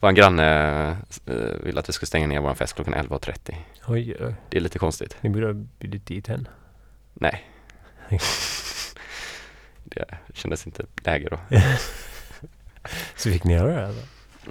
Vår 0.00 0.12
granne 0.12 0.96
eh, 1.26 1.34
ville 1.62 1.80
att 1.80 1.88
vi 1.88 1.92
skulle 1.92 2.06
stänga 2.06 2.26
ner 2.26 2.40
vår 2.40 2.54
fest 2.54 2.74
klockan 2.74 2.94
11.30. 2.94 3.54
Oj, 3.86 4.16
oj. 4.20 4.34
Det 4.48 4.56
är 4.56 4.60
lite 4.60 4.78
konstigt. 4.78 5.16
Ni 5.20 5.30
borde 5.30 5.46
ha 5.46 5.52
bjudit 5.78 6.06
dit 6.06 6.26
hen. 6.28 6.48
Nej. 7.14 7.44
det 9.84 10.04
kändes 10.34 10.66
inte 10.66 10.84
läge 11.04 11.28
då. 11.30 11.38
Så 13.16 13.30
fick 13.30 13.44
ni 13.44 13.52
göra 13.54 13.74
det 13.74 13.86
alltså? 13.86 14.02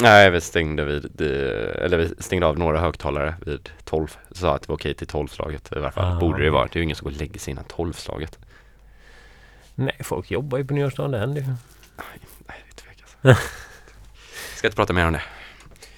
Nej, 0.02 0.30
vi 0.32 0.42
stängde 0.42 0.86
vid, 0.86 1.22
eller 1.22 1.98
vi 1.98 2.14
stängde 2.24 2.46
av 2.46 2.58
några 2.60 2.80
högtalare 2.80 3.36
vid 3.46 3.70
12. 3.84 4.08
Sa 4.32 4.56
att 4.56 4.62
det 4.62 4.70
var 4.70 4.76
okej 4.76 4.94
till 4.94 5.08
12-slaget 5.08 5.72
i 5.72 5.76
alla 5.76 5.92
fall. 5.92 6.18
Ah. 6.18 6.20
Borde 6.20 6.44
det 6.44 6.50
vara. 6.50 6.64
Det 6.66 6.76
är 6.76 6.78
ju 6.78 6.84
ingen 6.84 6.96
som 6.96 7.06
går 7.06 7.12
och 7.12 7.18
lägger 7.18 7.40
sig 7.40 7.52
innan 7.52 7.66
12-slaget. 7.66 8.40
Nej, 9.76 9.96
folk 10.04 10.32
jobbar 10.32 10.58
ju 10.58 10.66
på 10.66 10.74
nyårsdagen. 10.74 11.12
Det 11.12 11.18
händer 11.18 11.42
ju. 11.42 11.48
Nej, 11.48 11.56
det 12.48 12.56
är 12.70 12.76
tvek 12.76 13.04
alltså. 13.04 13.44
Ska 14.58 14.68
inte 14.68 14.76
prata 14.76 14.94
mer 14.94 15.08
om 15.08 15.14
det. 15.14 15.22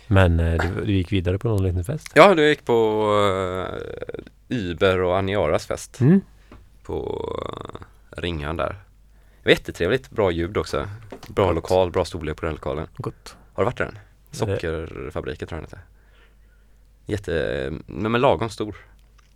Men 0.08 0.40
eh, 0.40 0.62
du, 0.62 0.86
du 0.86 0.92
gick 0.94 1.12
vidare 1.12 1.38
på 1.40 1.48
någon 1.48 1.64
liten 1.64 1.84
fest? 1.84 2.12
Ja, 2.16 2.36
du 2.36 2.48
gick 2.50 2.66
på 2.66 3.04
uh, 4.50 4.58
Uber 4.58 5.02
och 5.02 5.18
Aniaras 5.18 5.66
fest 5.68 6.00
Mm. 6.02 6.22
på 6.84 7.30
uh, 7.42 8.22
Ringön 8.22 8.58
där. 8.58 8.70
Det 8.70 9.50
var 9.50 9.52
jättetrevligt, 9.52 10.10
bra 10.10 10.32
ljud 10.32 10.58
också. 10.58 10.88
Bra 11.28 11.46
Gott. 11.46 11.56
lokal, 11.56 11.92
bra 11.92 12.06
storlek 12.06 12.38
på 12.38 12.46
den 12.46 12.54
lokalen. 12.54 12.88
Gott. 12.98 13.38
Har 13.56 13.64
du 13.64 13.66
varit 13.66 13.78
där 13.78 13.86
än? 13.86 14.00
Sockerfabriken 14.32 15.48
tror 15.48 15.62
jag 15.62 15.70
den 15.70 15.80
heter. 15.80 15.86
Jätte, 17.06 17.74
men, 17.86 18.12
men 18.12 18.22
lagom 18.22 18.50
stor. 18.50 18.76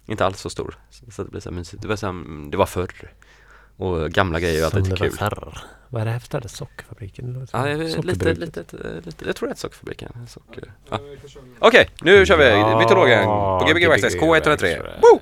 Inte 0.06 0.26
alls 0.26 0.40
så 0.40 0.50
stor. 0.50 0.76
Så, 1.12 1.24
det 1.24 1.30
blir 1.30 1.42
så 1.42 1.52
mysigt. 1.52 1.82
Det 1.82 1.88
var, 1.88 1.96
så 1.96 2.06
här, 2.06 2.50
det 2.52 2.58
var 2.58 2.66
förr. 2.66 3.12
Och 3.78 4.12
gamla 4.12 4.40
grejer 4.40 4.62
är 4.62 4.66
alltid 4.66 4.84
lite 4.84 4.98
kul. 4.98 5.12
förr. 5.12 5.58
Vad 5.90 6.02
är 6.02 6.06
det 6.06 6.12
här 6.12 6.20
för 6.20 6.26
ställe? 6.26 6.50
Sockerfabriken? 6.50 7.48
Ja, 7.52 7.66
lite, 7.66 7.90
sockerbruk. 7.90 8.38
lite, 8.38 8.62
lite, 9.06 9.26
jag 9.26 9.36
tror 9.36 9.48
det 9.48 9.54
är 9.54 9.58
sockerfabriken. 9.58 10.28
Socker. 10.28 10.74
Ja. 10.90 11.00
Okej, 11.60 11.90
nu 12.02 12.26
kör 12.26 12.38
vi 12.38 12.76
Mytologen 12.84 13.26
på 13.26 13.66
Gbg 13.70 13.86
Access 13.86 14.16
K103. 14.16 15.00
Woo! 15.02 15.20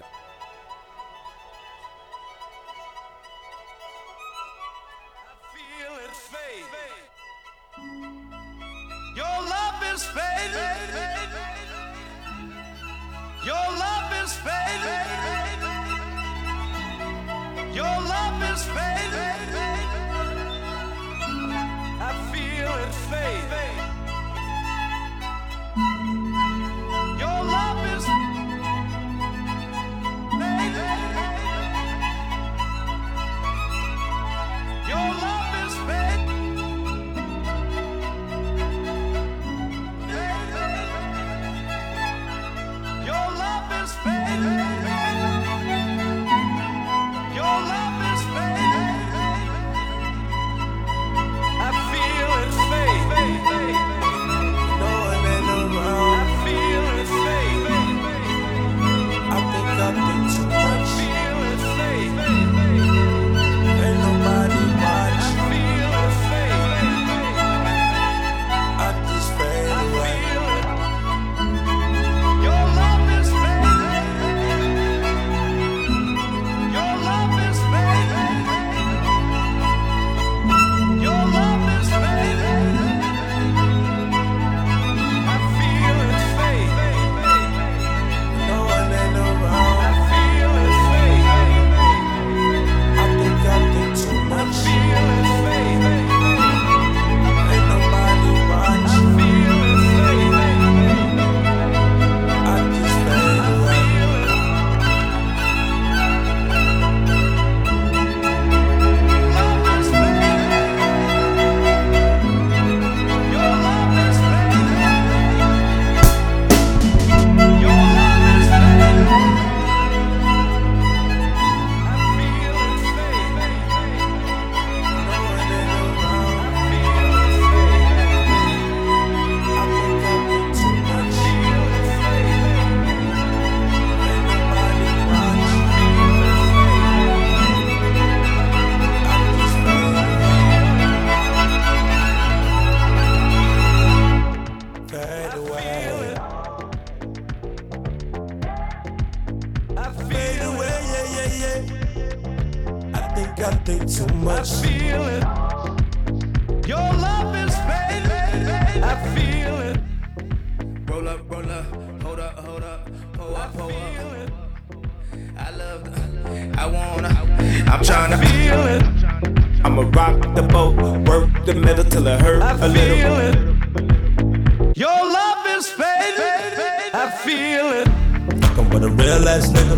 nigga. 179.51 179.77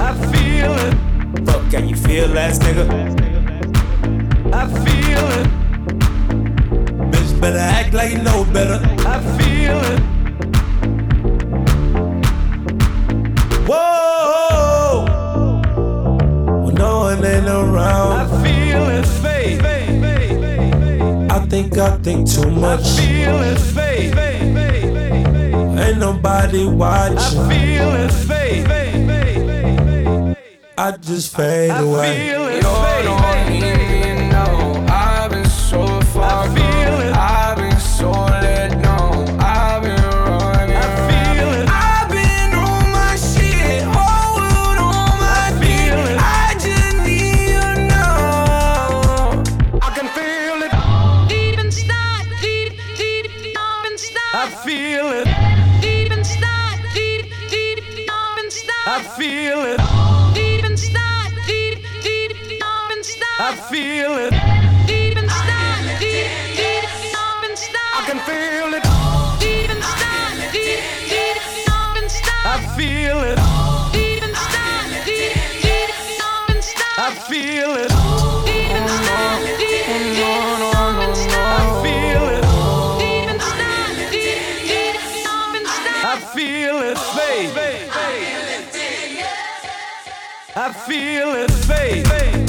I 0.00 0.12
feel 0.30 0.72
it. 0.86 0.94
Fuck, 1.46 1.72
you 1.88 1.96
feel 1.96 2.28
nigga? 2.58 2.86
I 4.52 4.66
feel 4.84 5.24
it. 5.38 5.46
Bitch, 7.10 7.40
better 7.40 7.58
act 7.58 7.92
like 7.94 8.12
you 8.12 8.22
know 8.22 8.44
better. 8.52 8.80
I 9.06 9.20
feel 9.38 9.78
it. 9.92 10.00
Whoa. 13.68 15.04
When 16.64 16.74
no 16.74 17.00
one 17.00 17.24
ain't 17.24 17.46
around. 17.46 18.12
I 18.12 18.26
feel 18.42 18.88
it, 18.90 19.06
faith. 19.06 19.60
I 21.30 21.46
think 21.46 21.78
I 21.78 21.96
think 21.98 22.28
too 22.30 22.50
much. 22.50 22.80
I 22.80 23.00
feel 23.00 23.42
it, 23.42 23.58
faith 23.58 24.39
ain't 25.90 25.98
nobody 25.98 26.64
watching. 26.66 27.18
I 27.18 27.48
feel 27.48 27.94
it 27.94 28.12
fade. 28.12 28.66
I 30.78 30.96
just 30.96 31.36
fade 31.36 31.70
away. 31.72 32.10
I 32.10 32.32
feel 32.32 32.46
it 32.48 32.64
fade. 32.64 33.19
feeling 90.90 91.46
fade. 91.46 92.39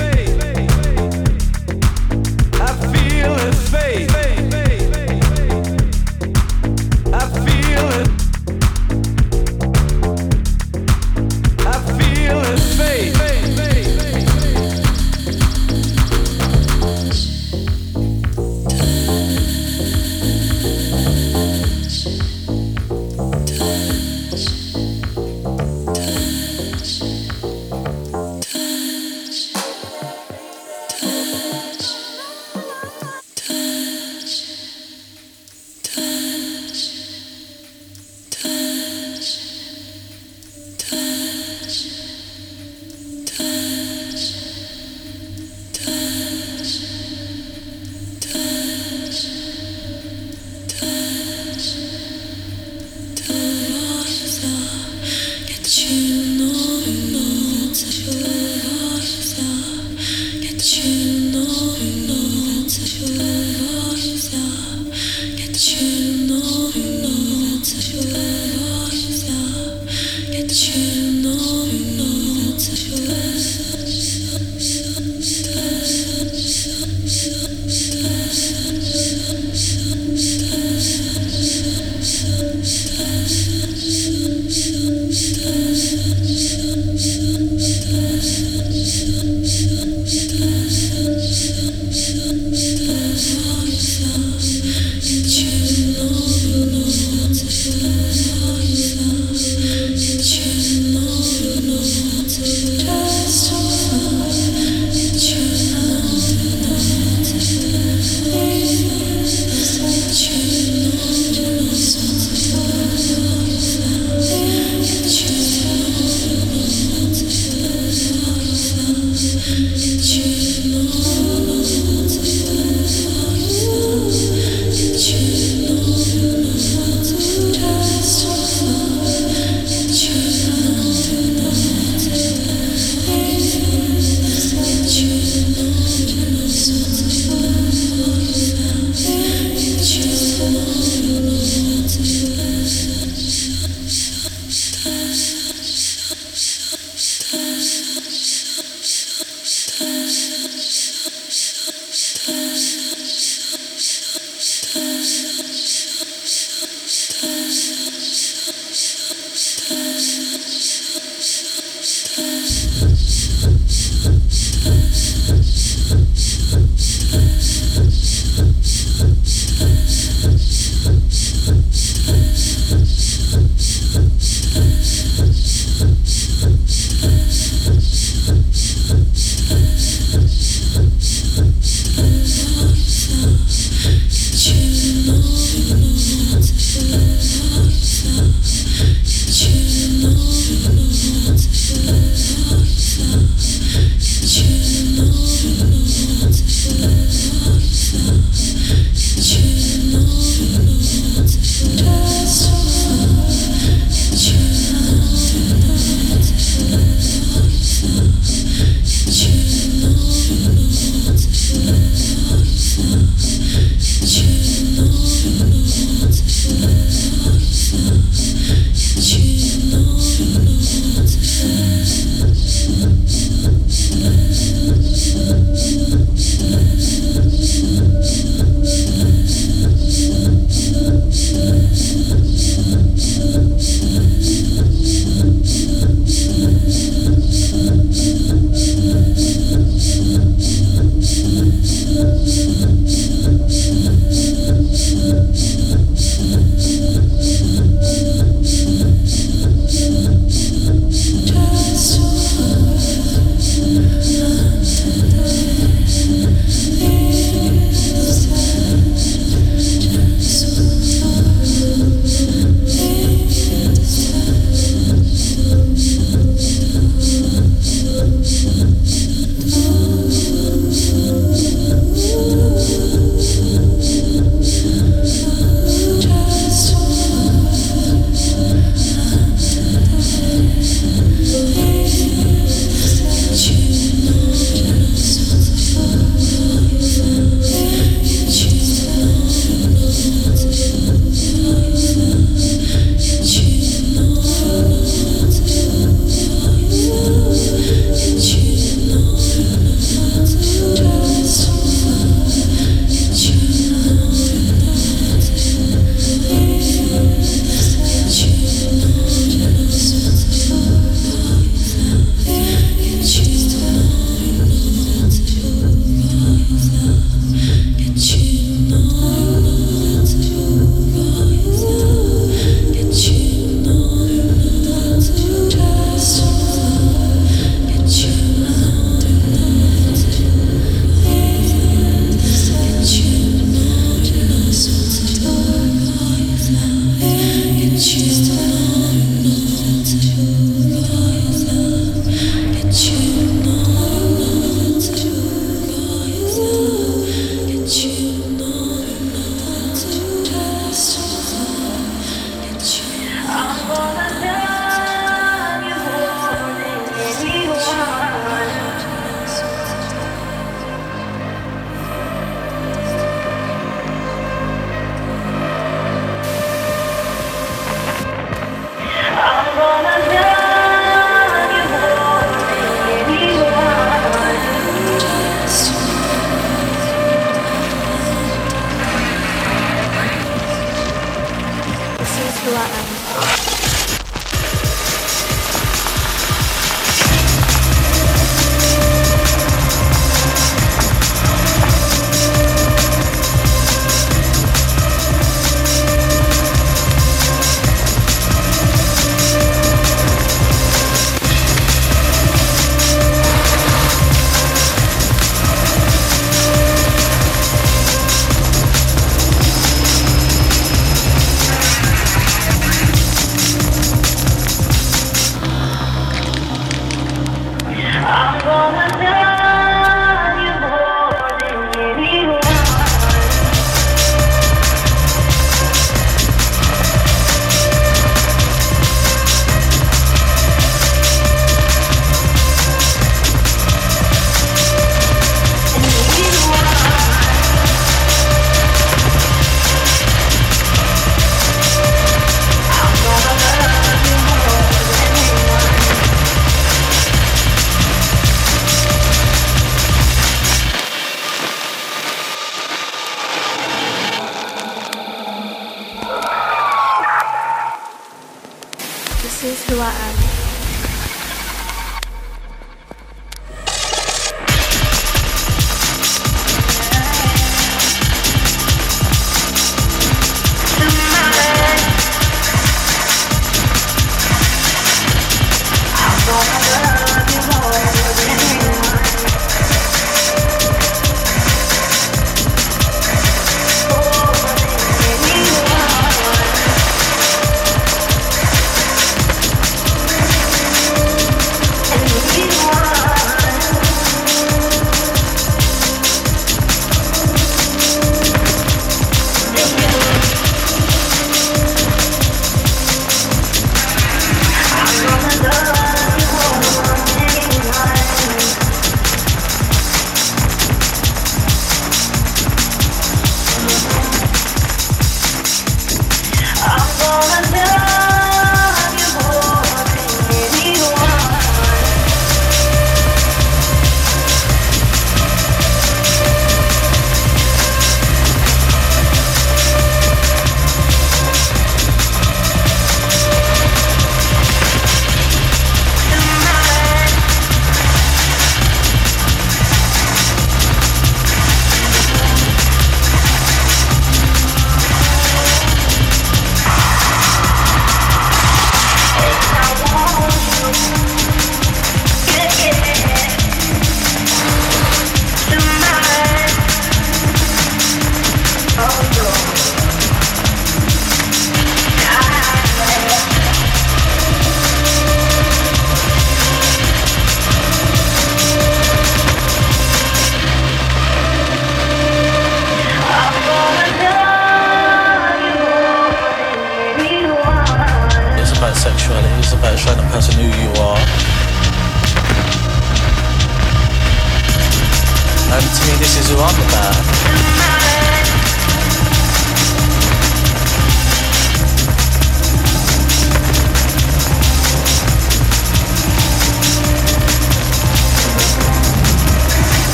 去。 119.51 120.30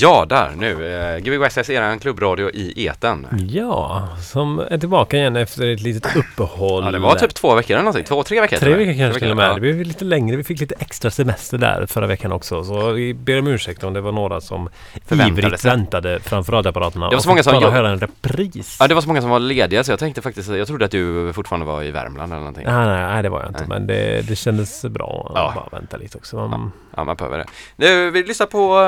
Ja, 0.00 0.26
där 0.28 0.50
nu. 0.56 0.72
Eh, 0.72 1.07
Eh, 1.32 1.38
Gbg 1.40 1.70
är 1.70 1.82
en 1.82 1.98
klubbradio 1.98 2.50
i 2.50 2.86
eten. 2.86 3.26
Ja, 3.48 4.08
som 4.22 4.58
är 4.70 4.78
tillbaka 4.78 5.16
igen 5.16 5.36
efter 5.36 5.66
ett 5.66 5.80
litet 5.80 6.16
uppehåll. 6.16 6.84
Ja, 6.84 6.90
det 6.90 6.98
var 6.98 7.14
typ 7.14 7.34
två 7.34 7.54
veckor 7.54 7.70
eller 7.74 7.84
någonting. 7.84 8.04
Två, 8.04 8.22
tre 8.22 8.40
veckor. 8.40 8.56
Tre 8.56 8.74
veckor 8.74 8.98
kanske 8.98 9.20
till 9.20 9.30
och 9.30 9.36
med. 9.36 9.48
Ja. 9.50 9.54
Det 9.54 9.60
blev 9.60 9.82
lite 9.82 10.04
längre. 10.04 10.36
Vi 10.36 10.44
fick 10.44 10.60
lite 10.60 10.74
extra 10.78 11.10
semester 11.10 11.58
där 11.58 11.86
förra 11.86 12.06
veckan 12.06 12.32
också. 12.32 12.64
Så 12.64 12.90
vi 12.92 13.14
ber 13.14 13.38
om 13.38 13.46
ursäkt 13.46 13.84
om 13.84 13.92
det 13.92 14.00
var 14.00 14.12
några 14.12 14.40
som 14.40 14.68
ivrigt 15.10 15.60
sig. 15.60 15.70
väntade 15.70 16.20
framför 16.20 16.52
radioapparaterna. 16.52 17.08
Det 17.08 17.16
var 17.16 17.22
så 17.22 17.28
många 17.28 17.42
som 17.42 17.54
jobb- 17.54 17.72
höra 17.72 17.88
en 17.90 17.98
repris. 18.00 18.76
Ja, 18.80 18.88
det 18.88 18.94
var 18.94 19.02
så 19.02 19.08
många 19.08 19.20
som 19.20 19.30
var 19.30 19.38
lediga 19.38 19.84
så 19.84 19.92
jag 19.92 19.98
tänkte 19.98 20.22
faktiskt, 20.22 20.48
jag 20.48 20.66
trodde 20.66 20.84
att 20.84 20.90
du 20.90 21.32
fortfarande 21.32 21.66
var 21.66 21.82
i 21.82 21.90
Värmland 21.90 22.32
eller 22.32 22.40
någonting. 22.40 22.64
Nej, 22.66 22.86
nej, 22.86 23.02
nej, 23.06 23.22
det 23.22 23.28
var 23.28 23.40
jag 23.40 23.50
inte. 23.50 23.60
Nej. 23.60 23.68
Men 23.68 23.86
det, 23.86 24.28
det 24.28 24.36
kändes 24.36 24.82
bra 24.84 25.26
att 25.30 25.36
Ja. 25.36 25.52
bara 25.70 25.78
vänta 25.78 25.96
lite 25.96 26.18
också. 26.18 26.36
Man, 26.36 26.72
Ja, 26.96 27.04
man 27.04 27.16
behöver 27.16 27.38
det. 27.38 27.44
Nu, 27.76 28.10
vi 28.10 28.22
lyssnar 28.22 28.46
på 28.46 28.78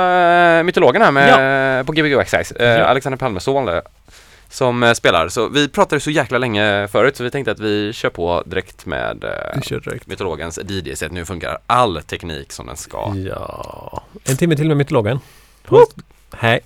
uh, 0.60 0.64
mytologen 0.64 1.02
här 1.02 1.10
med, 1.10 1.86
på 1.86 1.92
Gbg 1.92 2.14
Access. 2.34 2.52
Uh, 2.60 2.66
Ja. 2.66 2.84
Alexander 2.84 3.16
Palmes 3.18 3.44
son 3.44 3.68
eh, 3.68 3.80
som 4.48 4.82
eh, 4.82 4.92
spelar. 4.92 5.28
Så 5.28 5.48
vi 5.48 5.68
pratade 5.68 6.00
så 6.00 6.10
jäkla 6.10 6.38
länge 6.38 6.88
förut 6.88 7.16
så 7.16 7.24
vi 7.24 7.30
tänkte 7.30 7.50
att 7.50 7.60
vi 7.60 7.92
kör 7.92 8.10
på 8.10 8.42
direkt 8.46 8.86
med 8.86 9.24
eh, 9.24 9.60
direkt. 9.70 10.06
mytologens 10.06 10.58
DJ-set. 10.68 11.12
Nu 11.12 11.24
funkar 11.24 11.58
all 11.66 12.02
teknik 12.02 12.52
som 12.52 12.66
den 12.66 12.76
ska. 12.76 13.14
Ja, 13.16 14.02
en 14.24 14.36
timme 14.36 14.56
till 14.56 14.68
med 14.68 14.76
mytologen. 14.76 15.20
Hej. 16.32 16.60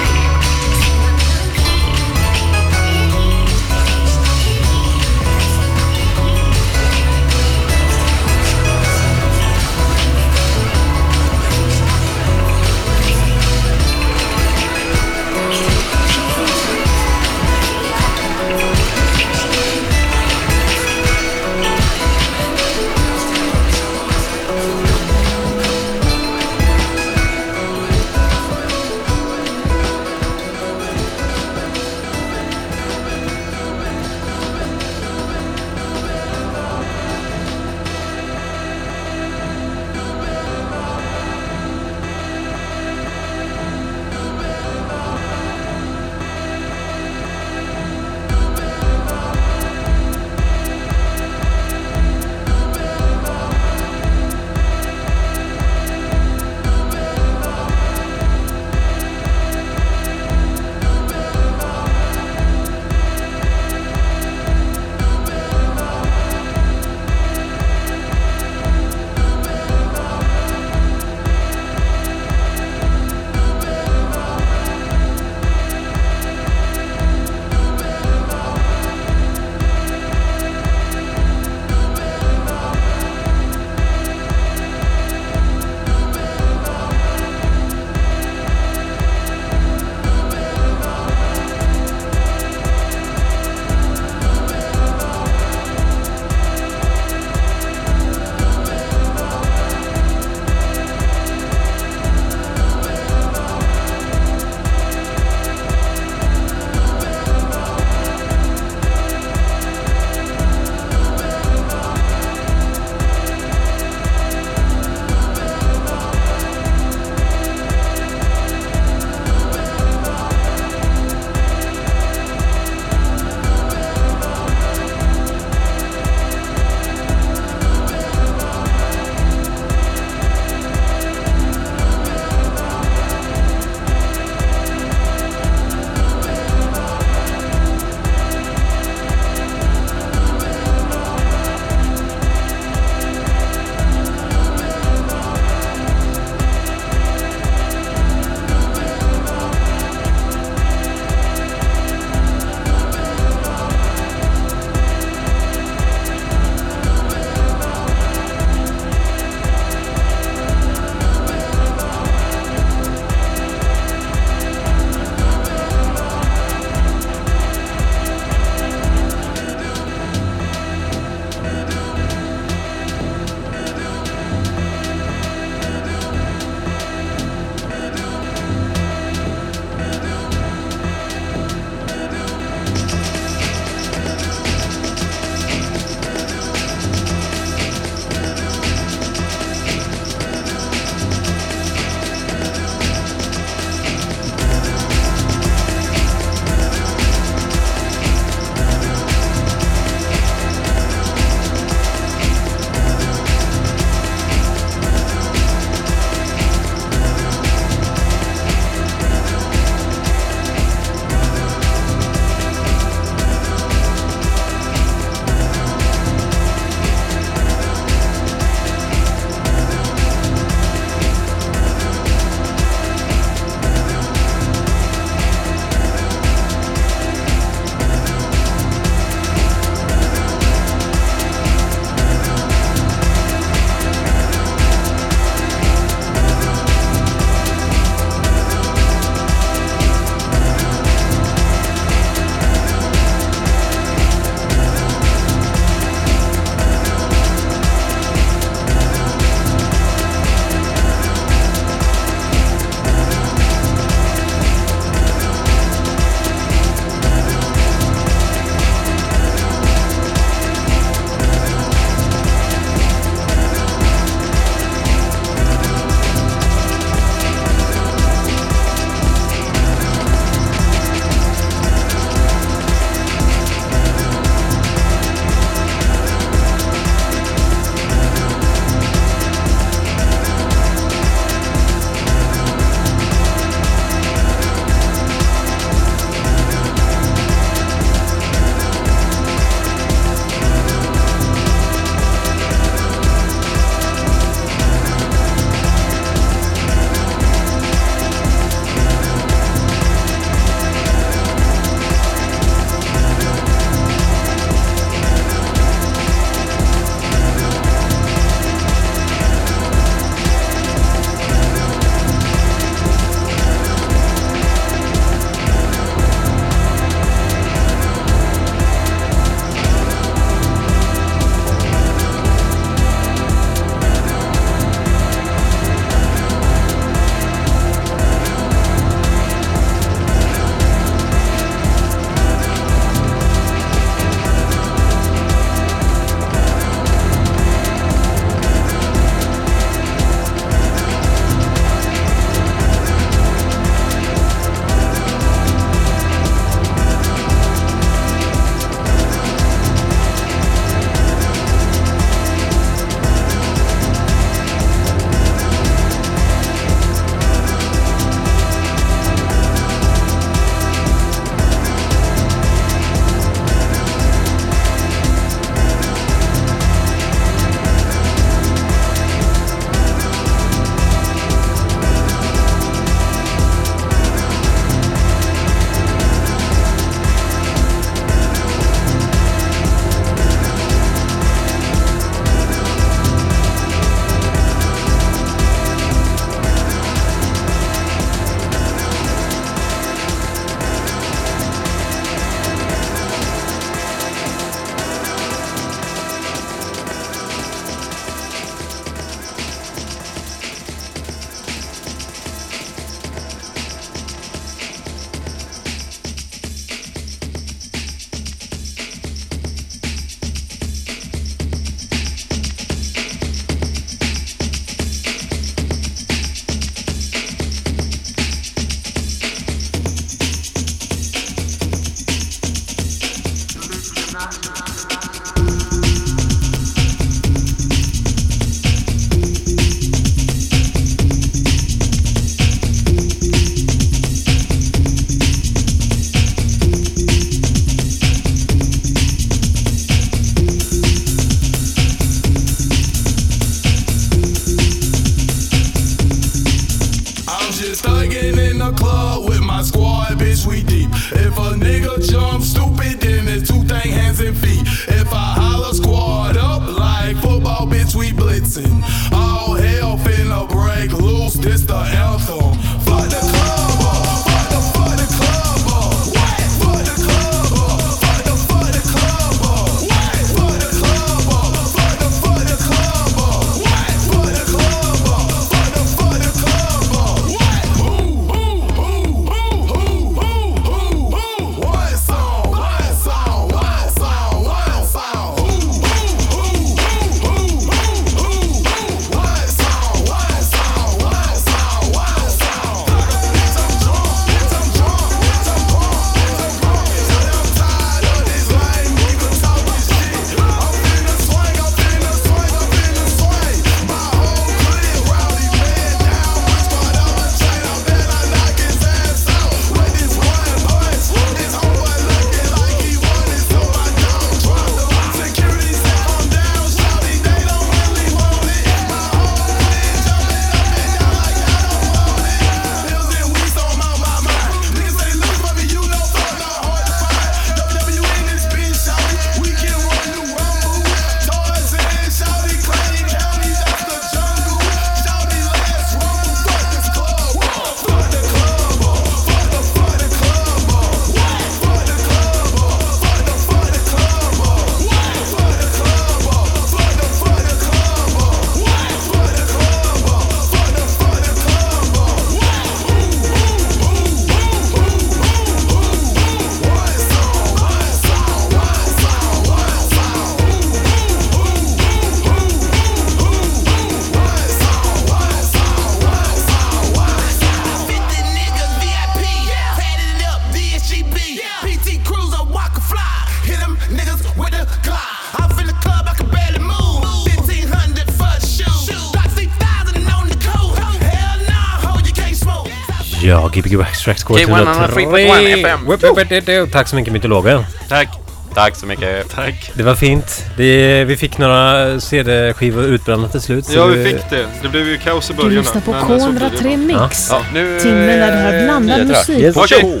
GPG 583.56 583.80
Extract 583.80 584.20
Score 584.20 584.40
103. 584.40 586.66
Tack 586.72 586.88
så 586.88 586.96
mycket 586.96 587.12
mytologen. 587.12 587.64
Tack. 587.88 588.08
Tack 588.54 588.76
så 588.76 588.86
mycket. 588.86 589.34
Tack. 589.34 589.70
Det 589.74 589.82
var 589.82 589.94
fint. 589.94 590.44
Det, 590.56 591.04
vi 591.04 591.16
fick 591.16 591.38
några 591.38 592.00
CD-skivor 592.00 592.84
utbrända 592.84 593.28
till 593.28 593.40
slut. 593.40 593.66
Ja, 593.74 593.86
vi 593.86 594.04
fick 594.04 594.30
det. 594.30 594.46
Det 594.62 594.68
blev 594.68 594.88
ju 594.88 594.98
kaos 594.98 595.30
i 595.30 595.34
början. 595.34 595.50
Du 595.50 595.56
lyssnar 595.56 595.80
på 595.80 595.92
K103 595.92 596.76
Mix. 596.76 597.28
Ja. 597.30 597.30
Ja, 597.30 597.42
nu, 597.54 597.80
Timmen 597.80 598.06
när 598.06 598.32
du 598.32 598.38
hör 598.38 598.64
blandad 598.64 599.06
musik. 599.06 599.38
Yes. 599.38 599.56
Okej, 599.56 600.00